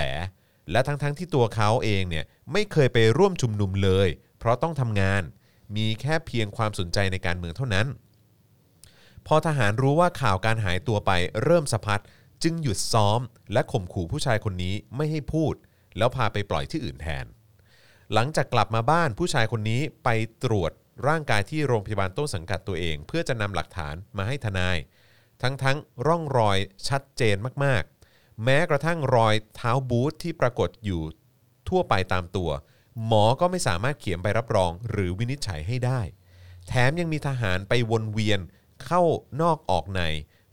[0.72, 5.24] และทั้งๆทที่ตัวเขาเองเนี่ยไม่เคยไปร่วมชุมนุมเลย เพราะต้องทำงาน
[5.76, 7.88] มีแค่เพียงความสนใจในการเมืองเท่านั้น
[9.28, 11.12] พอทหารรู้ว่าข่าวการหายตัวไป
[11.44, 12.04] เริ่มสะพัด
[12.44, 13.20] จึงหยุดซ้อม
[13.54, 15.54] และข่มขู่ผู้ชายคนนี้ไม่ให้พูด
[15.98, 17.26] แล้วพาไปปล่อยที่อื่นแทน
[18.14, 20.10] หลังจากกลับมาบ้านผู้ชายคนนี้ไป
[20.44, 20.72] ตรวจ
[21.08, 24.78] ร่างกายที่โรงพยาบาลต้นสังกัดตัวเอง เพื่อจะนำหลักฐานมาให้ทนาย
[25.42, 26.58] ทั้งๆร่องรอย
[26.88, 31.04] ชัดเจนมากๆ แม้กระทั่งรอยเท้าบูทที่ปรากฏอยู่
[31.70, 32.50] ทั่วไปตามตัว
[33.06, 36.02] หมอก็ไม่สามารถเขียนใบรับรอง หรือวินิจฉัยให้ได้
[36.68, 38.40] แถมยังมีทหารไปวนเวียน
[38.86, 39.02] เข้า
[39.42, 40.02] นอกออกใน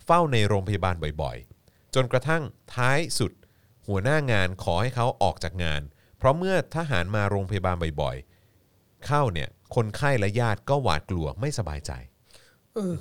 [0.05, 2.43] เฝ้าในโรงพยาบาลบ่อยๆ จนกระทั่ง
[2.75, 3.33] ท้ายสุด
[3.87, 5.83] หัวหน้างานขอให้เขาออกจากงาน
[6.19, 11.93] เพราะเมื่อทหารมาโรงพยาบาลบ่อยๆ เข้าเนี่ยคนไข้และญาติก็หวาดกลัวไม่สบายใจ
[12.75, 12.97] เออ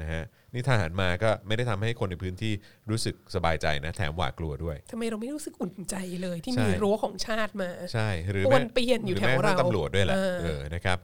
[0.00, 0.24] นะฮะ
[0.54, 2.52] นี่ทหารมาก็ไม่ได้ทำให้คนในพื้นที่
[2.90, 10.98] รู้สึกสบายใจนะ แถมหวาดกลัวด้วยทำไมเราไม่รู้สึกอุ่นใจเลยที่ใช่มีรั้วของชาติมาใช่หรือป้วนเปี้ยนอยู่หรืแถวม้กระทั่งเราตำรวจด้วยแหละเออเออนะครับ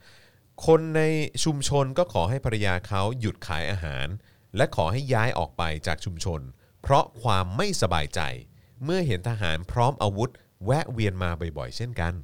[0.66, 1.02] คนใน
[1.44, 4.06] ชุมชนก็ขอให้ภรรยาเขาหยุดขายอาหาร
[4.56, 6.40] และขอให้ย้ายออกไปจากชุมชน
[6.82, 8.20] เพราะความไม่สบายใจ
[8.84, 10.30] เมื่อเห็นทหารพร้อมอาวุธ
[10.64, 12.14] แวะเวียนมาบ่อยๆ เช่นกัน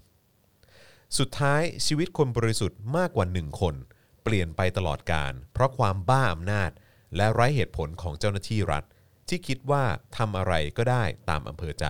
[1.19, 3.75] สุดท้ายชีวิตคนบริสุทธิ์มากกว่าหนึ่งคน
[4.23, 6.71] เปลี่ยนไปตลอดการ เพราะความบ้าอำนาจ
[7.17, 8.85] และไร้เหตุผลของเจ้าหน้าที่รัฐ
[9.29, 9.85] ที่คิดว่า
[10.17, 11.87] ทำอะไรก็ได้ตามอำเภอใจ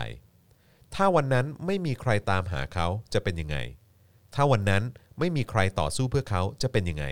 [0.95, 3.57] ถ้าวันนั้นไม่มีใครตามหาเขาจะเป็นยังไง
[4.35, 4.83] ถ้าวันนั้น
[5.19, 7.07] ไม่มีใครต่อสู้เพื่อเขาจะเป็นยังไง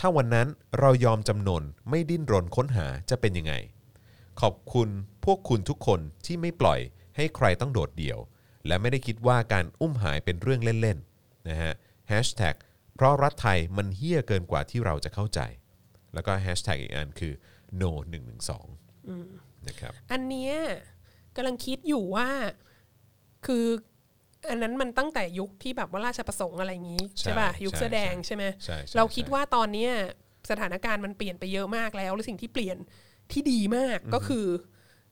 [0.00, 3.54] ถ้าวันนั้นเรายอมจำนนไม่ดิ้นรนค้นหาจะเป็นยังไง
[4.40, 4.88] ขอบคุณ
[5.24, 6.80] พวกคุณทุกคนที่ไม่ปล่อย
[7.16, 8.18] ให้ใครต้องโดดเดี่ยว
[8.66, 11.72] และไม่ได้คิดว่าการอุ้มหายเป็นเรื่องเล่นๆนะฮะ
[12.96, 15.40] เพราะรัฐไทยมันเฮี้ยเกินกว่าที่เราจะเข้าใจ
[16.14, 17.32] แล้วก็แฮชแท็กอีกอันคือ
[17.82, 17.90] no
[18.78, 20.54] 112นะครับอันเนี้ย
[21.36, 22.28] กำลังคิดอยู่ว่า
[23.46, 23.64] คือ
[24.48, 29.92] อันนั้นมันตั้งแต่ยุคที่แบบว่าราชประสงค์อะไรอย่างนี้ใช่ใช่ป่ะใช่ยุคเสื้อแดงใช่ใช่ไหมใช่ใช่เราคิดใช่ว่าตอนเนี้ย
[30.50, 32.76] สถานการณ์มันเปลี่ยนไปเยอะมากแล้วและสิ่งที่เปลี่ยน
[33.32, 34.46] ที่ดีมากก็คือ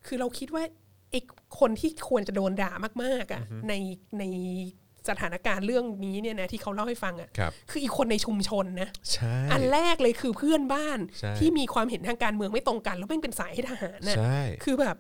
[0.07, 0.65] คือเราคิดว่า
[1.11, 1.21] ไอ้
[1.61, 2.73] คนที่ควรจะโดนด่า
[3.05, 3.75] มากๆอะใน
[4.19, 4.25] ใน
[5.09, 14.97] สถานการณ์เรื่องนี้เนี่ยนะที่เขาเล่าให้ฟังอะครับคืออีกคนในชุมชนนะใช่อันแรกเลยคือเพื่อนบ้านใช่ที่มีความเห็นทางการเมืองไม่ตรงกัน แล้วแม่งเป็นสายให้ทหารน่ะใช่คือแบบ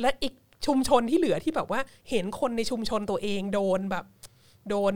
[0.00, 0.34] และอีก
[0.66, 1.80] ชุมชนที่เหลือที่แบบว่า
[2.10, 4.04] เห็นคนในชุมชนตัวเองโดนแบบ
[4.70, 4.94] โดน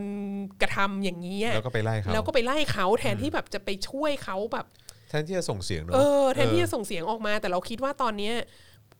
[0.62, 4.66] กระทำอย่างนี้อะแล้วก็ไปไล่เขาแล้วก็ไปไล่เขาแทนที่แบบจะไปช่วยเขาแบบ
[5.08, 8.34] แทนที่จะส่งเสียงเนอะเออแทนที่จะส่งเสียงออกมา แต่เราคิดว่าตอนเนี้ย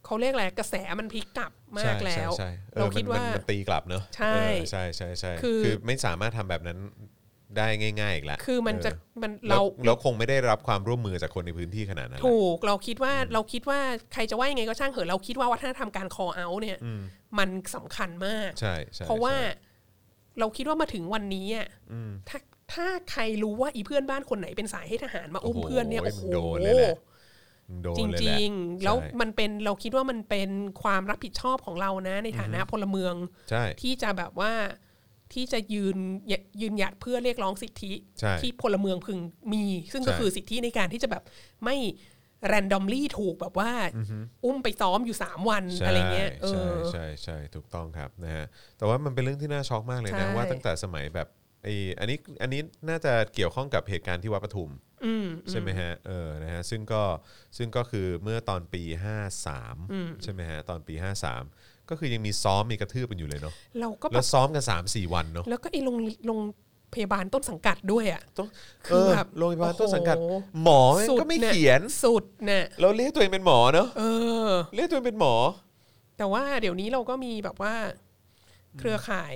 [0.07, 6.77] เขาเรียกอะไรกระแสมันพลิกกลับมากแล้วใช่ใช่ใช่ออเราคิดมันว่านนตีกลับเนอะใช่เออใช่ใช่ใช่คือคือไม่สามารถทำแบบนั้น
[7.57, 13.79] ได้ง่ายๆอีกแล้วคือมันจะเออมันเราเราเราคงไม่ได้รับความร่วมมือจากคนในพื้นที่ขนาดนั้นแหละถูกเราคิดว่าเราคิดว่า
[14.13, 16.77] ใครจะว่ายังไงก็ช่างเหอะเราคิดว่าวัฒนธรรมการ call out เนี่ย
[17.37, 19.65] มันสำคัญมากใช่ใช่เพราะว่าใช่
[20.39, 21.67] เราคิดว่ามาถึงวันนี้อะ
[22.29, 22.39] ถ้า
[22.73, 26.25] ถ้าใครรู้ว่าอีเพื่อนบ้านคนไหนเป็นสายให้ทหารมาอุ้มเพื่อนเนี่ยโอ้โห
[27.97, 30.49] จเลยแหละริงๆ แล้วใช่มันเป็นเราคิดว่ามันเป็น
[30.81, 33.13] ความรับผิดชอบของเรานะ ในฐานะพลเมือง
[33.49, 34.53] ใช่ที่จะแบบว่า
[35.33, 35.97] ที่จะยืน
[36.61, 39.17] ยืนหยัดเพื่อเรียกร้องสิทธิใช่ที่พลเมืองพึง
[39.53, 39.63] มี
[39.93, 41.23] ซึ่งก็ใช่คือสิทธิในการที่จะแบบ
[41.63, 41.77] ไม่
[42.51, 43.71] randomly ถูกแบบว่า
[44.45, 48.45] อุ้มไปซ้อมอยู่สามวันใช่อะไรเงี้ยเอใช่อใช่ใช่ถูกต้องครับนะฮะ
[48.77, 51.27] แต่ว่ามันเป็นเรื่องที่น่าช็อกมากเลยนะใช่ว่าตั้งแต่สมัยแบบ
[51.63, 51.67] ไอ
[51.99, 54.86] อันนี้อันนี้น่าจะเกี่ยวข้องกับเหตุการณ์ที่วัดปทุมอืม
[55.49, 57.01] ใช่ไหมฮะเออนะฮะซึ่งก็
[57.57, 58.83] ซึ่งก็คือเมื่อตอนปี
[59.53, 60.93] 53 ใช่ไหมฮะตอนปี
[61.39, 66.39] 53 ก็คือยังมีซ้อมมีกระทืบกันอยู่เลยเนาะเราก็แบแล้วบซ้อมกัน 3-4 วันเนาะแล้วก็ไอ้โรงโรง
[66.93, 68.47] พยาบาลต้นสังกัดด้วยอะต้อง
[68.87, 70.33] คืเอออแบบโรงพยาบาลต้นสังกัดโอ้โห
[70.63, 74.03] หมอแม่งก็ไม่สุดเขียนสุดเนี่ยเราเรียกตัวเองเป็นหมอเนาะเอ
[74.47, 75.33] อ เรียกตัวเองเป็นหมอ
[76.17, 77.73] แต่ว่าเดี๋ยวนี้เราก็มีแบบว่า
[78.79, 79.33] เครือข่าย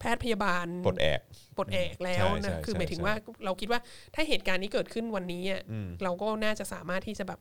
[0.00, 1.20] แพทย์พยาบาลปลดแอก
[1.56, 3.80] ปลดแอกแล้วใช่นะใช่คือใช่หมายถึงใช่ว่าเราคิดว่า
[4.14, 7.40] ถ้าเหตุการณ์นี้เกิดขึ้นวันนี้อะอืมเราก็น่าจะสามารถที่จะแบบ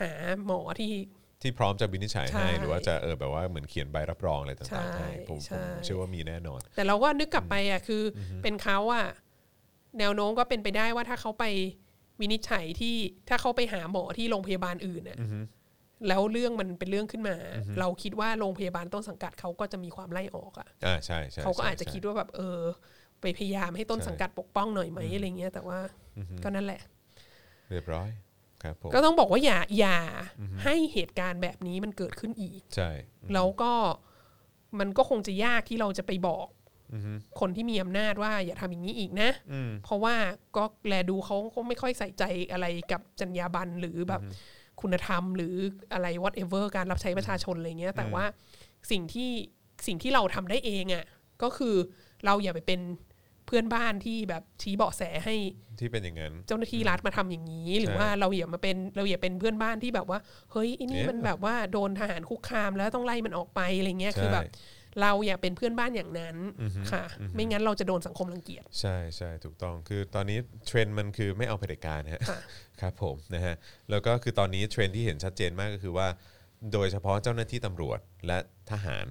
[0.00, 0.10] หา
[0.46, 0.92] หมอที่
[1.42, 9.06] ที่พร้อมจะวินิจฉัยใช่ให้หรือว่าจะเออแบบว่าเหมือนเขียนใบรับรองอะไรใช่ต่างๆให้ผมใช่ผมเชื่อว่ามีแน่นอน แต่เราก็นึกกลับไปอะคืออเป็นเขาอะ
[9.98, 11.44] แนวโน้มก็เป็นไปได้ว่าถ้าเขาไป
[12.20, 12.96] วินิจฉัยที่
[13.28, 15.18] ถ้าเขาไปหาหมอที่โรงพยาบาลอื่นอะ
[16.08, 17.36] แล้วเรื่องมันเป็นเรื่องขึ้นมา
[17.80, 22.60] เราคิดว่าโรงพยาบาลต้นสังกัดเขาก็จะมีความไล่ออกอะอ่าใช่ใช่เขาก็ใช่อาจจะใช่คิดว่าแบบเออ
[23.20, 25.78] ไปพยายามให้ต้นใช่สังกัดปกป้องหน่อยไหมอะไรเงี้ยแต่ว่า
[26.44, 26.80] ก็นั่นแหละ
[27.70, 28.08] เรียบร้อย
[28.62, 29.98] ครับผมก็ต้องบอกว่าอย่าอย่า
[30.64, 32.90] ให้เหตุการณ์แบบนี้มันเกิดขึ้นอีกใช่
[33.34, 33.72] แล้วก็
[34.78, 36.46] มันก็คงจะยากที่เราจะไปบอก
[37.40, 40.14] คนที่มีอำนาจว่าอย่าทำอย่างนี้อีกนะอืมเพราะว่า
[40.56, 44.20] ก็แลดูเขาก็ไม่ค่อยใส่ใจอะไรกับจรรยาบรรณหรือแบบ
[44.82, 45.54] คุณธรรม หรือ
[45.92, 48.24] อะไร whatever การรับใช้ประชาชนอะไรเงี้ย แต่ว่า
[48.90, 49.30] สิ่งที่
[49.86, 51.04] สิ่งที่เราทำได้เองอะ่ะ
[51.42, 51.74] ก็คือ
[52.24, 52.80] เราอย่าไปเป็น
[53.46, 55.34] เพื่อนบ้านที่แบบชี้เบาะแสให้
[55.80, 60.18] ที่เป็นอย่างนั้นเจ้าหน้าที่รัฐมาทำอย่างนี้ หรือใช่ว่าเราอย่ามาเป็นเราอย่าเป็นเพื่อนบ้านที่แบบว่า
[60.52, 64.44] เฮ้ยไอันนี้เอ๊ะมันแบบว่าโดนทหารคุกคามแล้วต้องไล่มันออกไปอะไรเงี้ยใช่คือแบบ
[65.00, 66.36] เราอย่าเป็นเพื่อนบ้านอย่างนั้น
[66.92, 72.38] ค่ะ ไม่งั้นเราจะโดนสังคมรังเกียจใช่ใช่ถูกต้องคือตอนนี้เทรนด์มันคือไม่เอาเผด็จการฮะค่ะ
[72.80, 73.54] ครับผมนะฮะ
[73.90, 76.08] แล้วก็คือตอนนี้เทรนด์ที่เห็นชัดเจนมากก็คือว่า
[76.72, 78.38] โดยเฉพาะเจ้าหน้าที่ตำรวจและ
[78.70, 79.06] ทหาร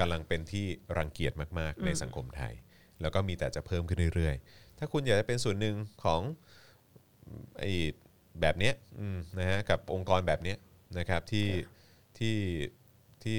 [0.00, 0.66] กำลังเป็นที่
[0.98, 2.54] รังเกียจมาก ๆ ในสังคมไทย
[3.00, 5.74] แล้วก็มีแต่จะเพิ่มขึ้นเรื่อย ๆ ถ้าคุณอยากจะเป็นส่วนหนึ่ง
[6.04, 6.20] ของ
[7.60, 7.72] ไอ้
[8.40, 10.58] แบบเนี้ยอืมนะฮะกับองค์กรแบบเนี้ย
[10.98, 11.48] นะครับที่
[12.18, 12.36] ที่
[13.24, 13.38] ที่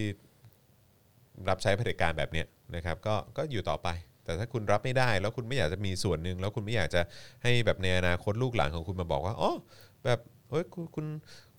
[1.49, 3.89] รับใช้เผด็จการแบบเนี้ยนะครับก็ก็อยู่ต่อไป
[4.27, 7.01] แต่ถ้าคุณรับไม่ได้ แล้วคุณไม่อยากจะมีส่วนหนึ่งแล้วคุณไม่อยากจะ
[7.43, 9.53] ให้แบบในอนาคตลูกหลานของคุณมาบอกว่าอ๋อ
[10.05, 10.19] แบบ
[10.49, 11.05] เฮ้ยคุณคุณ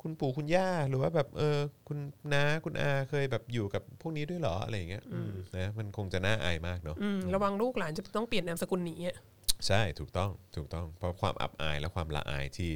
[0.02, 1.58] คุณปู่คุณย่าหรือว่าแบบเออ
[1.88, 1.98] คุณ
[2.32, 9.16] น้าคุณอาเคยแบบอยู่กับพวกนี้ด้วยเหรออะไรอย่างเงี้ยอืมนะมันคงจะน่าอายมากเนาะอืมระวังลูกหลานจะต้องเปลี่ยนนามสกุลหนีอะ
[9.66, 12.70] ใช่ถูกต้องถูกต้องเพราะความอับอายและความละอายที่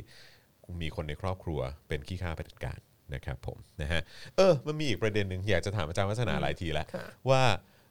[0.82, 2.78] มีคนในครอบครัวเป็นขี้ข้าเผด็จการ
[3.14, 4.00] นะครับผมนะฮะ
[4.36, 7.42] เออมันมีอีกประเด็นหนึ่งอยากจะถามอาจารย์วัฒนาหลายทีแล้วค่ะว่า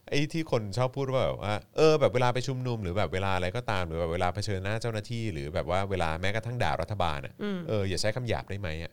[0.09, 7.34] ไอ้ที่คนชอบพูดว่าแบบว่าเออแบบเวลาไปชุมนุมหรือแบบเวลาอะไรก็ตามหรือแบบเวลาเผชิญหน้าเจ้าหน้าที่ หรือแบบว่าเวลาแม้กระทั่งด่ารัฐบาลอะ
[7.67, 8.91] เอออย่าใช้คำหยาบได้ไหมอะ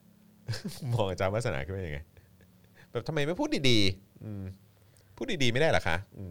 [0.93, 1.99] มองอาจารย์วัฒนาคิดว่ายังไง
[2.91, 4.43] แบบทำไมไม่พูดดีๆอืม
[5.17, 6.31] พูดดีๆไม่ได้เหรอคะอืม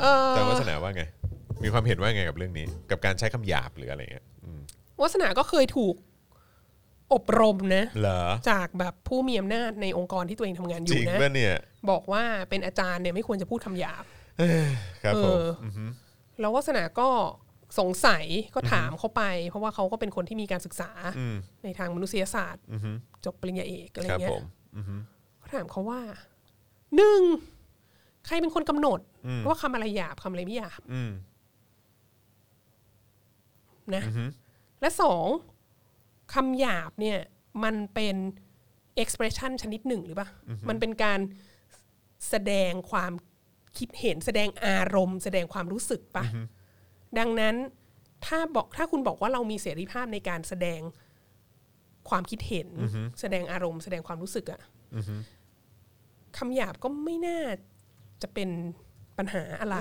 [0.00, 1.02] เออแต่วัฒนาว่าไง
[1.62, 4.60] มีความเห็นว่าไงกับเรื่องนี้ กับการใช้คำหยาบหรืออะไรเงี้ยอืม
[5.02, 5.94] วัฒนาก็เคยถูก
[7.14, 11.54] อบรมนะเหรอจากแบบผู้มีอำนาจในองค์กรที่ตัวเองทำงานอจริยู่งนะ ป่ะเนี่ย
[11.90, 14.04] บอกว่าเป็นอาจารย์เนี่ยไม่ควรจะพูดคำหยาบ
[15.04, 15.66] ครับผมเอออ
[16.40, 17.08] แล้ววัฒนาก็
[17.78, 22.90] สงสัยก็ถามเขาไป เพราะว่าเขาก็เป็นคนที่มีการศึกษาอืมในทางมนุษยศาสตร์ อือฮึ
[23.24, 24.44] จบปริญญาเอกอะไรครับเงี้ผยม
[24.76, 24.96] อือฮึ
[25.40, 26.00] ก็ถามเขาว่า
[26.96, 27.22] หนึ่ง
[28.26, 31.10] ใครเป็นคนกำหนดอืม ว่าคำอะไรหยาบคำอะไรไม่หยาบอืม
[33.94, 34.24] นะ อือฮึ
[34.80, 35.26] และสอง
[36.34, 37.18] คำหยาบเนี่ย
[37.64, 38.16] มันเป็น
[39.02, 40.28] expression ชนิดหนึ่งหรือเปล่า
[40.68, 41.20] มันเป็นการ
[42.28, 43.12] แสดงความ
[43.78, 46.24] คิดเห็นแสดงอารมณ์ แสดงความรู้สึกปะ
[47.18, 47.54] ดังนั้น
[48.26, 50.80] ถ้าบอกถ้าคุณบอกว่าเรามีเสรีภาพในการแสดง
[52.08, 52.68] ความคิดเห็น
[53.20, 54.60] แสดงอารมณ์ แสดงความรู้สึกอะ
[56.38, 57.40] คำหยาบก็ไม่น่า
[58.22, 58.50] จะเป็น
[59.18, 59.76] ปัญหาอะไร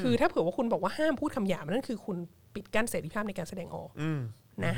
[0.00, 2.16] คือถ้าเผื่อว่าคุณบอกว่าห้ามพูดคำหยาบนั่นคือคุณ
[2.54, 4.20] ปิดกั้นเสรีภาพในการแสดงออกอืม
[4.66, 4.74] นะ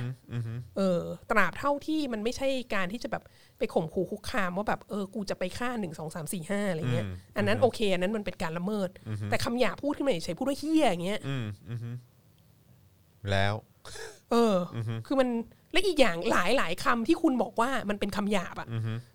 [0.77, 1.01] เออ
[1.31, 3.23] ตราบเท่าที่มันไม่ใช่การที่จะแบบ
[3.59, 7.07] ไปข่มขู่คุกคามว่าแบบเออกูจะไปฆ่าหนึ่งสองสามสี่ห้าอะไรเงี้ย
[7.37, 8.89] อันนั้นโอเค อันนั้นมันเป็นการละเมิด
[9.31, 11.91] แต่คำหยาบพูดขึ้นมาเฉยๆพูดว่าเฮี้ยอย่างเงี้ยอืมอือฮึ
[13.31, 13.55] แล้ว
[14.31, 15.29] เอออ คือมัน
[15.73, 18.69] และอีกอย่างหลายหลายๆคำที่คุณบอกว่ามันเป็นคำหยาบอะ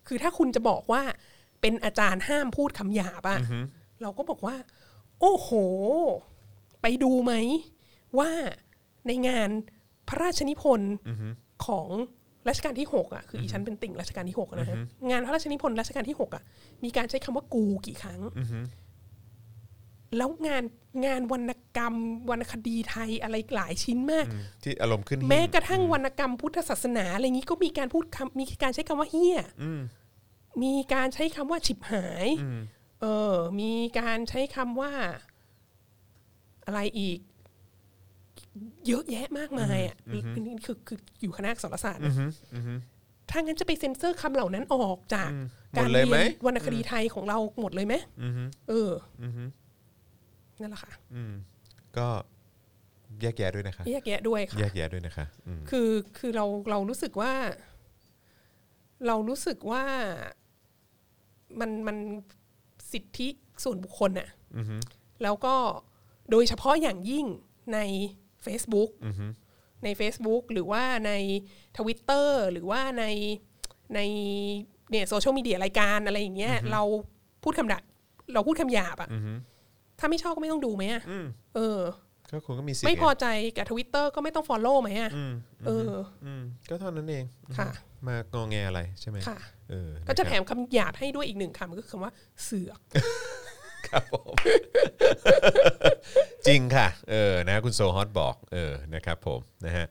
[0.07, 1.01] คือถ้าคุณจะบอกว่า
[1.61, 3.39] เป็นอาจารย์ห้ามพูดคำหยาบอะ
[4.01, 4.55] เราก็บอกว่า
[5.21, 5.49] โอ้โห
[6.81, 7.33] ไปดูไหม
[8.19, 8.31] ว่า
[9.07, 9.49] ในงาน
[10.07, 10.93] พระราชนิพนธ์
[11.65, 11.89] ของ
[12.49, 14.77] รัชกาลที่หกอะคืออีฉันเป็นติ่งรัชกาลที่หกอะนะฮะ
[15.09, 16.43] งานพระราชนิพนธ์รัชกาลที่หกอะ
[16.83, 18.21] มีการใช้คำว่ากูกี่ครั้ง
[20.17, 20.63] แล้วงาน
[21.05, 21.95] งานวรรณกรรม
[22.29, 24.25] วรรณคดีไทยอะไรหลายชิ้นมาก
[24.63, 29.39] ที่อารมณ์ขึ้นหิ้งแม้กระทั่งวรรณกรรมพุทธศาสนาอะไรอย่างนี้ก็มีการพูดคำมีการใช้คำว่าเฮี้ย
[30.63, 32.27] มีการใช้คำว่าฉิบหาย
[33.01, 34.91] เออ มีการใช้คำว่า
[36.65, 37.19] อะไรอีก
[38.87, 40.21] เยอะแยะมากมายอะนี่
[40.65, 42.13] คือคืออยู่คณะอักษรศาสตร์นะ
[43.29, 45.29] ถ้างั้นจะไปเซ็นเซอร์คำเหล่านั้นออกจาก
[45.73, 48.91] หมกาดรเลยเรีไหมยนวรรณคดีไทยของเราหมดเลยไหมอือฮึเอออ
[49.23, 49.43] อือฮึ
[50.61, 51.33] นั่นแหละค่ะอืม
[51.97, 52.07] ก็
[53.21, 57.33] แยกแยะด้วยนะคะแยกแยะด้วยค่ะแยกแยะด้วยนะคะอืมคือคือเราเรารู้สึกว่า
[59.07, 59.83] เรารู้สึกว่า
[61.59, 61.97] มันมัน
[62.91, 63.27] สิทธิ
[63.63, 64.75] ส่วนบุคคลน่ะอือฮึ
[65.23, 65.55] แล้วก็
[66.31, 67.25] โดยเฉพาะอย่างยิ่ง
[67.73, 67.79] ใน
[68.47, 69.27] Facebook อือฮึ
[69.83, 71.11] ใน Facebook หรือว่าใน
[71.77, 73.05] Twitter หรือว่าใน
[73.95, 73.99] ใน
[74.91, 76.81] เนี่ยโซเชียลมีเดียรายการอะไรอย่างเงี้ยเรา
[77.43, 77.79] พูดคำด่า
[78.33, 79.33] เราพูดคำหยาบอะอือฮึ
[79.99, 81.25] ถ้าไม่ชอบก็ไม่ต้องดูไหมอะอืม
[81.55, 81.79] เออ
[82.31, 83.25] ก็คุณก็มีสิทธิ์ไม่งพอใจ
[83.57, 85.33] กับทวิตเตอร์ก็ไม่ต้อง Follow ไหมอะอืม
[85.67, 85.91] เออ
[86.25, 87.23] อืมก็เท่านั้นเอง
[87.57, 87.69] ค่ะ
[88.07, 89.37] มางอแงอะไรใช่ไหมค่ะ
[89.69, 92.79] เออก็จะนแถครับมคำหยาบให้ด้วยอีกหนึ่งคำก็คือคำว่าเสือก
[93.89, 94.33] ครับผม
[96.47, 99.87] จริงค่ะเออนะคุณโซฮอตบอกเออนะครับผมนะฮะ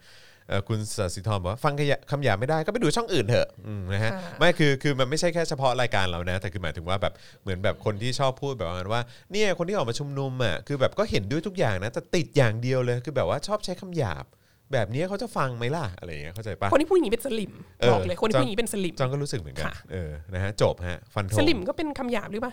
[0.49, 9.01] เอ่อคุณสศิธรบอกว่าฟังขยะคำหยาบไม่ได้ก็ไปดูช่องอื่นเถอะอืมนะฮะค่ะ ไม่คือคือมันไม่ใช่แค่เฉพาะรายการเรานะ แต่คือหมายถึงว่าแบบเหมือนแบบคนที่ชอบพูดแบบประมาณว่า
[9.33, 14.25] เนี่ยคนที่ออกมาชุมนุมอะคือแบบก็เห็นด้วยทุกอย่างนะแต่ติดอย่างเดียวเลยคือแบบว่าชอบใช้คำหยาบ
[14.73, 22.53] แบบนี้เขาจะฟังไหมล่ะอะไรอย่างเงี้ยเข้าใจปะ คนที่พูดอย่างนี้เป็นสลิ่มเออ บอกเลยคนที่จำพูดอย่างนี้เป็นสลิ่ม จองก็รู้สึกเหมือนกันค่ะ เออนะฮะจบฮะฟันธงสลิ่มก็เป็นคำหยาบหรือเปล่า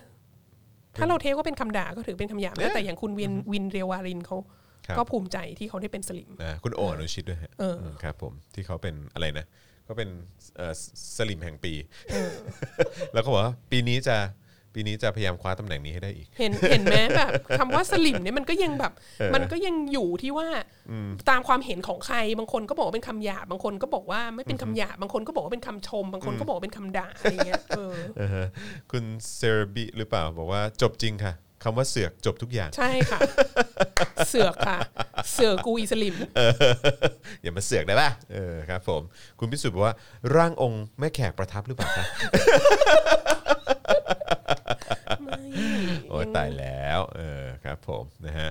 [0.97, 4.37] ถ้าเรา take ว่าเป็นคำด่าก็ถือเป็นคำหยาบเอ๊ะนะแต่อย่างคุณวินวินเรียววารินเขา
[4.87, 9.45] ครับก็ภูมิใจที่เขาได้เป็นสลิ่มนะคุณโออนุชิตด้วยฮะเอออืมครับผมที่เขาเป็นอะไรนะ
[9.85, 10.09] เขาเป็น
[10.57, 10.73] เอ่อ
[11.17, 11.73] สลิ่มแห่งปี
[13.13, 14.17] แล้วก็บอกว่าปีนี้จะ
[14.73, 20.47] ปีนี้จะพยายามคว้าตำแหน่งนี้ให้ได้อีก เห็นเห็นไหมแบบคำว่าสลิมเนี่ยมันก็ยังแบบเออมันก็ยังอยู่ที่ว่า
[21.29, 28.47] ตามความเห็นของใครบางคนก็บอกว่าเป็นคำหยาบบางคนก็บอกว่าไม่เป็นคำหยาบบางคนก็บอกว่าเป็นคำชม บางคนก็บอกว่าเป็นคำด่าอะไรเงี้ยเออเออฮะ
[28.91, 29.03] คุณ
[29.35, 31.33] เซรบิหรือเปล่าบอกว่าจบจริงค่ะ
[31.65, 33.19] คำว่าเสือกจบทุกอย่าง ใช่ค่ะ
[34.29, 34.77] เสือกค่ะ
[35.31, 36.15] เสือกกูอีสลิม
[37.41, 39.01] อย่ามาเสือกได้ป่ะเออครับผม
[39.39, 39.95] คุณพิสุทธิ์บอกว่า
[40.35, 42.05] ร่างองค์แม่แขกประทับหรือเปล่าคะ
[46.09, 48.49] โอ้ยตายแล้วเออครับผมนะฮะ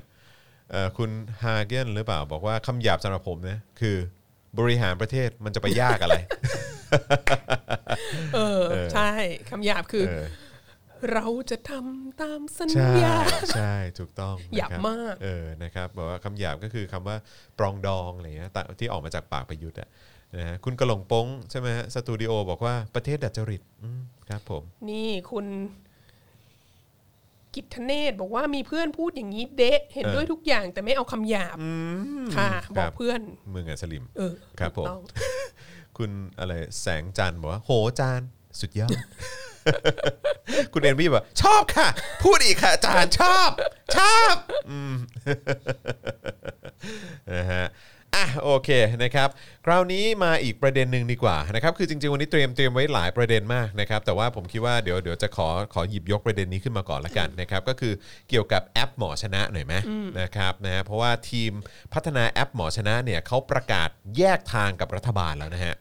[0.71, 1.11] เอ่อคุณ
[1.43, 3.97] ฮาเกนหรือเปล่าบอกว่าคำหยาบสำหรับผมเนี่ยคือ
[4.59, 6.17] บริหารประเทศมันจะไปยากอะไร
[8.35, 9.11] เออ ใช่
[9.49, 10.25] คำหยาบคือ เออ
[11.13, 13.17] เราจะทำตามสัญใช่ญา
[13.53, 17.17] ใช่ถูกต้องหยาบนะครับมากเออนะครับบอกว่าคำหยาบก็คือคำว่า
[17.59, 19.89] ปรองดองอะไรเงี้ยตะที่ออกมาจากปากประยุทธ์อะ
[20.37, 25.47] นะฮะคุณกระหลงโป้งใช่ไหมฮะสตูดิโอบอกว่าประเทศดัดจริตอืมครับผม นี่คุณ
[27.55, 31.57] กิตทเนศบอกว่ามีเพื่อนพูดอย่างนี้เดะเห็นเออด้วยทุกอย่างแต่ไม่เอาคำหยาบ
[32.37, 33.21] ค่ะครับบอกเพื่อน
[33.55, 35.01] มึงอะสลิมเออครับผมถูกต้อง
[35.99, 37.71] คุณอะไรแสงจันทร์บอกว่า โห
[38.01, 38.21] จาน
[38.61, 38.91] สุดยอด
[40.73, 41.89] คุณเอ็นวี่บอกชอบค่ะ
[42.23, 43.51] พูดอีกค่ะอาจารย์ชอบ
[43.97, 44.35] ชอบ
[44.71, 44.95] อืม
[47.35, 47.67] นะฮะ
[48.21, 48.71] อะโอเค
[49.03, 49.29] นะครับ
[49.67, 57.93] คราวนี้มาอีกประเด็นหนึ่งดีกว่านะครับคือจริงๆวันนี้เตรียมเตรียมไว้หลายประเด็นมากนะครับแต่ว่าผมคิดว่าเดี๋ยวเดี๋ยวจะขอขอหยิบยกประเด็นนี้ขึ้นมาก่อนละกันนะครับก็คือ
[58.29, 59.75] เกี่ยวกับแอปหมอชนะหน่อยไหม
[60.21, 61.53] นะครับนะเพราะว่าทีม
[61.95, 65.77] พัฒนาแอปหมอชนะเนี่ยเขาประกาศแยกทางกับรัฐบาลแล้วนะฮะ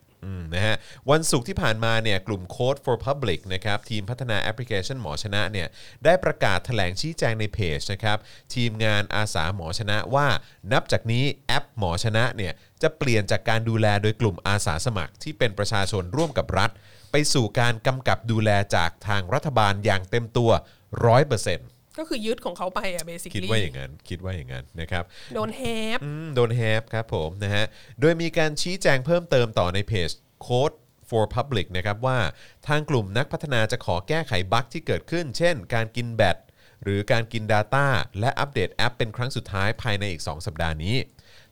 [0.55, 0.75] นะฮะ
[1.11, 5.67] วันศุกร์ที่ผ่านมาเนี่ยกลุ่ม Code for Public นะครับทีมพัฒนาแอปพลิเคชันหมอชนะเนี่ย
[6.05, 8.17] ได้ประกาศแถลงชี้แจงในเพจนะครับ
[8.55, 10.27] ทีมงานอาสาหมอชนะว่า
[10.71, 16.71] นับจากนี้แอปหมอชนะเนี่ยจะเปลี่ยนจากการดูแลโดยกลุ่มอาสาสมัคร ที่เป็นประชาชนร่วมกับรัฐ
[17.11, 20.51] ไปสู่การกำกับดูแลจากทางรัฐบาลอย่างเต็มตัว
[20.99, 25.03] 100% ก็คือยึดของเขาไปอะเบสิคคิดลีว่าอย่างนั้นคิดว่าอย่างนั้นนะครับ
[25.35, 25.61] โดนแฮ
[25.95, 27.65] ปอืมโดนแฮปครับผมนะฮะ
[28.01, 30.09] โดยมีการชี้แจงเพิ่มเติมต่อในเพจ
[30.45, 30.76] Code
[31.09, 32.19] for Public นะครับว่า
[32.67, 36.38] ทางกลุ่มนักพัฒนาจะขอแก้ไขบั๊กที่เกิดขึ้น เช่น การกินแบต
[36.84, 37.85] หรือการกิน Data
[38.19, 40.95] และอัปเดตแอปเป็นครั้งสุดท้ายภายในอีก 2 สัปดาห์นี้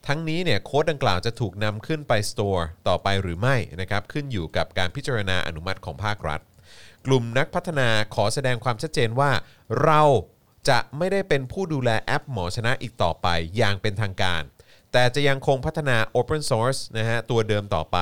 [0.07, 6.41] ทั้งนี้เนี่ยโค้ดดังกล่าวจะถูกนำขึ้นไป Store ต่อไปหรือไม่นะครับขึ้นอยู่กับการพิจารณาอนุมัติของภาครัฐ
[7.05, 9.31] กลุ่มนักพัฒนาขอแสดงความชัดเจนว่า
[9.83, 10.01] เรา
[10.69, 13.27] จะไม่ได้เป็นผู้ดูแลแอปหมอชนะอีกต่อไป
[13.57, 14.43] อย่างเป็นทางการ
[14.91, 17.97] แต่จะยังคงพัฒนา Open Source นะฮะตัวเดิมต่อไป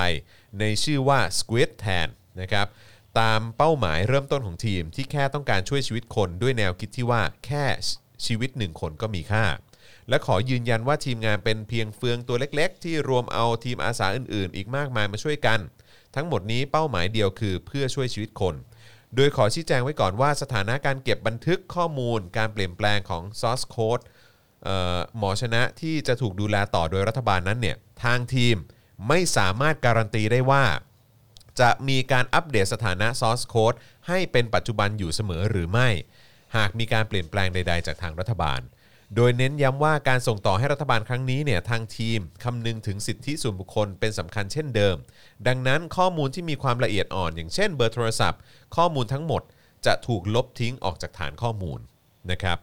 [0.60, 2.07] ในชื่อว่า Squid แทน
[2.41, 2.68] นะครับ
[3.19, 7.65] ตามเป้าหมายเริ่มต้นของทีมที่แค่ต้องการช่วยชีวิตคนด้วยแนวคิดที่ว่าแค่
[8.26, 9.45] ชีวิตหนึ่งคนก็มีค่า
[10.10, 15.60] และขอยืนยันว่าทีมงานเป็นเพียงเฟืองตัวเล็กๆ ที่รวมเอาทีมอาสาอื่นๆ อีกมากมายมาช่วยกัน
[16.15, 18.56] ทั้งหมดนี้เป้าหมายเดียวคือเพื่อช่วยชีวิตคน
[19.15, 24.03] โดยขอชี้แจงไว้ก่อนว่าสถานะการเก็บบันทึกข้อมูล การเปลี่ยนแปลงของ source code
[24.63, 28.55] เอ่อหมอชนะที่จะถูกดูแลต่อโดยรัฐบาลนั้นเนี่ยทางทีม
[29.07, 30.63] ไม่สามารถการันตีได้ว่า
[31.59, 33.77] จะมีการอัปเดตสถานะ source code
[34.07, 35.89] ให้เป็นปัจจุบันอยู่เสมอหรือไม่
[36.57, 38.59] หากมีการเปลี่ยนแปลงใด ๆ จากทางรัฐบาล
[39.15, 44.95] โดยเน้นย้ำว่าการส่งต่อให้รัฐบาลครั้งนี้เนี่ยทางทีมคำนึงถึงสิทธิส่วนบุคคลเป็นสำคัญเช่นเดิม
[45.48, 48.41] ดังนั้นข้อมูลที่มีความละเอียดอ่อน อย่างเช่นเบอร์โทรศัพท์
[48.76, 49.41] ข้อมูลทั้งหมด
[49.86, 51.80] จะถูกลบทิ้งออกจากฐานข้อมูล
[52.32, 52.57] นะครับ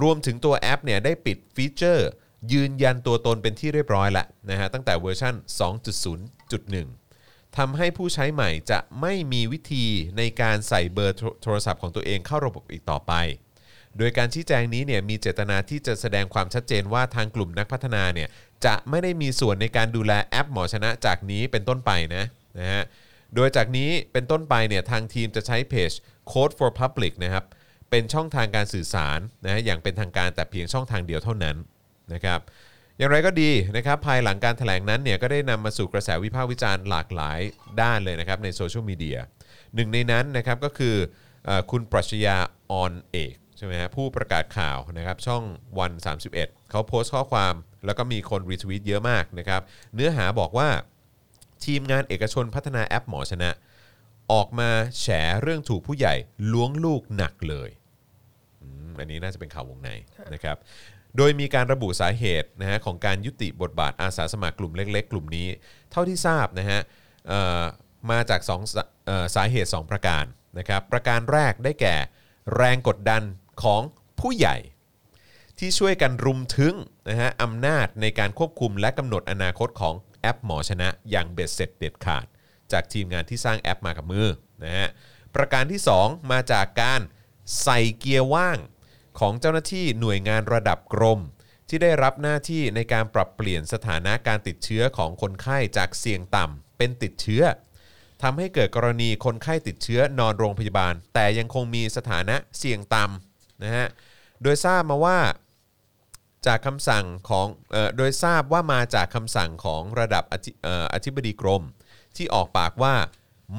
[0.00, 2.08] รวมถึงตัวแอปเนี่ยได้ปิดฟีเจอร์
[2.52, 5.34] ยืนยันตัวตนเป็นที่เรียบร้อยแล้วนะฮะตั้งแต่เวอร์ชัน
[6.04, 9.86] 2.0.1ทำให้ผู้ใช้ใหม่จะไม่มีวิธี
[10.18, 13.12] ในการใส่เบอร์โทรโทรศัพท์ของตัวเองเข้าระบบอีกต่อไป
[13.98, 18.28] โดยการชี้แจงนี้เนี่ยมีเจตนาที่จะแสดงความชัดเจนว่าทางกลุ่มนักพัฒนาเนี่ย
[18.66, 22.24] จะไม่ได้มีส่วนในการดูแลแอปหมอชนะจากนี้เป็นต้นไปนะ
[22.58, 22.84] นะฮะ
[23.34, 25.92] โดยจากนี้เป็นต้นไปเนี่ยทางทีมจะใช้เพจ
[26.30, 27.44] Code for Public นะครับ
[27.90, 31.56] เป็นช่องทางการสื่อสารนะฮะอย่างเป็นทางการแต่เพียงช่องทางเดียวเท่านั้น
[32.12, 32.40] นะครับ
[32.98, 37.38] อย่างไรก็ดีนะครับภายหลังการถแถลงนั้นเนี่ยก็ได้นำมาสู่กระแสวิพากษ์วิจารณ์หลากหลาย
[37.80, 39.18] ด้านเลยนะครับในโซเชียลมีเดีย
[39.74, 40.94] หนึ่งในนั้นนะครับก็คือ
[41.48, 42.36] อคุณปรัชญา
[42.70, 45.42] ออนเอก ใช่ไหมฮะผู้ประกาศข่าวนะครับช่อง
[45.78, 45.92] วัน
[46.30, 47.54] 31 เขาโพสต์ข้อความ
[47.86, 49.62] แล้วก็มีคนรีทวีตเยอะมากนะครับ
[49.94, 50.68] เนื้อหาบอกว่า
[51.64, 53.50] ทีมงานเอกชนพัฒนาแอปหมอชนะ
[54.32, 54.70] ออกมา
[55.00, 55.06] แฉ
[55.42, 56.14] เรื่องถูกผู้ใหญ่
[56.52, 57.70] ล้วงลูกหนักเลย
[58.98, 59.90] อันนี้น่าจะเป็นข่าววงใน
[60.34, 60.56] นะครับ
[61.16, 65.46] โดยมีการระบุสาเหตุนะฮะของการยุติบทบาทอาสาสมัครกลุ่มเล็ก ๆ กลุ่มนี้
[65.90, 66.80] เท่าที่ทราบนะฮะ
[68.10, 70.24] มาจากสองสาเอ่อสาเหตุ 2 ประการ
[70.58, 71.96] นะครับประการแรกได้แก่
[72.56, 73.22] แรงกดดัน
[73.62, 73.82] ของ
[74.20, 74.56] ผู้ใหญ่
[75.58, 76.74] ที่ช่วยกันรุมถึง
[77.08, 82.26] นะฮะอำนาจในการควบคุมและกำหนดอนาคตของแอปหมอชนะอย่างเบ็ดเสร็จเด็ดขาด
[82.72, 84.28] จากทีมงานที่สร้างแอปมากับมือ
[84.64, 84.88] นะฮะ
[85.34, 87.00] ประการที่ 2 มาจากการ
[87.62, 88.58] ใส่เกียร์ว่าง
[89.18, 91.20] ของเจ้าหน้าที่หน่วยงานระดับกรม
[91.68, 97.42] ที่ได้รับหน้าที่ในการปรับเปลี่ยนสถานะการติดเชื้อของคนไข้จากเสี่ยงต่ำเป็นติดเชื้อ
[98.22, 103.25] ทำให้เกิดกรณีคนไข้ติดเชื้อนอนโรงพยาบาล แต่ยังคงมีสถานะเสี่ยงต่ำ
[103.62, 103.86] นะฮะ
[104.42, 105.18] โดยทราบมาว่า
[106.46, 111.62] จากคำสั่งของเออโดยทราบว่ามาจากคำสั่งของระดับอธิเอ่ออธิบดีกรม
[112.16, 112.94] ที่ออกปากว่า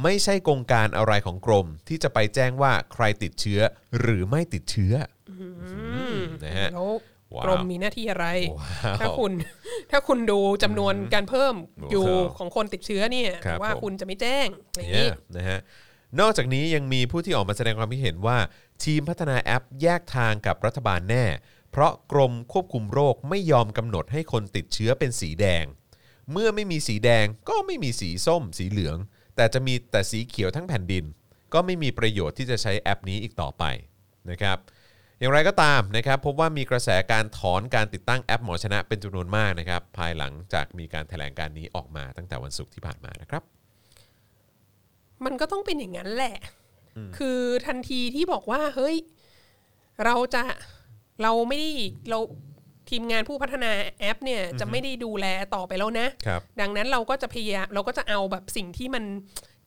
[0.04, 3.60] ไม่ใช่กงการอะไรของกรม ที่จะไปแจ้งว่าใครติดเชื้อ
[4.00, 4.94] หรือไม่ติดเชื้อ
[5.30, 5.32] อ
[6.46, 6.90] นะฮะแล้ว
[7.36, 8.26] ว้าวกรมมีหน้าที่อะไร
[8.60, 9.32] ว้าวถ้าคุณ
[9.92, 11.56] ถ้าคุณดูจำนวนการเพิ่ม
[11.92, 15.60] อยู่ครับของคนติดเชื้อเนี่ยครับว่าผมคุณจะไม่แจ้งอะไรอย่างเนี่นี้ยนะฮะ
[16.20, 18.38] นอกจากนี้ยังมีผู้ที่ออกมาแสดงความคิดเห็นว่า
[18.84, 21.26] ทีมพัฒนาแอปแยกทางกับรัฐบาลแน่
[21.72, 25.66] เพราะกรมควบคุมโรคไม่ยอมกำหนดให้คนติดเชื้อเป็นสีแดง
[26.32, 28.98] เมื่อไม่มีสีแดงก็ไม่มีสีส้ม สีเหลือง
[29.36, 31.04] แต่จะมีแต่สีเขียวทั้งแผ่นดิน
[31.54, 33.64] ก็ไม่มีประโยชน์ที่จะใช้แอปนี้อีกต่อไป
[34.30, 34.58] นะครับ
[35.20, 43.57] อย่างไรก็ตามนะครับพบว่ามีกระแสการถอนการติดตั้งแอปหมอชนะเป็นจำนวนมากนะครับภายหลังจากมีการแถลงการนี้ออกมาตั้งแต่วันศุกร์ที่ผ่านมานะครับ
[45.26, 46.36] มันก็ต้องเป็นอย่างนั้นแหละ
[47.18, 48.96] คือทันทีที่บอกว่า เฮ้ย
[50.06, 50.44] เราจะ
[51.24, 51.72] เราไม่ได้
[52.10, 52.20] เรา
[52.90, 55.26] ทีมงานผู้พัฒนาแอปเนี่ยจะไม่ได้ดูแล
[55.56, 59.04] ต่อไปแล้วนะครับดังนั้นเราก็จะพยายามเราก็จะเอาแบบสิ่งที่มัน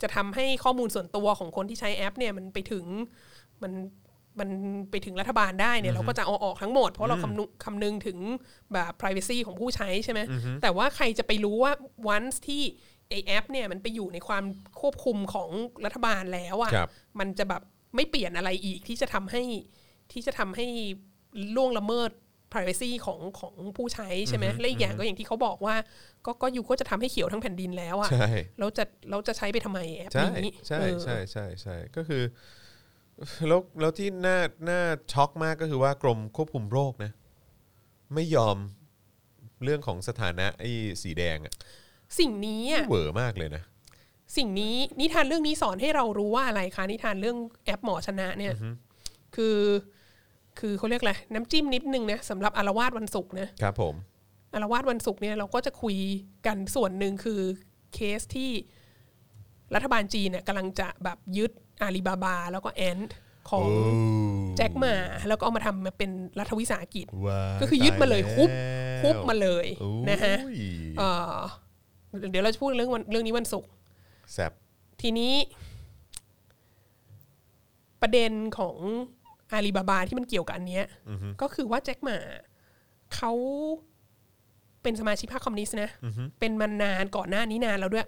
[0.02, 2.85] จะทำให้ข้อมูลส่วนตัวของคนที่ใช้แอป เนี่ยมันไปถึง
[3.62, 3.72] มัน
[4.40, 4.51] มัน
[4.90, 8.18] ไปถึงรัฐบาลได้เนี่ยเราก็จะเอาออกทั้งหมด เพราะเราคำนึงคำนึงถึง
[8.72, 10.20] แบบ privacy ของผู้ใช้ใช่ไหม
[10.62, 11.72] แต่ว่าใครจะไปรู้ว่า
[12.14, 12.62] once ที่
[13.11, 14.45] ไอแอปเนี่ยมันไปอยู่ในความ
[14.81, 15.51] ควบคุมของ
[15.85, 16.89] รัฐบาลแล้วครัอะ่ะบ
[17.20, 17.62] มันจะแบบ
[17.97, 19.43] ไม่เปลี่ยนอะไรอีกที่จะทำให้
[20.12, 20.66] ที่จะทำให้
[21.57, 22.11] ล่วงละเมิด
[22.53, 25.74] privacy ของของผู้ใช้ใช่ไหมและอีกอย่างก็อย่างที่เขาบอกว่า
[26.27, 28.28] ก็ก็อยู่ก็จะทำให้เขียวทั้งแผ่นดินแล้วอะใช่
[28.61, 32.23] เราจะเราจะใช้ไปทำไมแอปใช่นี้ใช่เออใช่ใช่ใช่ก็คือ
[33.49, 34.39] แล้วแล้วที่น่า
[34.70, 34.81] น่า
[35.12, 37.12] ช็อกมากก็คือว่ากรมควบคุมโรคนะ
[38.15, 38.57] ไม่ยอม
[39.65, 40.70] เรื่องของสถานะไอ้
[41.03, 41.55] สีแดงอะ
[42.19, 43.62] สิ่งนี้อะเหวอมากเลยนะ
[44.37, 48.55] สิ่งนี้นิทานเรื่องนี้สอนให้เรารู้ว่าอะไรคะนิทานเรื่องแอปหมอชนะเนี่ย
[49.37, 49.59] คือ
[50.59, 53.95] คือเขาเรียกอะไรน้ำจิ้มนิดนึงนะสำหรับอารวาสวันศุกร์นะครับ ผม
[54.55, 55.97] อารวาสวันศุกร์เนี่ยเราก็จะคุย
[56.47, 57.41] กันส่วนหนึ่งคือ
[57.95, 58.51] เคสที่
[59.74, 61.51] รัฐบาลจีนเนี่ยกำลังจะแบบยึด
[61.82, 63.15] อาลีบาบา แล้วก็แอนต์
[63.51, 63.66] ของ
[64.57, 64.95] แจ็คหมา
[65.28, 69.66] แล้วก็เอามาทำมาเป็นรัฐวิสาหกิจว้าก็คือยึดมาเลยตฮุบแล้วฮุบมาเลย
[70.11, 70.61] นะฮะโอ้ย
[72.11, 73.70] เอ่อเดี๋ยวเราจะพูดเรื่องวันเรื่องนี้วันศุกร์
[74.32, 74.53] แซบ
[75.01, 75.35] ทีนี้
[78.03, 78.77] ประเด็นของ
[79.53, 80.85] อาลีบาบาที่มันเกี่ยวกับอันเนี้ย
[81.43, 82.19] ก็คือว่าแจ็คหมา
[83.15, 83.32] เขา
[84.82, 85.91] เป็นสมาชิกพรรคคอมมิวนิสต์นะ
[86.41, 88.07] เป็นมานานก่อนหน้านี้นานแล้วด้วย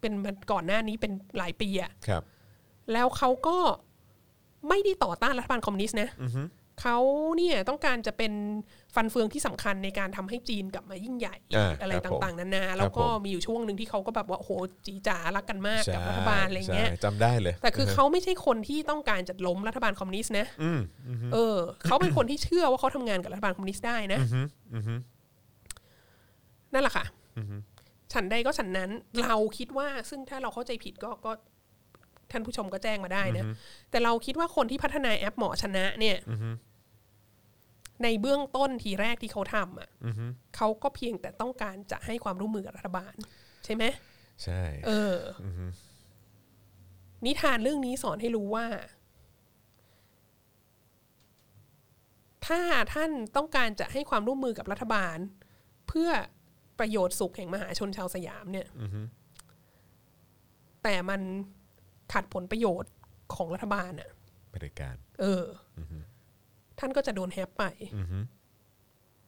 [0.00, 2.22] เป็นมาก่อนหน้านี้เป็นหลายปีอะครับ
[2.92, 3.58] แล้วเขาก็
[4.68, 6.08] ไม่ได้ต่อต้านรัฐบาลคอมมิวนิสต์นะ
[6.82, 6.98] เขา
[7.36, 8.32] เนี่ยต้องการจะเป็น
[8.94, 14.50] ฟันเฟืองที่สำคัญในการทำให้จีนกลับมายิ่งใหญ่อ่าอะไรครับผมต่างๆนานาแล้วก็ผมมีอยู่ช่วงหนึ่งที่เขาก็แบบว่าโอ้โห
[14.86, 20.80] จีจ๋ารักกันมากใช่กับรัฐบาลอะไรเงี้ยใช่จำได้เลย แต่คือเขาไม่ใช่คนที่ต้องการจะล้มรัฐบาลคอมมิวนิสต์นะอืม
[21.32, 24.20] เออเขาเป็นคนที่เชื่อว่าเขาทำงานกับรัฐบาลคอมมิวนิสต์ได้นะ
[26.72, 27.04] นั่นแหละค่ะ
[28.12, 28.90] ฉันใดก็ฉันนั้น
[29.22, 31.32] เราคิดว่าซึ่งถ้าเราเข้าใจผิดก็ก็
[32.30, 33.44] ท่านผู้ชมก็แจ้งมาได้นะ
[33.90, 36.16] แต่เราคิดว่าคนที่พัฒนาแอปหมอชนะเนี่ย
[38.02, 39.90] ในเบื้องต้นทีแรกที่เขาทำอะ
[40.56, 43.14] เขาก็เพียงแต่ต้องการจะให้ความร่วมมือกับรัฐบาล
[43.64, 43.84] ใช่ไหม
[44.44, 45.46] ใช่เอออ
[47.26, 48.66] นิทานเรื่องนี้สอนให้รู้ว่า
[52.46, 52.60] ถ้า
[52.94, 55.18] ท่านต้องการจะให้ความร่วมมือกับรัฐบาล
[55.88, 56.10] เพื่อ
[56.78, 58.68] ประโยชน์สุขแห่งมหาชนชาวสยามเนี่ย
[60.82, 61.20] แต่มัน
[62.12, 62.92] ขัดผลประโยชน์
[63.34, 64.10] ของรัฐบาลอะ
[64.50, 65.44] เผด็จการ เออ
[65.78, 65.80] อ
[66.78, 67.64] ท่านก็จะโดนแฮปไป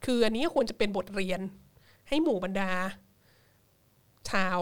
[0.05, 1.41] คืออันนี้ควรจะเป็นบทเรียน
[2.09, 2.71] ให้หมู่บรรดา
[4.31, 4.61] ชาว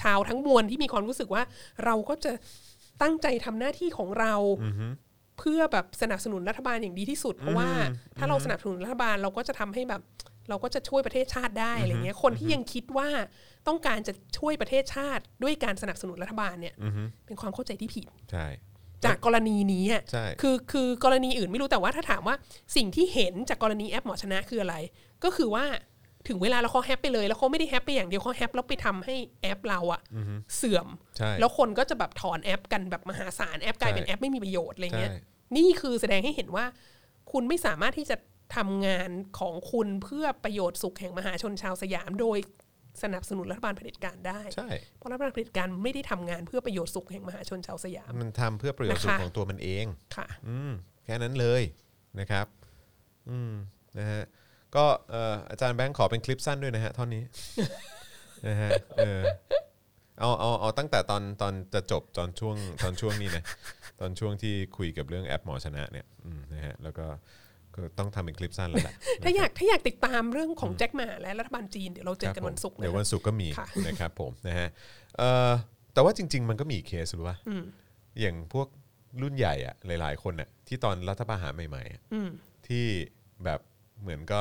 [0.00, 1.42] ชาวทั้งมวลที่มีความรู้สึกว่า
[1.84, 2.32] เราก็จะ
[3.02, 4.34] ตั้งใจทำหน้าที่ของเรา
[5.38, 7.70] เพื่อแบบสนับสนุนรัฐบาลอย่างดีที่สุด เพราะว่า
[8.18, 10.02] ถ้าเราสนับสนุนรัฐบาลเราก็จะทำให้แบบ
[10.48, 13.08] เราก็จะช่วยประเทศชาติได้อะไรเงี้ยคนที่ยังคิดว่า
[13.68, 16.74] ต้องการจะช่วยประเทศชาติด้วยการสนับสนุนรัฐบาลเนี่ย
[17.26, 18.46] เป็นความเข้าใจที่ผิดใช่
[19.06, 22.36] จากกรณีนี้อะใช่ คือคือกรณีอื่นไม่รู้แต่ว่าถ้าถามว่า
[22.76, 24.76] สิ่งที่เห็นจากกรณีแอปหมอชนะคืออะไร
[25.24, 25.64] ก็คือว่า
[26.28, 30.00] ถึงเวลาแล้วเขาแฮปไปเลย แล้วเขาไม่ได้แฮปไปอย่างเดียวเขาแฮปแล้วไปทำให้แอปเราอะ
[30.56, 35.20] เสื่อม ใช่แล้วคนก็จะแบบถอนแอปกันแบบมหาศาลแอปกลายเป็นใช่แอปไม่มีประโยชน์อะไรเงี้ย ใช่
[35.56, 36.64] นี่คือแสดงให้เห็นว่า
[37.32, 38.16] คุณไม่สามารถที่จะ
[38.56, 42.38] ทำงานของคุณเพื่อประโยชน์สุขแห่งมหาชนชาวสยาม โดย
[43.02, 44.68] สนับสนุนรัฐบาลเผด็จการได้ใช่
[44.98, 50.72] เพราะรัฐบาลเผด็จการไม่ได้ทำงานเพื่อประโยชน์สุขแห่งมหาชนชาวสยาม มันทำเพื่อประโยชน์สุขนะคะของตัวมันเองค่ะ อืม
[51.04, 51.62] แค่นั้นเลย
[52.20, 52.46] นะครับ
[53.30, 53.52] อืม
[53.98, 54.22] นะฮะ
[54.76, 57.22] ก็เอ่ออาจารย์แบงค์ขอเป็นคลิปสั้นด้วยนะฮะท่อนนี้
[58.48, 59.20] นะฮะเออ
[60.20, 63.44] เอาเอาเอาตั้งแต่ตอนตอนจะจบตอนช่วงตอนช่วงนี้นะ
[64.00, 67.06] ตอนช่วงที่คุยกับเรื่องแอปหมอชนะเนี่ยอืมนะฮะแล้วก็
[67.74, 68.94] ก็ต้องทำเป็นคลิปสั้นแล้วแหละ
[69.24, 74.68] ถ้าอยากถ้าอยากติดตามเรื่องของแจ็คหมาและรัฐบาลจีนเดี๋ยวเราเจอกันครับผมวันศุกร์เดี๋ยวนะวันศุกร์ก็มีค่ะนะครับผมนะฮะ
[75.18, 75.52] เอ่อ
[75.94, 77.36] แต่ว่าจริง ๆ มันก็มีอีกเคสหรือว่า
[78.20, 78.68] อย่างพวก
[79.22, 82.02] รุ่นใหญ่อะหลาย ๆ คนน่ะที่ตอนรัฐประหารใหม่ๆอะ
[82.68, 82.84] ที่
[83.44, 83.60] แบบ
[84.02, 84.40] เหมือนก็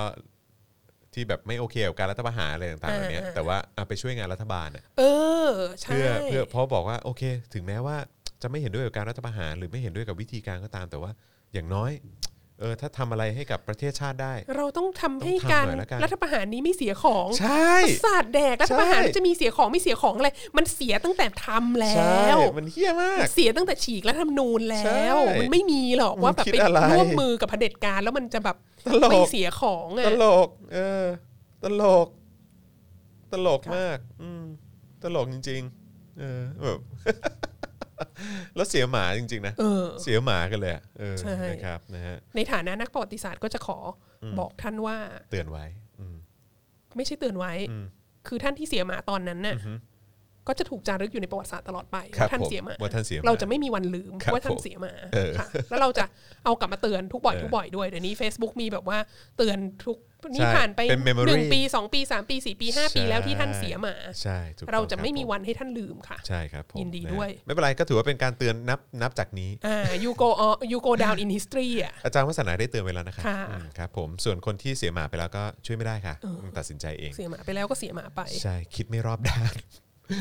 [1.14, 5.04] ที่แบบไม่โอเคกับการรัฐประหารอะไรต่างๆเหล่านี้แต่ว่าเอาไปช่วยงานรัฐบาลอะเอ
[5.50, 5.52] อ
[5.82, 7.24] ใช่เพื่อเพื่อเพราะบอกว่าโอเค
[7.54, 7.98] ถึงแม้ว่า
[8.42, 11.12] จะไม่เห็นด้วยกับการรัฐประหารหรือไม่เห็นด้วยกับวิธีการก็ตามแต่ว่า
[11.54, 11.92] อย่างน้อย
[12.60, 28.58] เออถ้าทำอะไรให้กับประเทศชาติได้ เราต้องทำให้ต้องทำการหน่อยละกัน รัฐประหารนี้ไม่เสียของใช่ ประสาทแดกรัฐประหารใช่ จะมีเสียของไม่เสียของอะไรมันเสียตั้งแต่ทำแล้ใช่ว มันเฮี้ยมาก เสียตั้งแต่ฉีกรัฐธรรมนูญแล้ใช่ว มันไม่มีหรอกว่าแบบมึงคิดไปอะไรร่วมมือกับเผด็จการแล้วมันจะแบบ
[28.88, 31.06] ตลก ไม่เสียของตอะ ลก เออ
[31.64, 32.08] ตลก
[33.32, 34.44] ตลกมาก อืม
[35.04, 35.62] ตลกจริง
[35.92, 36.80] ๆ เออแบบ
[38.56, 43.78] แล้วเสียหมาจริงๆนะเออ เสียหมากันเลยอะเออใช่ นะครับนะฮะในฐานะนักประวัติศาสตร์ก็จะขอ
[44.24, 44.98] อบอกท่านว่า
[45.32, 45.66] เตือนไว้
[46.00, 46.16] อืม
[46.98, 47.54] ไม่ใช่เตือนไว้
[48.28, 49.58] คือท่านที่เสียหมาตอนนั้นน่ะ
[50.48, 56.06] ก็จะถูกจารึกอยู่ในประวัติศาสตร์ตลอดไปครับว่าท่านผมเสียหมาว่าท่านเสียหมาเราจะไม่มีวันลืมครับว่าท่าผนมเสียหมาเออค่ะแล้วเราจะ
[56.46, 58.98] เอากลับมาเตือนทุกบ่อยเออ ทุกบ่อยด้วยเดี๋ยวนี้ Facebook มีแบบว่า
[59.38, 59.98] เตือนทุก
[60.32, 76.16] นี่ใช่ผ่านไปเป็น memory หนึ่งปีสองปีสามปีสี่ปีห้าปีใช่แล้วที่ท่านเสียหมาใช่ถูกต้องเราจะไม่คบมีผวันให้ท่านลืมค่ะ ใช่ครับผมยินดีะฮะด้วย ไม่เป็นไรก็ถือว่าเป็นการเตือนนับนับจากนี้อ่า you go on you go down in history อะอาจารย์วัฒนาได้เตือนไว้แล้วนะครับค่ะอืมครับผมส่วนคนที่เสียหมาไปแล้วก็ช่วยไม่ได้ค่ะ
[76.58, 79.54] ตัดสินใจเอง เสียหมาไปแล้วก็เสียหมาไป ใช่คิดไม่รอบด้าน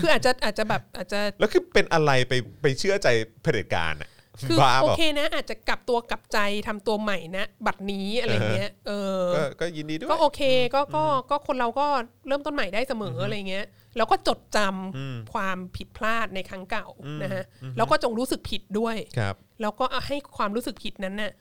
[0.03, 3.09] คืออาจจะอาจจะแบบอาจจะแล้วคือเป็นอะไรไปไปเชื่อใจ
[3.43, 4.09] เผด็จการอะ
[4.49, 6.39] คือบ้าโอเปล่า เคนะ อาจจะกลับตัวกลับใจ
[6.69, 10.41] ทำตัวใหม่นะ บัตรนี้อะไรเงี้ยเออ ก็ก็ยินดีด้วย ก็โอเค
[10.75, 11.87] ก็ก็ก็คนเราก็
[12.27, 16.87] เริ่มต้นใหม่ได้เสมออะไรเงี้ยแล้วก็จดจำความผิดพลาดในครั้งเก่า
[17.23, 17.45] นะฮะ
[17.77, 21.33] แล้วก็จงรู้สึกผิดด้วย ครับ แล้วก็ให้ความรู้สึกผิดนั้นน่ะ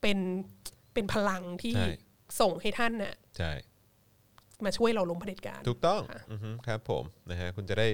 [0.00, 0.18] เป็น
[0.94, 1.88] เป็นพลังที่ใช่
[2.40, 3.52] ส่งให้ท่านน่ะใช่
[4.64, 7.88] มาช่วยเราล้มเผด็จการ ถูกต้องค่ะ อือฮึครับผมนะฮะคุณจะได้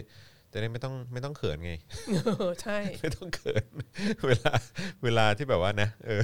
[0.52, 1.72] จะได้ไม่ต้องไม่ต้องเขินไง
[2.24, 3.64] เออใช่ ไม่ต้องเขิน
[4.26, 4.52] เวลา
[5.04, 6.22] เวลาที่แบบว่านะ เออ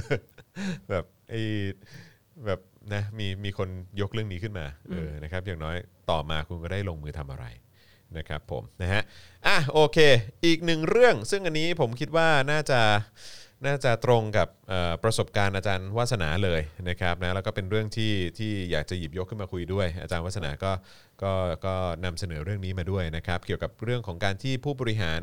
[0.89, 1.41] แบบไอ้
[2.45, 2.59] แบบ
[2.93, 3.69] นะมีมีคน
[4.01, 5.75] ยกเรื่องนี้ขึ้นมาเออนะครับ อย่างน้อย
[6.11, 7.45] ต่อมาคุณก็ได้ลงมือทำอะไร
[8.17, 9.01] นะครับผมนะฮะ
[9.47, 9.97] อะโอเค
[10.45, 12.81] อีกหนึ่งเรื่องซึ่งอันนี้ผมคิดว่าน่าจะ
[13.65, 20.71] น่าจะตรงกับเอ่อประสบการณ์อาจารย์วาสนาเลยนะครับนะแล้วก็เป็นเรื่องที่ที่อยากจะหยิบยกขึ้นมาคุยด้วย อาจารย์วาสนาก็
[21.23, 21.33] ก็
[21.65, 21.75] ก็
[22.05, 25.19] นำเสนอเรื่องนี้มาด้วยนะครับ เกี่ยวกับเรื่องของการที่ผู้บริหาร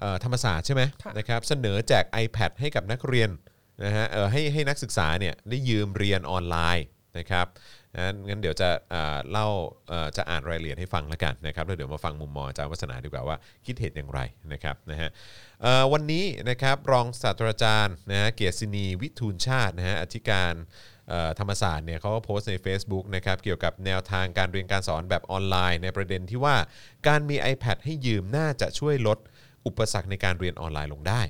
[0.00, 3.30] เอ่อธรรมศาสตร์ใช่ไหมค่ะนะครับเสนอแจก iPad ให้กับนักเรียน
[3.84, 6.86] นะฮะเออให้ให้นักศึกษาเนี่ยได้ยืมเรียนออนไลน์
[7.18, 7.46] นะครับ
[7.96, 9.48] นะงั้นเดี๋ยวจะเอ่อเล่า
[9.88, 13.36] เอ่อจะอ่านรายละเอียดให้ฟังแล้วกันนะครับแล้วเดี๋ยวมาฟังมุมมองอาจารย์วัฒนาดีกว่าว่า
[13.66, 14.20] คิดเห็นอย่างไร
[14.52, 15.10] นะครับนะฮะ
[15.62, 20.91] เอ่อวันนี้นะครับรองศาสตราจารย์นะฮะเกียรติศินีวิทูลชาตินะฮะอธิการเอ่อ
[21.38, 26.56] ธรรมศาสตร์เนี่ยเขาก็โพสต์ใน Facebook นะครับเกี่ยวกับแนวทางการเรียนการสอนแบบออนไลน์ ในประเด็นที่ว่า
[27.08, 29.18] การมี iPad ให้ยืมน่าจะช่วยลด
[29.66, 31.22] อุปสรรคในการเรียนออนไลน์ลงได้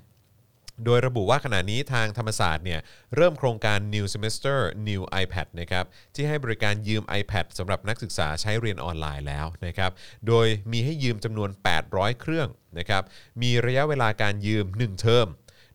[0.84, 2.80] โดยระบุว่าขณะนี้ทางธรรมศาสตร์เนี่ย
[3.16, 4.58] เริ่มโครงการ New Semester
[4.88, 5.84] New iPad นะครับ
[6.14, 9.90] ที่ให้บริการยืม iPad สำหรับนักศึกษาใช้เรียนออนไลน์แล้วนะครับ
[10.28, 11.50] โดยมีให้ยืมจำนวน
[11.84, 13.02] 800 เครื่องนะครับ
[13.42, 15.26] มีระยะเวลาการยืม 1 เทอม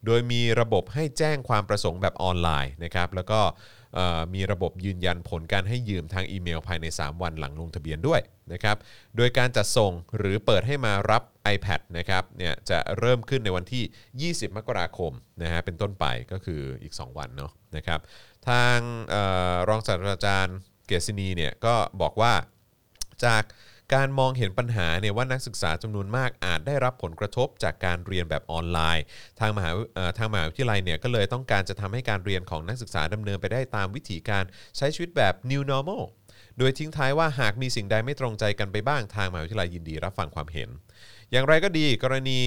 [0.06, 3.41] โดยมีระบบให้แจ้งความประสงค์แบบออนไลน์นะครับแล้วก็
[4.34, 8.22] มีระบบยืนยันผลการให้ยืมทางอีเมลภายใน 3 วันหลังลงทะเบียนด้วย
[8.53, 8.78] นะครับ
[9.18, 11.24] โดยการจัดส่งหรือเปิดให้มารับ
[11.56, 15.11] iPad นะครับเนี่ยจะเริ่มขึ้นในวันที่ 20 มกราคม
[15.41, 17.99] นะฮะเป็นต้นไปก็คืออีก 2 วันเนาะนะครับ
[18.49, 18.78] ทาง
[19.14, 19.15] อ
[19.53, 20.57] อรองศาสตราจารย์
[20.88, 22.34] เกษณีเนี่ยก็บอกว่า
[23.26, 23.44] จาก
[23.95, 29.03] การมองเห็นปัญหาเนี่ยว่านักศึกษาจำนวนมากอาจได้รับผลกระทบจากการเรียนแบบออนไลน์
[29.39, 29.72] ทางมหา
[30.18, 34.43] ทางมหาวิทยาลัยเนี่ยก็เลยต้องการจะทำให้การเรียนของนักศึกษาดำเนินไปได้ตามวิถีการ
[34.77, 36.03] ใช้ชีวิตแบบ new normal
[36.57, 40.69] โดยทิ้งท้ายว่าหากมีสิ่งใดไม่ตรงใจกันไปบ้างทางมหาวิทยาลัยยินดีรับฟังความเห็น
[41.31, 42.39] อย่างไรก็ดีกรณี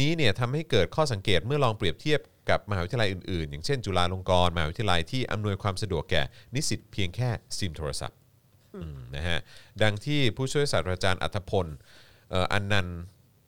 [0.00, 2.20] นี้เนี่ยทำให้เกิดข้อสังเกตเมื่อลองเปรียบเทียบ
[2.50, 6.22] กับมหาวิทยาลัยอื่นๆ อย่างเช่น จุฬาลงกรณ์มหาวิทยาลัยที่อำนวยความสะดวกแก่
[6.54, 7.28] นิสิตเพียงแค่
[7.58, 8.18] ซิมโทรศัพท์
[9.16, 9.38] นะฮะ
[9.82, 11.66] ดังที่ผู้ช่วยศาสตราจารย์อัธพล
[12.52, 13.00] อันนันต์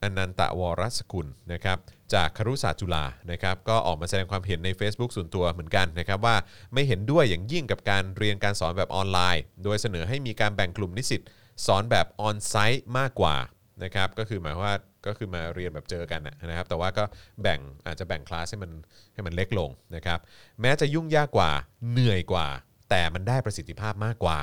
[0.03, 1.79] อนันตะวรสกุลนะครับ
[2.15, 6.37] จากครุศาสตร์จุฬานะครับก็ออกมาแสดงความเห็นใน Facebook ส่วนตัวเหมือนกันนะครับว่า
[6.75, 11.23] ไม่เห็นด้วยอย่างยิ่งกับการเรียนการสอนแบบออนไลน์ โดยเสนอให้มีการแบ่งกลุ่มนิสิต
[11.67, 13.37] สอนแบบออนไซต์มากกว่า
[13.85, 14.75] นะครับก็คือหมายว่า
[15.07, 17.05] ก็คือมาเรียนแบบเจอกันนะครับแต่ว่าก็
[17.43, 18.71] แบ่งอาจจะแบ่งคลาสให้มัน
[19.15, 20.19] ให้มันเล็กลงนะครับ
[20.61, 21.51] แม้จะยุ่งยากกว่า
[21.91, 22.47] เหนื่อยกว่า
[22.91, 24.39] แต่มันได้ประสิทธิภาพมากกว่า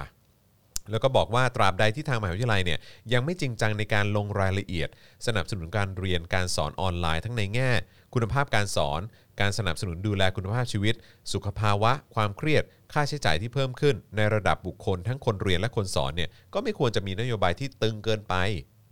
[0.91, 2.79] แล้วก็บอกว่าตราบใดที่ทางมหาวิทยาลัยเนี่ย
[3.13, 4.89] ยังไม่จริงจังในการลงรายละเอียด
[5.27, 7.71] สนับสนุนการเรียนการสอนออนไลน์ทั้งในแง่
[8.13, 9.01] คุณภาพการสอน
[9.41, 10.95] การสนับสนุนดูแลคุณภาพชีวิต
[11.33, 18.35] สุขภาวะ ความเครียด ค่าใช้จ่ายที่เพิ่มขึ้น ในระดับบุคคล ทั้งคนเรียนและคนสอนเนี่ยก็ไม่ควรจะมีนโยบายที่ตึงเกินไป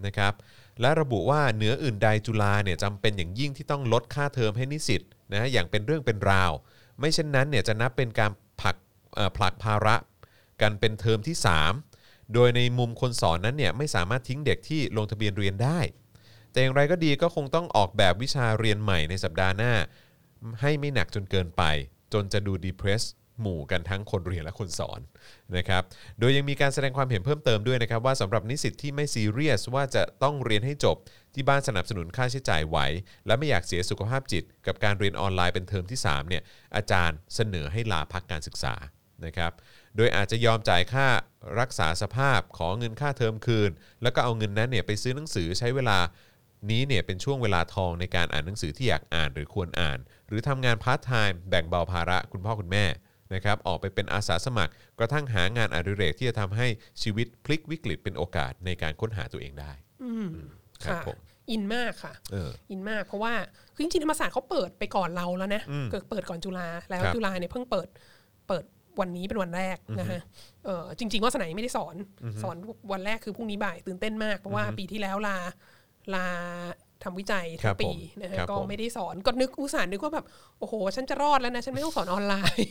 [0.05, 0.34] นะครับ
[0.81, 5.01] และระบุว่าเหนืออื่นใดจุฬาเนี่ยจำเป็นอย่างยิ่งที่ต้องลดค่าเทอมให้นิสิต
[5.34, 6.51] นะอย่างเป็นเรื่องเป็นราว
[6.99, 8.31] ไม่เช่นนั้นเนี่ยจะนับเป็นการ
[8.61, 8.76] ผลัก
[9.38, 9.95] ผลักภาระ
[10.61, 11.35] กันเป็นเทอมที่
[11.83, 15.79] 3 โดยในมุมคนสอนนั้นเนี่ยไม่สามารถทิ้งเด็กที่ลงทะเบียนเรียนได้
[16.51, 19.73] แต่อย่างไรก็ดีก็คงต้องออกแบบวิชาเรียนใหม่ในสัปดาห์หน้า
[20.61, 21.63] ให้ไม่หนักจนเกินไป
[22.13, 23.03] จนจะดูดีเพรส
[23.41, 24.99] หมู่กันทั้งคนเรียนและคนสอน
[25.57, 25.83] นะครับ
[26.19, 30.97] โดยยังมีการแสดงความเห็นเพิ่มเติมด้วยนะครับ ว่าสำหรับนิสิตที่ไม่ซีเรียสว่าจะต้องเรียนให้จบ
[31.33, 32.77] ที่บ้านสนับสนุนค่าใช้จ่ายไหว
[33.27, 36.43] และไม่อยากเสียสุขภาพจิต กับการเรียนออนไลน์เป็นเทอมที่3เนี่ย
[36.75, 38.75] อาจารย์เสนอให้ลาพักการศึกษา
[39.25, 39.51] นะครับ
[39.95, 41.07] โดยอาจจะยอมจ่ายค่า
[41.59, 43.72] รักษาสภาพขอเงินค่าเทอมคืน
[44.03, 45.99] แล้วก็เอาเงินนั้นเนี่ยไปซื้อหนังสือใช้เวลา
[46.72, 52.85] นี้เนี่ยเป็นช่วงเวลาทองในการอ่านหนังสือที่อยากอ่านหรือควรอ่าน หรือทำงานพาร์ทไทม์แบ่งเบาภาระคุณพ่อคุณแม่
[53.34, 56.68] นะครับออกไปเป็นอาสาสมัคร กระทั่งหางานอดิเรกที่จะทำให้
[57.01, 59.72] ชีวิตพลิกวิกฤตเป็นโอกาสในการค้นหาตัวเองได้
[60.85, 61.18] ครับค่ะผม
[61.51, 63.34] อินมากค่ะเอออินมากเพราะว่า
[63.73, 67.88] คือจริงๆธรรมศาสตร์เขาเปิดไปก่อนเราแล้วนะอืมเกิดเปิดก่อนจุฬาแล้วครับจุฬาเนี่ยเพิ่งเปิด
[68.47, 68.63] เปิด
[69.01, 70.21] วันนี้เป็นวันแรกนะฮะ
[70.65, 71.95] เออจริง ๆ ว่าสนายไม่ได้สอน
[72.43, 72.55] สอน
[72.91, 75.37] วันแรกคือพรุ่งนี้บ่ายตื่นเต้นมาก เพราะว่าปีที่แล้วลา
[76.13, 76.25] ลา
[77.03, 80.25] ทำวิจัยครัทั้บงปีผมนะฮะครับก็ผมไม่ได้สอนก็นึกอุตส่าห์นึกว่าแบบ
[80.59, 82.69] โอ้โห ฉันจะรอดแล้วนะ ฉันไม่ต้องสอนออนไลน์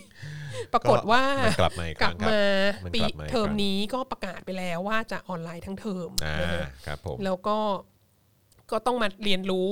[0.73, 2.43] ปรากฏว่ามันกลับมาอีกคกรั้ลังบครับมา
[2.85, 7.59] มันปีกลับมาอีกเทอมครั้งนี้ก็ประกาศไปแล้วว่าจะออนไลน์ทั้งเทอมอ่านะฮะครับผมแล้วก็
[8.71, 9.71] ก็ต้องมาเรียนรู้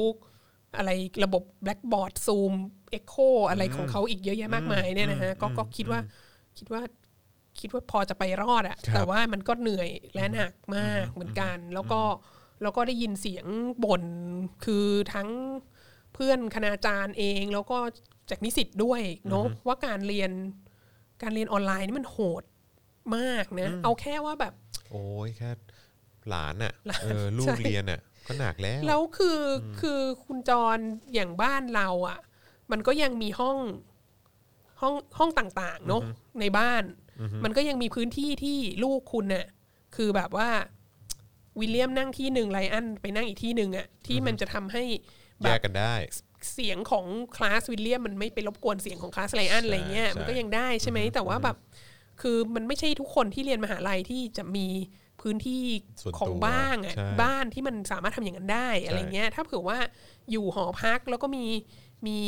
[0.79, 0.91] อะไร
[1.25, 2.53] ระบบ Blackboard Zoom
[2.99, 6.01] Echo อะไรของเขาอีกเยอะแยะมากมายเนี่ยนะฮะก็ก็คิดว่า
[6.59, 6.83] คิดว่า
[7.61, 12.01] คิดว่าพอจะไปรอดอะครับแต่ว่ามันก็เหนื่อยและหนักมากเหมือนกัน แล้วก็
[12.63, 13.47] แล้วก็ได้ยินเสียง
[13.85, 14.05] บ่น
[14.65, 15.29] คือทั้ง
[16.15, 17.79] เพื่อนคณาจารย์เอง แล้วก็
[18.31, 20.31] จากนิสิตด้วยเนาะว่าการเรียน
[21.23, 22.43] การเรียนออนไลน์นี่มันโหด
[23.17, 24.55] มากนะเอาแค่ว่าแบบ
[24.91, 25.51] โอ้ยแค่
[26.29, 30.79] หลานอะหลานเออลูกใช่เรียนอะก็หนักแล้วแล้วคืออคือคุณจร
[31.15, 32.19] อย่างบ้านเราอะ
[32.71, 33.59] มันก็ยังมีห้อง
[34.81, 36.03] ห้องห้องต่างๆเนาะ
[36.41, 36.83] ในบ้าน
[37.45, 39.47] มันก็ยังมีพื้นที่ที่ลูกคุณเนี่ย
[39.97, 40.49] คือแบบว่า
[41.59, 44.85] วิลเลียมนั่งที่หนึ่งไลอันไปนั่งอีกที่หนึ่งอะที่มันจะทำให้
[45.41, 45.95] แบแยบกกันได้
[46.53, 47.05] เสียงของ
[47.37, 51.57] คลาสวิลเลียมมันไม่ไปรบกวนเสียงของคลาสไลอันอะไรเงี้ยใช่มันก็ยังได้ใช่ไหมแต่ว่าแบบ
[52.21, 54.67] คือมันไม่ใช่ทุกคนที่เรียนมหาลัยที่จะมี
[55.21, 55.63] พื้นที่
[56.03, 59.79] ส่วนตัวของบ้างอะใช่บ้านที่มันสามารถทำอย่างนั้นได้อะไรเงี้ยถ้าเผื่อว่า
[60.31, 61.45] อยู่หอพักแล้วก็มี
[62.07, 62.19] มี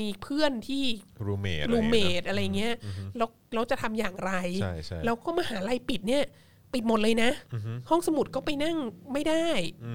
[0.00, 0.84] มีเพื่อนที่
[1.26, 2.74] รูเมทรูเมดอะไรเงี้ย
[3.16, 4.32] แล้วเราจะทำอย่างไร
[4.62, 6.24] ใช่ใช่แล้วก็มหาลัยปิดเนี่ย
[6.72, 7.30] ปิดหมดเลยนะ
[7.88, 8.76] ห้องสมุดก็ไปนั่ง
[9.12, 9.46] ไม่ได้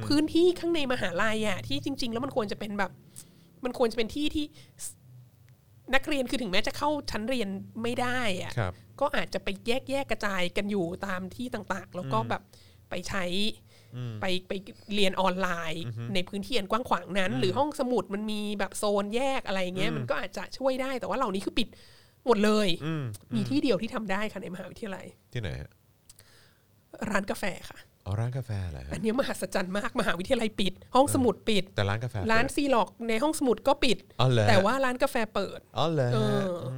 [0.05, 2.91] พื้นที่ข้างในมหาลัยอะที่จริง ๆ แล้วมันควรจะเป็นแบบ
[3.63, 4.45] มันควรจะเป็นที่ที่
[5.95, 7.49] นักเรียนคือถึงแม้จะเข้าชั้นเรียน
[7.83, 12.41] ไม่ได้อะครับก็อาจจะไปแยกแยกกระจายกันอยู่ตามที่ต่างๆ แล้วก็แบบ
[12.89, 13.23] ไปใช้
[14.21, 14.51] ไปไป
[14.95, 21.67] เรียนออนไลน์ ในพื้นที่อันกว้างขวางนั้น หรือห้องสมุดมันมีแบบโซนแยกอะไรเงี้ยมันก็อาจจะช่วยได้ แต่ว่าเหล่านี้คือปิด
[22.27, 23.03] หมดเลยอืม
[23.35, 25.71] มีที่เดียวที่ทำได้ค่ะในมหาวิทยาลัย ที่ไหนฮะ
[27.09, 36.69] ร้านกาแฟค่ะอ๋อร้านกาแฟเหรออัฮะนเนี้ยมหัศจรรย์มากมหาวิทยาลัยปิด ห้องสมุดปิด แต่ร้านกาแฟ ร้านเปิดซีล็อกในห้องสมุดก็ปิดอ๋อเหรอแต่ว่าร้านกาแฟเปิด อ๋อเหรอเอฮะออ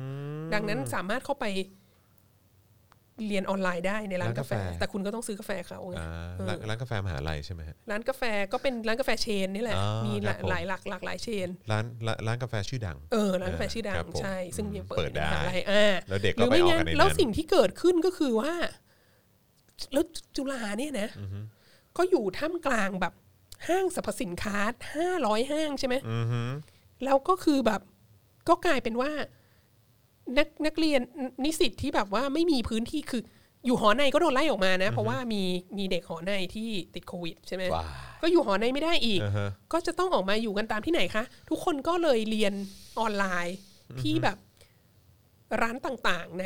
[0.54, 1.46] ดังนั้นสามารถเข้าไป
[3.28, 18.54] เรียนออนไลน์ได้ในร้านกาแฟ แต่คุณก็ต้องซื้อกาแฟเขาไงอ่าเออร้านร้านกาแฟมหาลัยใช่ไหมฮะร้านกาแฟก็เป็นร้านกาแฟเชนนี่แหละอ๋อมีหครัลาบผมหลายหลากหลากหลายเชนร้านร้านร้านกาแฟชื่อดังเออร้านกาแฟชื่อดัครังบผมใช่ ซึ่งยังเปิดเปิดในมหาได้ลัยอ่าแล้วเด็กหก็รือไปไม่ออกงั้นกันในนั้นแล้วสิ่งที่เกิดขึ้นก็คือว่า
[19.94, 20.04] แล้ว
[20.36, 21.10] จุฬาเนี่ยนะ
[21.98, 23.14] ก็อยู่ท่ามกลางแบบ
[23.68, 24.58] ห้างสรรพสินค้า
[24.96, 26.42] ห้าร้อยห้างใช่ไหมอือฮึ
[27.04, 27.82] แล้วก็คือแบบ
[28.50, 29.12] ก็กลายเป็นว่า
[30.38, 31.02] นักนักเรียน
[31.46, 33.22] นิสิตที่แบบว่าไม่มีพื้นที่คือ
[33.66, 35.42] อยู่หอในก็โดนไล่ออกมานะ เพราะว่ามี
[35.78, 37.88] มีเด็กหอในที่ติดโควิดใช่ไหมว้า
[38.22, 42.54] ก็อยู่หอในไม่ได้อีกอ่าฮะก็จะต้องออกมาอยู่กันตามที่ไหนคะ ทุกคนก็เลยเรียน
[43.00, 43.58] ออนไลน์
[44.02, 44.38] ที่แบบ
[45.62, 46.46] ร้านต่างๆใน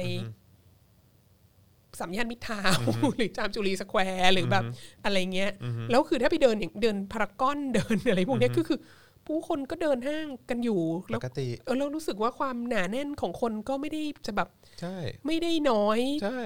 [1.99, 2.84] สามย่านมิตรทาวน์
[3.18, 4.64] หรือจามจุรีสแควร์หรือแบบ
[5.06, 5.52] อะไรเงี้ย
[5.90, 8.80] แล้วคือถ้าไปเดินอย่างเดินพารากอนเดินอะไรพวกเนี้ยก็คือ
[9.28, 14.49] ผู้คนก็เดินห้างกันอยู่ปแล้วกติเออเรารู้สึกว่าความหนาแน่นของคนก็ไม่ได้จะแบบ
[14.82, 14.95] ใช่
[15.26, 16.41] ไม่ได้น้อยใช่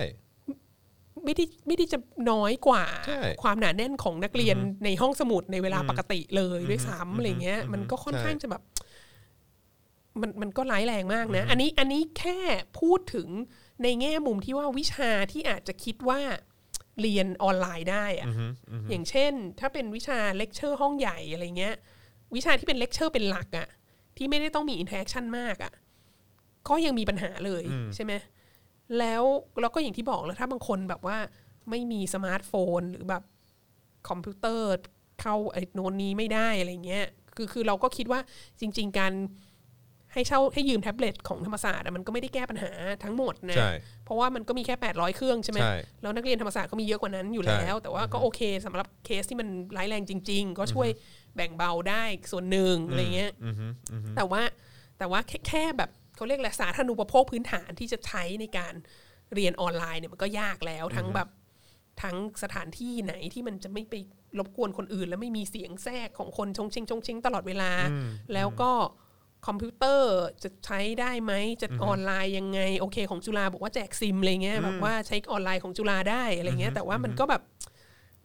[1.26, 1.99] ไม่ได้ไม่ได้จะ
[2.32, 8.64] น้อยกว่าใช่ความหนาแน่นของนักเรียนในห้องสมุดในเวลาปกติเลยด้วยซ้ำอะไรเงี้ย มันก็ค่อนข้างจะแบบ
[10.22, 12.40] มันมันก็ร้ายแรงมากนะ อันนี้อันนี้แค่
[12.80, 13.28] พูดถึง
[13.84, 16.20] ในแง่มุมที่ว่าวิชาที่อาจจะคิดว่า
[17.02, 18.28] เรียนออนไลน์ได้อะ
[18.90, 21.76] อย่างเช่น ถ้าเป็นวิชาเลคเชอร์ห้องใหญ่อะไรเงี้ย
[22.36, 23.68] วิชาที่เป็นเลคเชอร์เป็นหลักอะ
[24.18, 25.74] ที่ไม่ได้ต้องมี interaction มากอะ
[26.68, 27.64] ก็ยังมีปัญหาเลย
[27.95, 28.14] ใช่ไหม
[28.99, 29.24] แล้ว
[29.62, 31.18] แล้วก็อย่างที่บอกแล้วถ้าบางคนแบบว่า
[31.70, 33.24] ไม่มีสมาร์ทโฟนหรือแบบ
[34.10, 34.68] คอมพิวเตอร์
[35.22, 37.06] เข้าไอ้โน้นนี้ไม่ได้อะไรเงี้ย
[37.36, 38.20] คือคือเราก็คิดว่า
[38.60, 39.14] จริง ๆ การ
[40.14, 42.72] ให้เช่าให้ยืมแท็บเล็ตของธรรมศาสตร์อะมันก็ไม่ได้แก้ปัญหา
[43.03, 43.72] ทั้งหมดนะใช่
[44.06, 49.48] เพราะว่ามันก็มีแค่ 800 เครื่องใช่ไหมใช่แล้วนักเรียนธรรมศาสตร์ก็มีเยอะกว่านั้นอยู่แล้ว แต่ว่าก็โอเคสำหรับเคสที่มัน
[49.78, 50.90] ร้ายแรงจริง ๆ ก็ช่วย
[51.36, 54.41] แบ่งเบาได้ส่วนหนึ่งอะไรเงี้ยอือฮึอือฮึแต่ว่า
[54.98, 58.74] แต่ว่าแค่แค่แบบเขาเรียกแหละไรสาธารณูปโภคพื้นฐานที่จะใช้ในการ
[59.34, 61.30] เรียนออนไลน์เนี่ยมันก็ยากแล้วทั้งแบบ
[62.03, 63.94] ทั้งสถานที่ไหนที่มันจะไม่ไป
[64.40, 67.72] รบกวนคนอื่น แล้วไม่มีเสียงแทรกของคนชงเชงชงเชงตลอดเวลา
[68.34, 68.72] แล้วก็
[69.48, 70.14] คอมพิวเตอร์
[70.44, 77.41] จะใช้ได้ไหมจะออนไลน์ยังไง โอเค ของจุฬาบอกว่าแจกซิมอะไรเงี้ยแบบว่าใช้ออนไลน์ของจุฬาได้อะไรเงี้ยแต่ว่ามันก็แบบ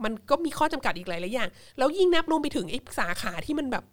[0.05, 1.49] มันก็มีข้อจำกัดอีกหลายๆอย่าง
[1.79, 3.85] แล้วยิ่งนับรวมไปถึงไอ้สาขาที่มันแบบ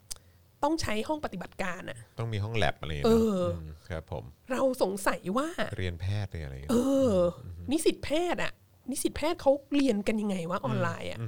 [0.64, 3.58] ต้องใช้ห้องปฏิบัติการอะต้องมีห้องแลบอะไรอย่างเอเงี้ยอม
[3.90, 5.48] ครับผม เราสงสัยว่า
[5.78, 7.16] เรียนแพทย์เลยอะไรอย่างเอเงี้ยอ
[7.72, 8.54] นิสิตแพทย์อะ
[8.92, 11.20] นิสิตแพทย์เขาเรียนกันยังไงวะออนไลน์อะ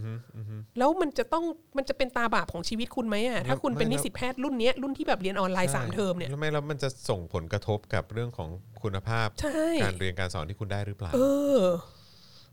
[0.78, 1.46] แล้วมันจะต้อง
[1.78, 8.50] มันจะเป็นตาบาปของชีวิตคุณไหมอะถ้าคุณเป็นนิสิตแพทย์รุ่นเนี้ยรุ่นที่แบบเรียนออนไลน์สามเทอมเนี่ยแล้วไม่แล้วมันจะส่งผลกระทบกับเรื่องของ
[8.84, 11.20] คุณภาพใช่การเรียนการสอนที่คุณได้หรือเปล่าเอ
[11.58, 11.60] อ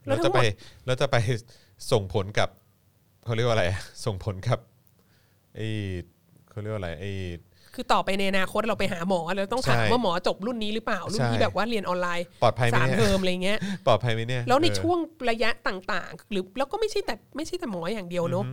[0.06, 0.46] แล้แล้ววทั้จะงหมไปด
[0.86, 1.16] แล้วจะไป
[1.90, 2.48] ส่งผลกับ
[3.24, 3.64] เขาเรียกว่าอะไร
[4.04, 4.58] ส่งผลกับ
[5.56, 5.68] ไอ้
[6.50, 7.12] เขาเรียกว่าอะไรไอ้
[7.74, 14.98] คือต่อไปในอนาคตเราไปหาหมอเราต้องถามใช่ว่าหมอจบรุ่นนี้หรือเปล่า รุ่นที่ใช่ แบบว่าเรียนออนไลน์ปลอดภัยไหมสามเนี่ยเทอมอะไรเงี้ย ปลอดภัยไหมเนี่ยแล้วในเออ ช่วง
[15.30, 18.44] ระยะต่างๆ หรือแล้วก็ไม่ใช่แต่ไม่ใช่แต่หมออย่างเดียวเนอะ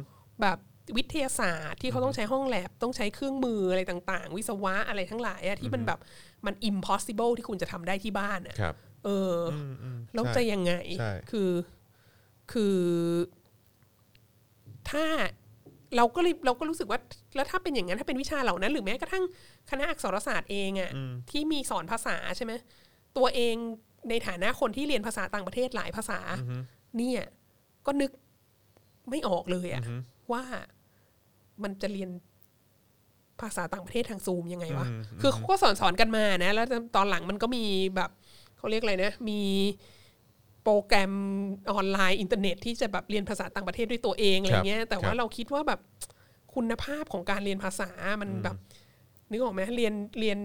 [0.42, 0.58] แบบ
[0.98, 6.00] วิทยาศาสตร์ที่เขาต้องใช้ห้องแลบต้องใช้เครื่องมืออะไรต่าง ๆ วิศวะอะไรทั้งหลายอะที่มันแบบ
[6.46, 8.76] มัน impossible ที่คุณจะทำได้ที่บ้านอะครับ
[9.06, 11.50] เอออมอืมแล้วใช่ จะยังไง ใช่ คือ
[12.52, 12.78] คือ
[14.90, 15.06] ถ้า
[15.96, 17.00] เราก็เลยเราก็รู้สึกว่า
[17.36, 19.24] แล้วถ้าเป็นอย่างนั้นถ้าเป็นวิชาเหล่านั้น หรือแม้กระทั่ง
[19.70, 20.92] คณะอักษรศาสตร์เองอะ
[21.32, 22.54] ที่มีสอนภาษาใช่ไหม
[23.18, 23.56] ตัวเอง
[24.10, 26.20] ในฐานะคนที่เรียนภาษาต่างประเทศหลายภาษา
[26.98, 27.22] เนี่ย
[27.86, 28.12] ก็นึก
[29.10, 29.84] ไม่ออกเลยอะ
[30.32, 30.44] ว่า
[31.64, 32.10] มันจะเรียน
[33.42, 34.88] ภาษาต่างประเทศทางซูมยังไงวะ
[35.22, 37.64] คือเขาก็สอนสอนกันมานะ แล้วตอนหลังมันก็มี
[37.96, 38.10] แบบ
[38.58, 39.40] เขาเรียกอะไรนะ มี
[39.74, 39.99] โป
[40.70, 41.14] รแกรม
[41.74, 45.80] ออนไลน์อินเทอร์เน็ต ที่จะแบบเรียนภาษาต่างประเทศด้วยตัวเองอะไรเงี้ยแต่ว่าเราคิดว่าแบบ
[46.56, 47.90] คุณภาพของการเรียนภาษา
[48.22, 48.58] มันแบบ
[49.32, 50.40] นึกออกไหมเรียนเรียน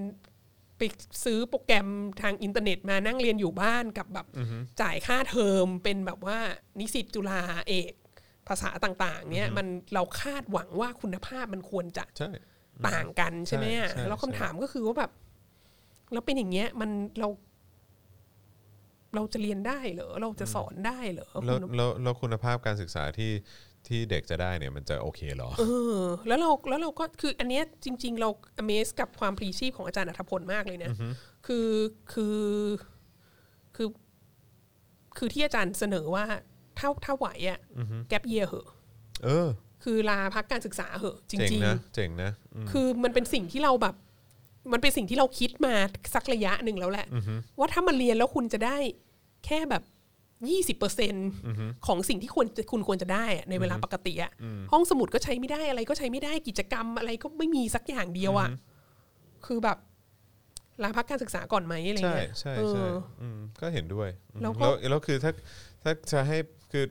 [0.78, 0.82] ไป
[1.24, 1.88] ซื้อโปรแกรม
[2.22, 4.26] ทางอินเทอร์เน็ตมานั่งเรียนอยู่บ้านกับแบบ
[4.80, 6.38] จ่ายค่าเทอมเป็นแบบว่า
[6.80, 7.92] นิสิตจุฬาเอก
[8.48, 12.30] ภาษาต่าง ๆ เนี่ยมันเราคาดหวังว่าคุณภาพมันควรจะใช่
[12.88, 15.12] ต่างกันใช่ไหมอะใช่ใช่แล้วคำถามก็คือว่าแบบ
[16.12, 16.90] แล้วเป็นอย่างเงี้ยมัน
[17.20, 17.28] เรา
[19.14, 23.32] เราจะเรียนได้เหรอเราจะสอนได้เหรอแล้วคุณแล้วแล้วคุณภาพการศึกษาที่
[23.88, 25.62] ที่เด็กจะได้เนี่ยมันจะโอเคเหรอเอ
[25.98, 28.28] อแล้วเราแล้วเราก็คืออันเนี้ยจริง ๆ เรา
[28.60, 30.90] amaze กับความพรีชีพของอาจารย์อัธพลมากเลยนะ
[31.46, 31.68] คือ
[32.12, 32.40] คือ
[33.76, 33.88] คือ
[35.18, 36.24] คือที่อาจารย์เสนอว่า
[36.78, 37.60] ถ้าถ้าไหวอะ
[38.08, 38.68] แกปเยียเหอะ
[39.24, 39.48] เออ
[39.84, 43.94] คือลาพักการศึกษาเหอะจเจ๋งริงนะเจ๋งนะอืมๆคือมันเป็นสิ่งที่เราแบบ
[44.72, 45.74] มันเป็นสิ่งที่เราคิดมา
[46.14, 47.06] สักระยะหนึ่งแล้วแหละ
[47.58, 48.76] ว่าถ้ามันเรียนแล้วคุณจะได้
[49.44, 49.82] แค่แบบ
[50.50, 51.14] ยี่สิบเปอร์เซ็น
[51.86, 54.32] ของสิ่งที่ควรจะคุณควรจะได้อะในเวลาปกติอะ
[54.72, 58.50] ห้องสมุดก็ใช้ไม่ได้อะไรก็ใช้ไม่ได้กิจกรรมอะไรก็ไม่มีสักอย่างเดียวอะ
[59.46, 59.78] คือแบบ
[60.82, 65.32] ลาพักการศึกษาก่อนไหมอะไรใช่เงี้ยใช่เอใช่ออืมก็เห็นด้วยอืมแล้วก็แล้วแล้วคือถ้า
[65.82, 66.38] ถ้าจะให้
[66.72, 66.84] คือ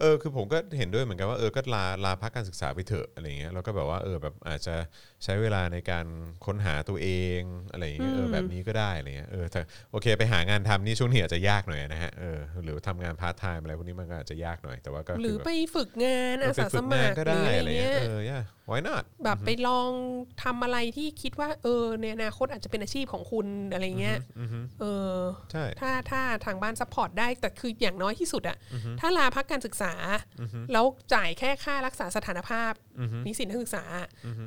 [0.00, 4.74] เออคือผมก็เห็นด้วยเหมือนกันว่าเออก็ลาลาพักการศึกษาไปเถอะอะไรเงี้ยแล้วก็แบบว่าเออแบบอาจจะ
[5.24, 6.06] ใช้เวลาในการ
[6.46, 7.08] ค้นหาตัวเอ
[7.38, 7.40] ง
[7.70, 19.90] อะไรอย่างเงี้ยเออแบบนี้ก็ได้อะไรเงี้ยเออแต่โอเคไปหางานทำนี่ช่วงนี้อาจจะยากหน่อยนะฮะเออหรือทำงานพาร์ทไทม์อะไรพวกนี้มันก็อาจจะยากหน่อยแต่ว่าก็หรือคืแบบไปฝึกงานเออาอไปสาฝึสกมังานครก็หรือได้อะไรอะไรเงี้เงี้ยยเออ yeah why not แบบไปลอง
[20.42, 24.18] ทำอะไรที่คิดว่าเออในอนาคตอาจจะเป็นอาชีพของคุณอะไรเงี้ย
[24.80, 24.84] เอ
[25.14, 25.16] อ
[25.52, 28.56] ใช่ถ้าถ้าทางบ้าน support ได้แต่คืออย่างน้อยที่สุดอะ
[29.00, 29.92] ถ้าลาพักการศึกษา
[30.72, 30.84] แล้ว
[31.14, 32.72] จ่ายแค่ค่ารักษาสถานภาพ
[33.26, 33.84] นิสิตนักศึกษา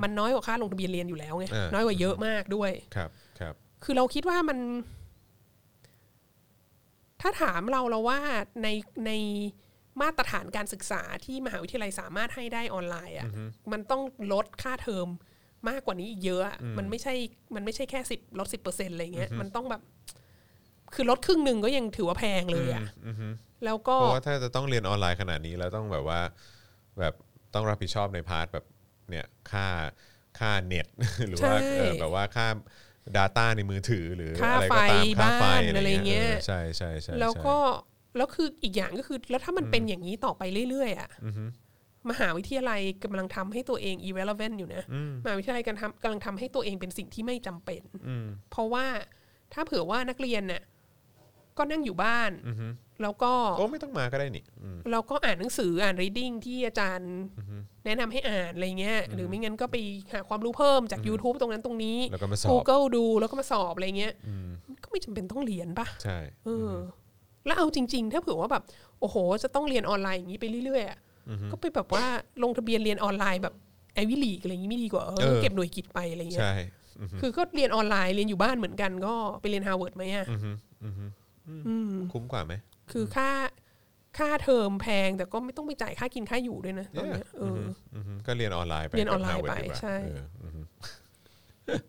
[0.03, 3.09] มันน้อยกว่าค่าลงทะเบียนเรียนอยู่แล้วไงอ่าน้อยกว่าเยอะมากด้วย ครับ
[3.39, 4.57] ครับ คือเราคิดว่ามัน
[7.21, 8.19] ถ้าถามเราเราว่า
[8.63, 8.67] ใน
[9.05, 9.11] ใน
[10.01, 13.29] มาตรฐานการศึกษาที่มหาวิทยาลัยสามารถให้ได้ออนไลน์อะ่ะ
[13.71, 14.01] มันต้อง
[14.33, 15.07] ลดค่าเทอม
[15.69, 17.13] มากกว่านี้อีกเยอะอะมันไม่ใช่
[17.55, 19.81] มันไม่ใช่แค่สิบลดสิบเปอร์เซ็นต์อะไรเงี้ยมันต้องแบบ
[20.93, 22.85] คือลดครึ่งหนึ่งก็ยังถือว่าแพงเลยอะ่ะ
[23.65, 26.21] แล้วก็ เพราะว่าถ้าจะต้องเรียนออนไลน์ขนาดนี้แล้วต้องแบบว่า
[26.99, 27.13] แบบ
[27.53, 28.65] ต้องรับผิดชอบใน part แบบ
[29.09, 29.67] เนี่ยค่า
[30.39, 30.87] ค่าเน็ต
[31.27, 32.47] หรือว่าใช่เออแบบว่าค่า
[33.17, 37.57] Data ในมือถือหรือค่าอะไรก็ตามไฟค่าไฟบ้านอะไรอะไรเงี้ยเงี้ยเออใช่ใช่ใช่แล้วใช่ก็
[38.17, 41.09] แล้วคืออีกอย่างก็คือแล้วถ้ามันเป็นอย่างนี้ต่อไปเรื่อยๆอะ
[42.09, 44.83] มหาวิทยาลัยกำลังทำให้ตัวเอง irrelevant อยู่นะ
[45.23, 47.81] มหาวิทยาลัยกำลังทำกำลังทำให้ตัวเองเป็นสิ่งที่ไม่จำเป็น
[48.51, 48.85] เพราะว่า
[49.53, 50.63] ถ้าเผื่อว่านักเรียนเนี่ย
[51.57, 52.31] ก็นั่งอยู่บ้าน
[53.01, 57.13] แล้วก็โอ้ไม่ต้องมาก็ได้นี่อืม เราก็อ่านหนังสืออ่าน reading ที่อาจารย์
[57.85, 59.75] แนะนำให้อ่านอะไรเงี้ยหรือไม่งั้นก็ไป
[60.13, 64.13] หาความรู้เพิ่มจาก YouTube ตรงนั้นตรงนี้ แล้วก็มาสอบ Google ดูแล้วก็มาสอบอะไรเงี้ย
[64.69, 66.75] มันก็ไม่จำเป็นต้องเรียนปะใช่ เออ
[67.45, 68.63] แล้วเอาจริง ๆ ถ้าเผื่อว่าแบบ
[68.99, 70.97] โอ้โห จะต้องเรียนออนไลน์อย่างนี้ไปเรื่อยๆอะ
[71.51, 72.05] ก็ไปแบบว่า
[72.43, 73.53] ลงทะเบียนเรียนออนไลน์แบบ
[73.95, 76.53] Ivy League อะไรอย่างนี้ไม่ดีกว่าเออเก็บหน่วยกิตไปอะไรเงี้ยใช่
[77.21, 80.25] คือก็เรียนออนไลน์เรียนอยู่บ้านเหมือนกันก็ไปเรียนฮาร์วาร์ดไหมอะ
[82.13, 82.53] คุ้มกว่าไหม
[82.91, 83.29] คือค่า
[84.17, 87.61] ค่าเทอมแพง แต่ก็ไม่ต้องไปจ่ายค่ากินค่าอยู่ด้วยนะตอนเนี้ยเออ
[87.93, 90.61] อืมก็เรียนออนไลน์ไปเรียนออนไลน์กับไป Harvard ดีกว่าใช่เอออืม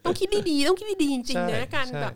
[0.05, 2.15] ต้องคิดดีๆต้องคิดดีๆจริงๆนะใช่การใช่แบบ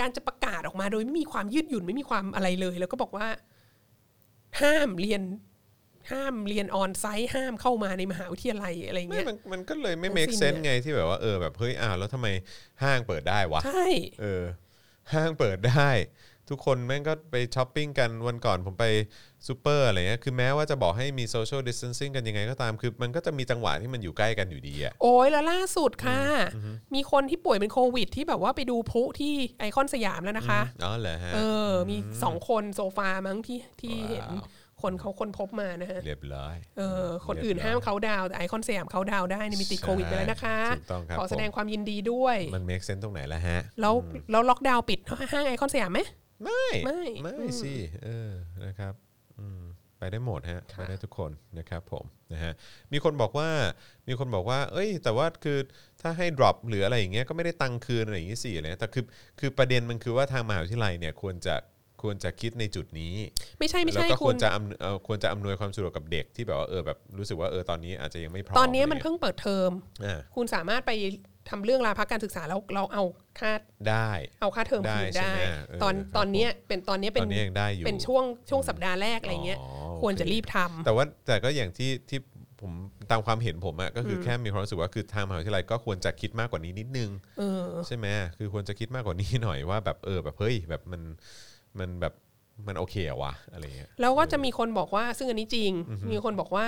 [0.00, 3.26] การจะประกาศออกมาโดยไม่มีความยืดหยุ่นไม่มีความอะไรเลย แล้วก็บอกว่า
[4.60, 5.22] ห้ามเรียน
[6.12, 12.28] ห้ามเรียน onsite ห้ามเข้ามาในมหาวิทยาลัยอะไรไม่เงี้ยมันมันก็เลยไม่ทั้ง make สิ้น sense เนี่ยไงที่แบบว่าเออแบบเฮ้ยอ้าวแล้วทำไม
[12.82, 13.86] ห้างเปิดได้วะใช่
[14.20, 14.42] เออ
[15.14, 15.90] ห้างเปิดได้
[16.50, 18.84] ทุกคนแม่งก็ไปช้อปปิ้งกันวันก่อนผมไป
[19.46, 26.20] ซูเปอร์อะไรเงี้ยคือแม้ว่าจะบอกให้มี social distancing กันยังไงก็ตามคือ มันก็จะมีจังหวะที่มันอยู่ใกล้กันอยู่ดีอะโอ้ยแล้วล่าสุดค่ะ
[26.94, 31.38] มีคนที่ป่วยเป็นโควิด ที่แบบว่าไปดูพลุที่ไอคอนสยามแล้วนะคะอ๋อเหรอฮะเอ
[31.68, 34.24] อ มีสองคน so far มั้งที่ที่ว้าวเห็น
[34.82, 43.94] คนเขาคนพบมานะฮะเรียบร้อยเออคนอื่นห้ามเขาดาวน์แต่ไอคอนสยามเขาดาวน์ได้นี่มีติดโควิดไปแล้วนะคะถูกต้องครับขอแสดงผมความยินดีด้วยมัน make sense ตรงไหนล่ะฮะแล้ว
[44.30, 44.98] แล้วล็อกดาวน์ปิด
[45.32, 46.00] ห้างไอคอนสยามไหม
[46.44, 47.74] ไม่ไม่ไม่สิ
[48.04, 48.32] เออ
[48.64, 48.94] นะครับ
[49.40, 49.62] อืม
[49.98, 52.52] ไปได้หมดฮะไปได้ทุกคนนะครับผมนะฮะ
[52.92, 53.48] มีคนบอกว่า
[54.08, 55.58] มีคนบอกว่า เอ้ย แต่ว่าคือ
[56.02, 59.04] ถ้าให้ drop หรืออะไรอย่างเงี้ยก็ไม่ได้ตังค์คืนอะไรอย่างงี้สิอะไรเงี้ยแต่คือ
[59.40, 61.56] คือประเด็นมันคือว่าทางมหาวิทยาลัยเนี่ยควรจะ
[62.02, 63.14] ควรจะคิดในจุดนี้
[63.58, 69.70] ไม่ใช่ไม่แล้วใช่ก็คคุวรณจะอำเอ่อควรจะอำนวยความสะดวกกับเด็กที่แบบว่าเออแบบรู้สึกว่าเออตอนนี้อาจจะยังไม่พร้อมตอนนี้มันะไรเพิ่งเปิดเทอม
[70.02, 70.92] เงี้ยอ่าคุณสามารถไป
[71.50, 73.04] ทำเรื่องลาพักการศึกษาแล้วเราเอา
[73.40, 73.52] ค่า
[73.88, 74.10] ได้
[74.40, 79.68] เอาค่าเทอมคืนได้ใช่ได้ไหมเออตอนครับตอนเนี้ยเป็นตอนเนี้ยตเป็อนนนี้ยังได้อยู่เป็นช่วงช่วงสัปดาห์แรกอะไรเงี้ยอ๋อ
[80.02, 82.18] ควรจะโอเรีบทำแต่ว่าแต่ก็อย่างที่ที่
[82.60, 82.72] ผม
[83.10, 88.06] ตามความเห็นผมอะก็คืออแค่มีความรู้สึกว่าคือทางมหาวิทยาลัยก็ควรจะคิดมากกว่านี้นิดนึงเออใช่ไหม
[88.38, 91.02] คือควรจะคิดมากกว่านี้หน่อยว่าแบบเออแบบเฮ้ยแบบมัน
[91.78, 92.14] มันแบบ
[92.66, 95.72] มันโอเคอะวะอะไรเงี้ยแล้วก็จะมีคนบอกว่าซึ่งอันนี้จริง
[96.12, 96.66] มีคนบอกว่า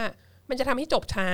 [0.49, 1.29] มันจะทำให้จบช้า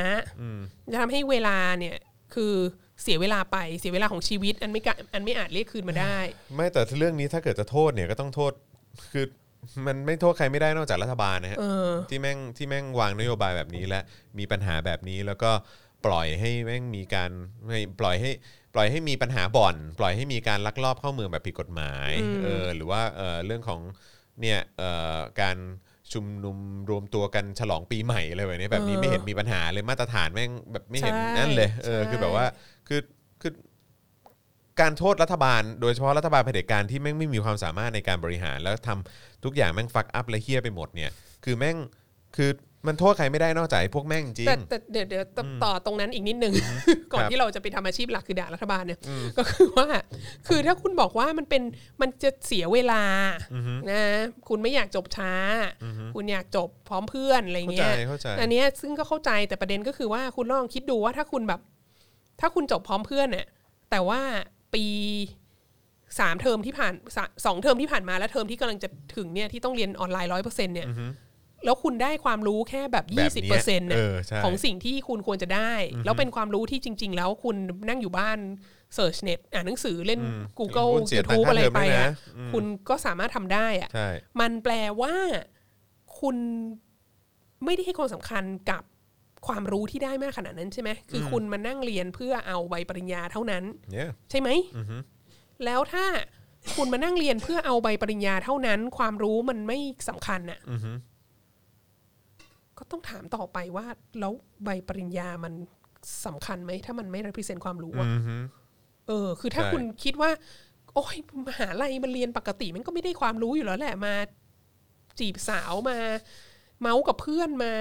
[0.92, 1.96] จะทำให้เวลาเนี่ย
[2.34, 2.54] คือ
[3.02, 6.18] เสียเวลาไปเสียเวลาของชีวิต อันไม่กะอันไม่อาจเรียกคืนมาได้
[6.54, 8.52] ไม่แต่เรื่องนี้ถ้าเกิดจะโทษเนี่ยก็ต้องโทษ
[9.12, 9.24] คือ
[9.86, 14.00] มันไม่โทษใครไม่ได้นอกจากรัฐบาลนะฮะเออที่แม่งที่แม่งวางนโยบายแบบนี้และ
[14.38, 15.50] มีปัญหาแบบนี้แล้วก็
[16.06, 17.30] ปล่อยให้แม่งมีการ
[17.66, 18.30] ไม่ปล่อยให้
[18.74, 22.10] ปล่อยให้มีปัญหาบ่อน ปล่อยให้มีการลักลอบเข้าเมืองแบบผิดกฎหมาย
[22.44, 23.80] เออหรือว่าเออเรื่องของ
[24.40, 25.56] เนี่ยเอ่อการ
[26.12, 26.58] ชุมนุม
[26.90, 32.46] รวมตัวกันฉลองปีใหม่อะไรแบบนี้แบบนี้เออไม่เห็นมีปัญหาเลยมาตรฐานแม่งแบบไม่เห็นใช่นั่นเลยเออใช่คือแบบว่า
[32.90, 33.02] คือ
[33.42, 33.52] คือ
[34.80, 41.10] การโทษรัฐบาล โดยเฉพาะรัฐบาลเผด็จการที่แม่งไม่มีความสามารถในการบริหาร แล้วทำทุกอย่างแม่งฟักอัพและเฮี้ยไปหมดเนี่ย
[41.44, 41.76] คือแม่ง
[42.36, 42.50] คือ
[42.86, 46.54] มันโทษใครไม่ได้นอกจากไอ้พวกแม่งจริแต่งแต่เดี๋ยวเดี๋ยวต่อต่อตรงนั้นอีกนิดนึง
[47.12, 49.00] ก่อนครับที่เราจะไปทำอาชีพหลักคือด่ารัฐบาลเนี่ย
[49.38, 49.88] ก็คือว่า
[50.48, 51.62] คือถ้าคุณบอกว่ามันเป็น
[52.00, 53.02] มันจะเสียเวลา
[53.90, 54.02] นะ
[54.48, 55.32] คุณไม่อยากจบช้า
[56.14, 61.60] คุณอยากจบพร้อมเพื่อนอะไรเข้าใจเงี้ยเข้าใจ อันเนี้ยซึ่งก็เข้าใจแต่ประเด็นก็คือว่าคุณลองคิดดูว่าถ้าคุณแบบ
[62.40, 63.46] ถ้าคุณจบพร้อมเพื่อนเนี่ย
[63.90, 64.20] แต่ว่า
[64.74, 64.84] ปี
[66.20, 70.88] สามเทอมที่ผ่านสะสองเทอมที่ผ่านมาและเทอมที่กำลังจะถึงเนี่ยที่ต้องเรียนออนไลน์ร้อยเปอร์เซ็นต์เนี่ย
[71.64, 75.72] แล้วคุณได้ความรู้แค่แบบแบยี่บสิบเนี้เปอยร์เซ็นต์เออใช่ของสิ่งที่คุณควรจะได้
[76.04, 77.56] แล้วเป็นความรู้ที่จริง ๆ แล้วคุณ
[77.88, 78.38] นั่งอยู่บ้าน
[78.94, 80.20] search เน็ตอ่านหนังสือเล่น
[80.58, 84.08] Google คุณเสียตัง YouTube ค่าอะไรเทอมไปด้วยนะอะคุณก็สามารถทำได้อะใช่
[84.40, 85.14] มันแปลว่า
[86.20, 86.36] คุณ
[87.64, 88.82] ไม่ได้ให้ความสำคัญกับ
[89.46, 94.48] ความรู้ที่ได้มากขนาดนั้นใช่ไหมคืออคุณมานั่งเรียนเพื่อเอาใบปริญญาเท่านั้นเนี่ยใช่ไหม
[95.64, 96.04] แล้วถ้า
[96.76, 100.60] คุณมานั่งเรียนเพื่อเอาใบปริญญาเท่านั้น ความรู้มันไม่สำคัญน่ะ
[102.78, 103.86] ก็ต้องถามต่อไปว่า
[104.20, 104.32] แล้ว
[104.64, 105.52] ใบปริญญามัน
[106.26, 108.08] สำคัญไหม ถ้ามันไม่ represent ความรู้อะ
[109.08, 110.30] เออ คือถ้าใช่คุณคิดว่า
[110.94, 114.14] โอ้ยมหาลัยมันเรียนปกติ มันก็ไม่ได้ความรู้อยู่แล้วแหละมา
[115.18, 115.98] จีบสาวมา
[116.80, 117.72] เมาส์กับเพื่อนมา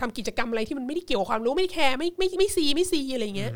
[0.00, 3.52] ทำกิจกรรมอะไรที่มันไม่ได้เกี่ยวกับความรู้ไม่แคร์ไม่ไม่ไม่ซีไม่ซีอะไรเงี้ย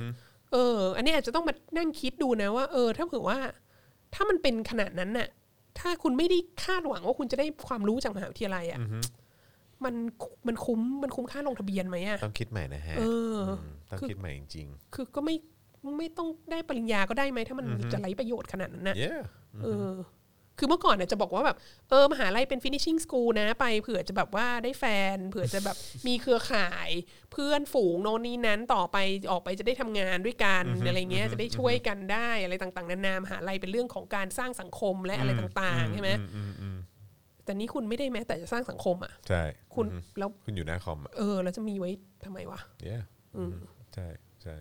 [0.53, 3.39] เออ อันนี้อาจจะต้องมานั่งคิดดูนะว่า เออ ถ้าเผื่อว่า
[4.15, 5.29] ถ้ามันเป็นขนาดนั้นน่ะ
[5.79, 8.79] ถ้าคุณไม่ได้คาดหวังว่าคุณจะได้ความรู้จากมหาวิทยาลัยอะ
[9.85, 9.95] มัน
[10.47, 13.03] มันคุ้มมันคุ้มค่าลงทะเบียนไหมอะต้องคิดใหม่นะฮะเอ
[13.37, 15.37] อมต้องคิดใหม่จริงคือก็ไม่
[15.99, 19.21] ไม่ต้องได้ปริญญาก็ได้ไหมถ้ามันจะไร้ประโยชน์ขนาดนั้นน่ะๆ yeah
[19.63, 19.91] เออ
[20.59, 21.57] คือเมื่อก่อนเนี่ยจะบอกว่าแบบ
[21.91, 24.85] เออมหาลัยเป็น finishing school นะไปเผื่อจะแบบว่าได้แฟ
[25.15, 25.77] น เผื่อจะแบบ
[26.07, 26.91] มีเครือข่าย
[27.33, 28.97] เพื่อนฝูงโน่นนี้นั้นต่อไป
[29.31, 36.11] ออกไปจะได้ทำงานด้วยกันอะไรเงี้ยจะได้ช่วยกันได้อะไรต่างๆนานามหาลัยเป็นเรื่องของการสร้างสังคมและอะไรต่างๆใช่ไหม
[37.45, 39.43] แต่นี่คุณไม่ได้แม้แต่จะสร้างสังคมอะใช่
[39.75, 39.87] คุณ
[40.19, 41.91] แล้วคุณอยู่หน้าคอมอะเออแล้วจะมีไว้
[42.25, 43.03] ทำไมวะ yeah
[43.95, 44.07] ใช่
[44.43, 44.57] ใช่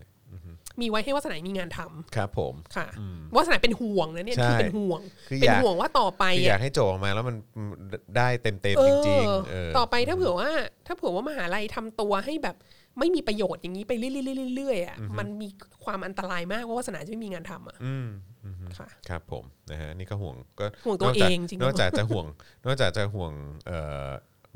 [0.82, 2.88] มีไว้ให้วาสนามีงานทำครับ ผมค่ะ
[3.36, 7.36] วาสนาเป็นห่วงนะเนี่ยใช่คือเป็นห่วงคือเป็นอยากห่วงว่าต่อไปคืออยาอะกให้โจออกมาแล้วมัน
[8.18, 10.50] ได้เต็มเอๆจอริงๆเออต่อไปถ้าเผื่อว่า
[10.88, 12.56] ถ้าเผื่อว่ามหาลัยทำตัวให้แบบ
[13.00, 15.50] ไม่มีประโยชน์อย่างนี้ไปเรื่อยๆๆๆๆอะมันมี
[15.86, 18.08] ความอันตรายมากว่าวาสนาจะไม่มีงานทำอะอืม
[18.78, 22.26] ค่ะครับผมนะฮะนี่ก็ห่วงก็ห่วงตัวนกจากเองจริงๆนอกจากจะห่วง
[22.66, 23.32] นอกจากจะห่วง
[23.68, 24.10] เอ่อ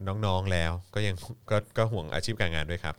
[0.08, 1.16] น้องๆแล้ว ก็ยัง
[1.52, 2.96] ก็ก็ห่วงอาชีพการงานด้วยครับ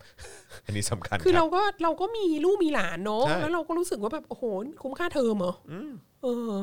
[0.64, 4.44] อันนี้สำคัญคือคเรารับก็เราก็มีลูกมีหลานเนาะใช่ แล้วเราก็รู้สึกว่าแบบโอ้โห
[4.82, 5.74] คุ้มค่าเทอมเหรออ
[6.22, 6.55] เออ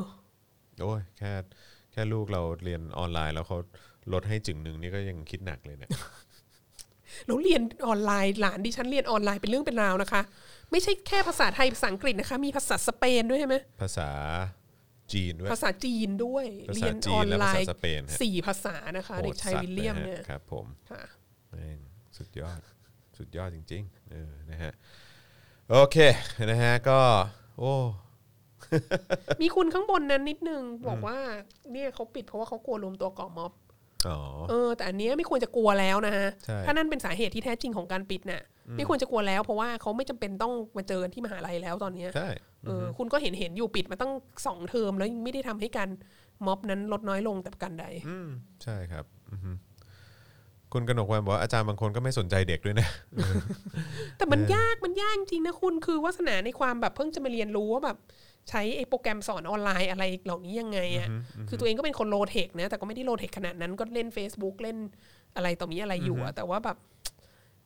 [0.80, 1.32] โอ้ยแค่
[1.92, 3.58] แค่ลูกเราเรียนออนไลน์ แล้วเขา
[4.12, 5.90] ลดให้จึงหนึ่งนี่ก็ยังคิดหนักเลยเนี่ย
[7.26, 10.22] แล้วเรียนออนไลน์หลานดิฉันเรียนออนไลน์เป็นเรื่องเป็นราวนะคะ
[10.70, 14.08] ไม่ใช่แค่ภาษาไทยภาษาอังกฤษนะคะ มีภาษาสเปนด้วยใช่ไหมภาษา
[15.14, 21.02] จีนด้วยภาษาจีนด้วยภาษาเรียนจีอนอนและไลภาษาน์สเปนฮะสี่ภาษานะคะโหเด็ดกชายสัตวิลเลียมะฮะเนี่ยครับผมค่ะ
[21.50, 21.78] แม่ง
[22.18, 22.60] สุดยอด
[23.18, 24.72] สุดยอดจริงๆเออนะฮะ
[25.70, 25.96] โอเค
[26.50, 26.98] นะฮะก็
[27.58, 27.74] โอ้
[29.42, 31.18] มีคุณข้างบนนั้นนิดนึง บอกว่า
[31.72, 33.67] เนี่ยเขาปิดเพราะว่าเขากลัวรวมตัวก่อม็อบอ๋อ
[34.48, 38.42] เออ แต่อันเนี้ยไม่ควรจะกลัวแล้วนะฮะใช่ถ้านั่นเป็นสาเหตุที่แท้จริงของการปิดน่ะ
[38.76, 42.28] ไม่ควรจะกลัวแล้ว เพราะว่าเขาไม่จำเป็นต้องมาเจอกันที่มหาลัยแล้วตอนเนี้ยใช่
[42.66, 44.12] เออคุณก็เห็นเห็นอยู่ปิดมาตั้ง
[44.46, 45.88] สองเทอมแล้วยังไม่ได้ทำให้การ
[46.46, 48.28] ม็อบนั้นลดน้อยลงแต่ประการใดอืม
[48.62, 49.50] ใช่ครับอือฮึ
[50.72, 52.88] คุณกนกวันบอกว่าอาจารย์บางคนก็ไม่สนใจเด็กด้วยนะ
[54.18, 57.96] แต่มันยากมันยากจริงนะคุณคือวาสนาในความแบบเพิ่งจะมาเรียนรู้ว่าแบบ
[58.48, 61.08] ใช้ไอ้โปรแกรมสอนออนไลน์อะไรเหล่านี้ยังไงอะ
[61.48, 64.78] คือตัวเองก็เป็นคนโลเทคนะ แต่ก็ไม่ได้โลเทคขนาดนั้นก็เล่น Facebook เล่น
[65.36, 66.76] อะไรต่อมีอะไรอยู่อะแต่ว่าแบบ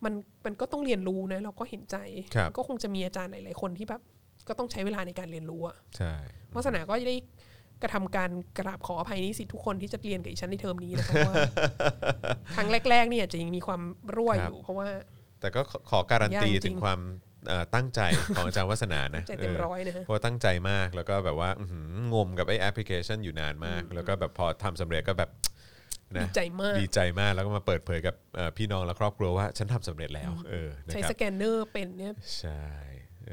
[0.05, 0.15] มัน
[0.45, 1.97] มันก็ต้องเรียนรู้นะ เราก็เห็นใจ
[2.35, 4.03] ครับก็คงจะมีอาจารย์หลาย ๆ คนที่แบบ
[4.49, 6.15] ก็ต้องใช้เวลาในการเรียนรู้อะใช่
[6.55, 7.17] วาสนาก็ได้
[7.83, 11.35] กระทำการกราบขออภัยนิสิตทุกคนที่จะเรียนกับอีฉันในเทอมนี้นะคะว่า
[12.57, 13.83] ครั้งแรก ๆ เนี่ยจะยังมีความ
[14.15, 14.89] รั่วอยู่เพราะว่า
[15.41, 17.32] แต่ก็ขอขอการันตียากจริงถึงความเอ่อ
[17.75, 18.01] ตั้งใจ
[18.37, 25.31] ของอาจารย์วัฒนานะใจเต็มออร้อยนะฮะเพราะว่าตั้งใจมากแล้วก็แบบว่าอื้อหืองมกับไอ้แอปพลิเคชันอยู่นานมาก แล้วก็แบบพอทำสำเร็จก็แบบ
[26.17, 32.63] นะดีใจมากดีใจมากแล้วก็มาเปิดเผยกับเอ่อพี่น้องและครอบครัวว่า ฉันทำสำเร็จแล้วเออนะใช้ครับสแกนเนอร์เป็นเนี่ยใช่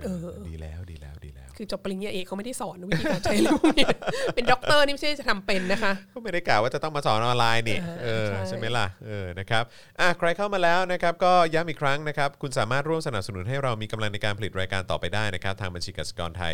[0.04, 3.88] เออเออดีแล้วดีแล้วดีแล้ว คือจบปริญญาเอกเขาไม่ได้สอนวิธีการใช้เรื่องพวกนี้
[4.36, 9.64] เป็นด็อกเตอร์นี่ไม่ใช่จะทำเป็นนะคะก็ไม่ได้กล่าวว่าจะต้องมาสอนออนไลน์นี่อ่าเออใช่ใช่ไหมล่ะเออนะครับ
[10.00, 16.54] อะใครเข้ามาแล้วนะครับก็ย้ำอีกครั้งนะครับคุณสามารถร่วมสนับสนุนให้เรามีกำลังในการผลิตรายการต่อไปได้นะครับทางบัญชีกสิกรไทย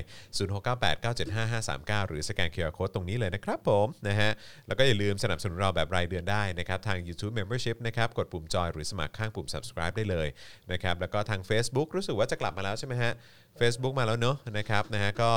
[0.83, 4.31] 0698975539 หรือสแกน QR Code ตรงนี้เลยนะครับผมนะฮะ
[4.67, 10.27] แล้วก็อย่าลืมสนับสนุนเราแบบรายเดือนได้นะครับทาง YouTube Membership นะครับกดปุ่มจอยหรือสมัครข้างปุ่ม subscribe ได้เลย
[10.71, 13.13] นะครับแล้วก็ทาง Facebook รู้สึกว่าจะกลับมาแล้วใช่ไหมฮะ
[13.59, 15.31] Facebook มาแล้วเนอะนะครับนะฮะก็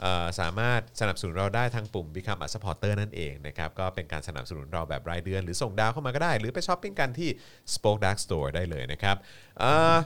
[0.00, 7.28] เอ่อสามารถสนับสนุนเราได้ทางปุ่ม Become a supporter นั่นเองนะครับก็เป็นการสนับสนุนเราแบบรายเดือน หรือส่งดาวเข้ามาก็ได้ หรือไปช้อปปิ้งกันที่
[7.74, 9.16] Spoke Dark Store ได้เลยนะครับ
[9.58, 9.96] เอ่อ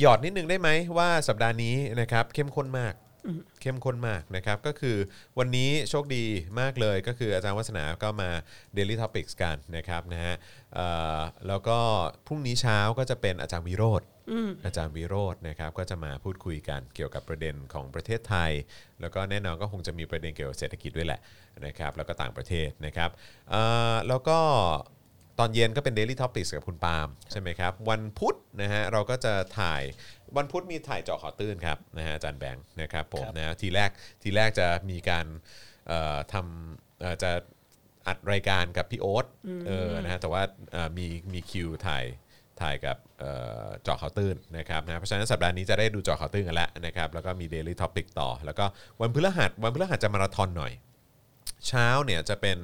[0.00, 2.94] หยอดนิดนึงได้ไหมว่าสัปดาห์นี้นะครับเข้มข้นมาก
[3.60, 4.96] เข้มข้นมากนะครับ ก็คือ
[5.38, 6.24] วันนี้โชคดี
[6.60, 8.30] มากเลยก็คืออาจารย์วัฒนาก็มา
[8.76, 10.34] Daily Topics กันนะครับนะฮะ
[10.74, 10.86] เอ่
[11.18, 11.78] อแล้วก็
[12.26, 14.02] พรุ่งนี้เช้าก็จะเป็นอาจารย์วิโรธ
[14.64, 18.52] อาจารย์วิโรธนะครับก็จะมาพูดคุยกันเกี่ยวกับประเด็นของประเทศไทย
[19.00, 21.20] แล้วก็แน่นอนก็คงจะมีประเด็นเกี่ยวกับเศรษฐกิจด้วยแหละ
[21.66, 23.10] นะครับแล้วก็ต่างประเทศนะครับ
[23.50, 24.38] เอ่อแล้วก็
[25.42, 29.82] ตอนเย็นก็เป็น Daily Topics กับคุณปาล์มใช่ไหมครับ วันพุธนะฮะเราก็จะถ่าย
[30.36, 33.90] วันพุธมีถ่ายเจาะขอตื้นครับนะฮะอาจารย์แบงค์นะครับผมนะทีแรก
[34.22, 35.26] ทีแรกจะมีการ
[35.88, 37.30] เอ่อทำเอ่อจะ
[38.06, 39.26] อัดรายการกับพี่โอ๊ต
[39.66, 40.42] เออนะฮะแต่ว่า
[40.72, 42.04] เอ่อมีมีคิวถ่าย
[42.60, 43.30] ถ่ายกับเอ่
[43.64, 48.64] อเจาะข่าวตื้นนะครับนะเพราะฉะนั้นสัปดาห์นี้จะได้ดูเจาะข่าวตื้นกันแล้วนะครับแล้วก็มี Daily Topic ต่อ แล้วก็
[49.00, 50.72] วันพฤหัสวันพฤหัสจะมาราธอนหน่อย
[51.68, 52.58] เช้าเนี่ยจะเป็น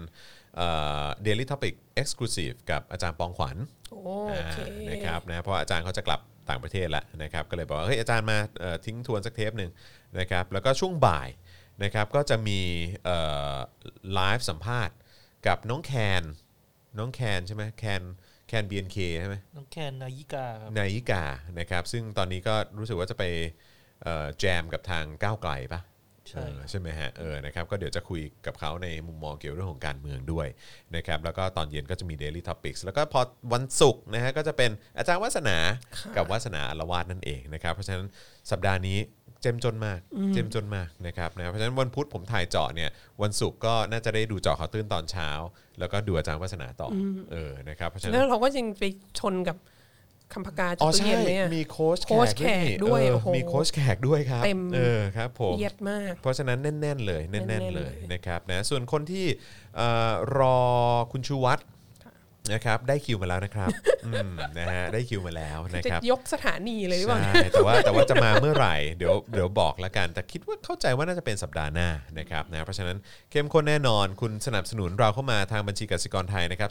[0.56, 0.68] เอ่
[1.04, 3.56] อ Daily Topic Exclusive กับอาจารย์ปองขวัญ
[3.92, 9.70] โอเคอ่านะครับนะเพราะว่าอาจารย์เขาจะกลับ ต่างประเทศแล้วนะครับก็เลยบอกว่าเฮ้ยอาจารย์มาเอ่อทิ้งทวนสักเทปหนึ่ง
[10.18, 11.28] นะครับแล้วก็ช่วงบ่าย
[11.84, 12.60] นะครับก็จะมี
[14.14, 14.96] ไลฟ์สัมภาษณ์
[15.46, 16.22] กับน้องแคน
[16.98, 18.02] น้องแคนใช่ไหมแคน
[18.48, 21.24] แคน BNK ใช่ไหมน้องแคนนายิกาครับนายิกา
[21.58, 23.24] นะครับซึ่งตอนนี้ก็รู้สึกว่าจะไป
[24.02, 25.80] เอ่อแจมกับทางก้าวไกลปะ
[26.30, 30.46] ใช่เออใช่ไหมฮะเออนะครับก็เดี๋ยวจะคุยกับเขาในมุมมองเกี่ยวเรื่องของการเมืองด้วย
[30.96, 33.20] นะครับแล้วก็ตอนเย็นก็จะมี Daily Topics แล้วก็พอ
[33.52, 35.56] วันศุกร์นะฮะก็จะเป็นอาจารย์วัฒนา
[36.16, 38.06] กับวัฒนาอารวาสนั่นเองนะครับเพราะฉะนั้น
[38.50, 38.98] สัปดาห์นี้
[39.42, 40.00] เจ้มจนมาก
[40.34, 42.90] เจ้มจนมากนะครับนะเพราะฉะนั้นวันพุธผมถ่ายเจาะเนี่ย
[43.22, 45.28] วันศุกร์ก็น่าจะได้ดูเจาะข่าวตื้นตอนเช้า
[45.78, 46.96] แล้วก็ดูอาจารย์วัฒนาต่ออ
[47.32, 48.84] เออนะครับเพราะฉะนั้แล้วนเราก็ยังไป
[49.18, 49.56] ชนกับ
[50.32, 59.26] คำพกาจอ๋อตุใช่เย็นไหมอะมีโค้ชโค้ชแขกด้วยเออโอ้โหมีโค้ชแขกด้วยครับเต็มเออครับผมเอียดมาก เพราะฉะนั้นแน่น ๆ เลยแน่นแน่ๆนๆเลเลยยนะครับนะส่วนคนที่
[59.76, 60.58] เอ่อรอ
[61.12, 61.62] คุณชูวัตร
[62.52, 63.70] นะครับได้คิวมาแล้วนะครับ
[64.06, 72.98] อืมนะฮะได้คิวมาแล้วนะจะครับ ยกสถานีเลยหรือเปล่า ใช่แต่ว่าแต่ว่าจะมาเมื่อไหร่เดี๋ยวเดี๋ยวบอกละกันแต่คิดว่าเข้าใจว่าน่าจะเป็นสัปดาห์หน้านะครับนะเพราะฉะนั้น
[73.30, 76.70] เข้มข้นแน่นอนคุณสนับสนุนเราเข้ามาทางบัญชีกสิกรไทยนะครับ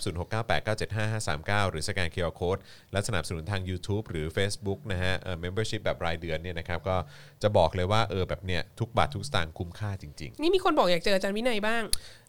[0.86, 2.58] 0698975539หรือสแกนเคอร์โคด
[2.92, 6.98] และสนับสนุนทาง YouTube หรือ Facebook นะฮะเอ่อ membership แบบรายเดือนเนี่ยนะครับก็
[7.44, 11.84] จะบอกเลยว่าเออแบบเนี้ยทุกบาททุกสตางค์คุ้มค่าจริง ๆ นี่มีคนบอกอยากเจออาจารย์วินัยบ้าง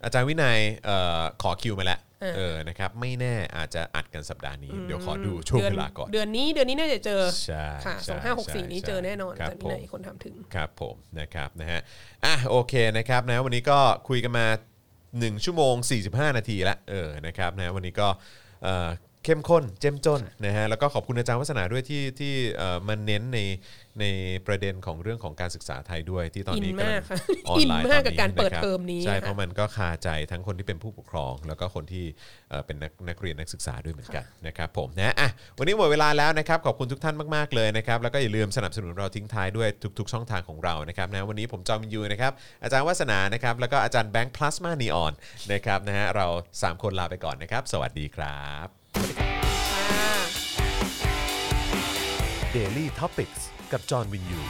[0.05, 11.81] อาจารย์วินัยเอ่อขอคิวมาแล้ว เออเออนะครับไม่แน่อาจจะอัดกันสัปดาห์นี้ เดี๋ยวขอดูช่วงเวลาก่อน เดือนนี้เดือนนี้น่าจะเจอใช่ค่ะใช่สองห้าหกสี่ใช่นี้ใช่เจอแน่นอนครัอาบจารย์วินัยผมคนถามถึงครับผมนะครับนะฮะ
[12.25, 13.79] อะโอเคนะครับนะวันนี้ก็
[14.09, 14.47] คุยกันมา
[14.97, 15.75] 1 ชั่วโมง
[16.07, 18.09] 45 นาทีละเออนะครับนะวันนี้ก็
[18.63, 18.89] เอ่อ
[19.25, 23.39] เข้มข้นเจ้มจนนะฮะแล้วก็ขอบคุณอาจารย์วัฒนาด้วยที่ที่เอ่อมันเน้นใน
[24.01, 24.07] ใน
[24.47, 27.19] ประเด็นของเรื่องของการศึกษาไทยด้วยที่ตอนนี้อินมากำลังค่ะ
[27.49, 32.05] ออนไลน์อินมากกับการเปิดเทอมนี้ครับใช่ค่ะเพราะมันก็คาใจทั้งคนที่เป็นผู้ปกครอง แล้วก็คนที่
[32.51, 35.29] เอ่อเป็นนักนักเรียนนักศึกษาด้วยเหมือนกันนะครับผมนะอะ
[35.59, 39.69] วันนี้หมดเวลาแล้วนะครับขอบคุณทุกท่านมากๆเลยนะครับแล้วก็อย่าลืมสนับสนุนเราทิ้งท้ายด้วย
[39.99, 42.33] ทุก ๆ ช่องทางของเรานะครับนะวันนี้ผมจอมยูนะครับ
[42.63, 45.13] อาจารย์วัฒนานะครับแล้วก็อาจารย์แบงค์พลาสมานีออน
[45.53, 46.27] นะครับนะฮะเรา
[46.63, 48.67] สามคนลาไปก่อนนะครับ สวัสดีครับ
[49.71, 49.87] ค่ะ
[52.55, 54.41] Daily Topics กับจอห์นวินยู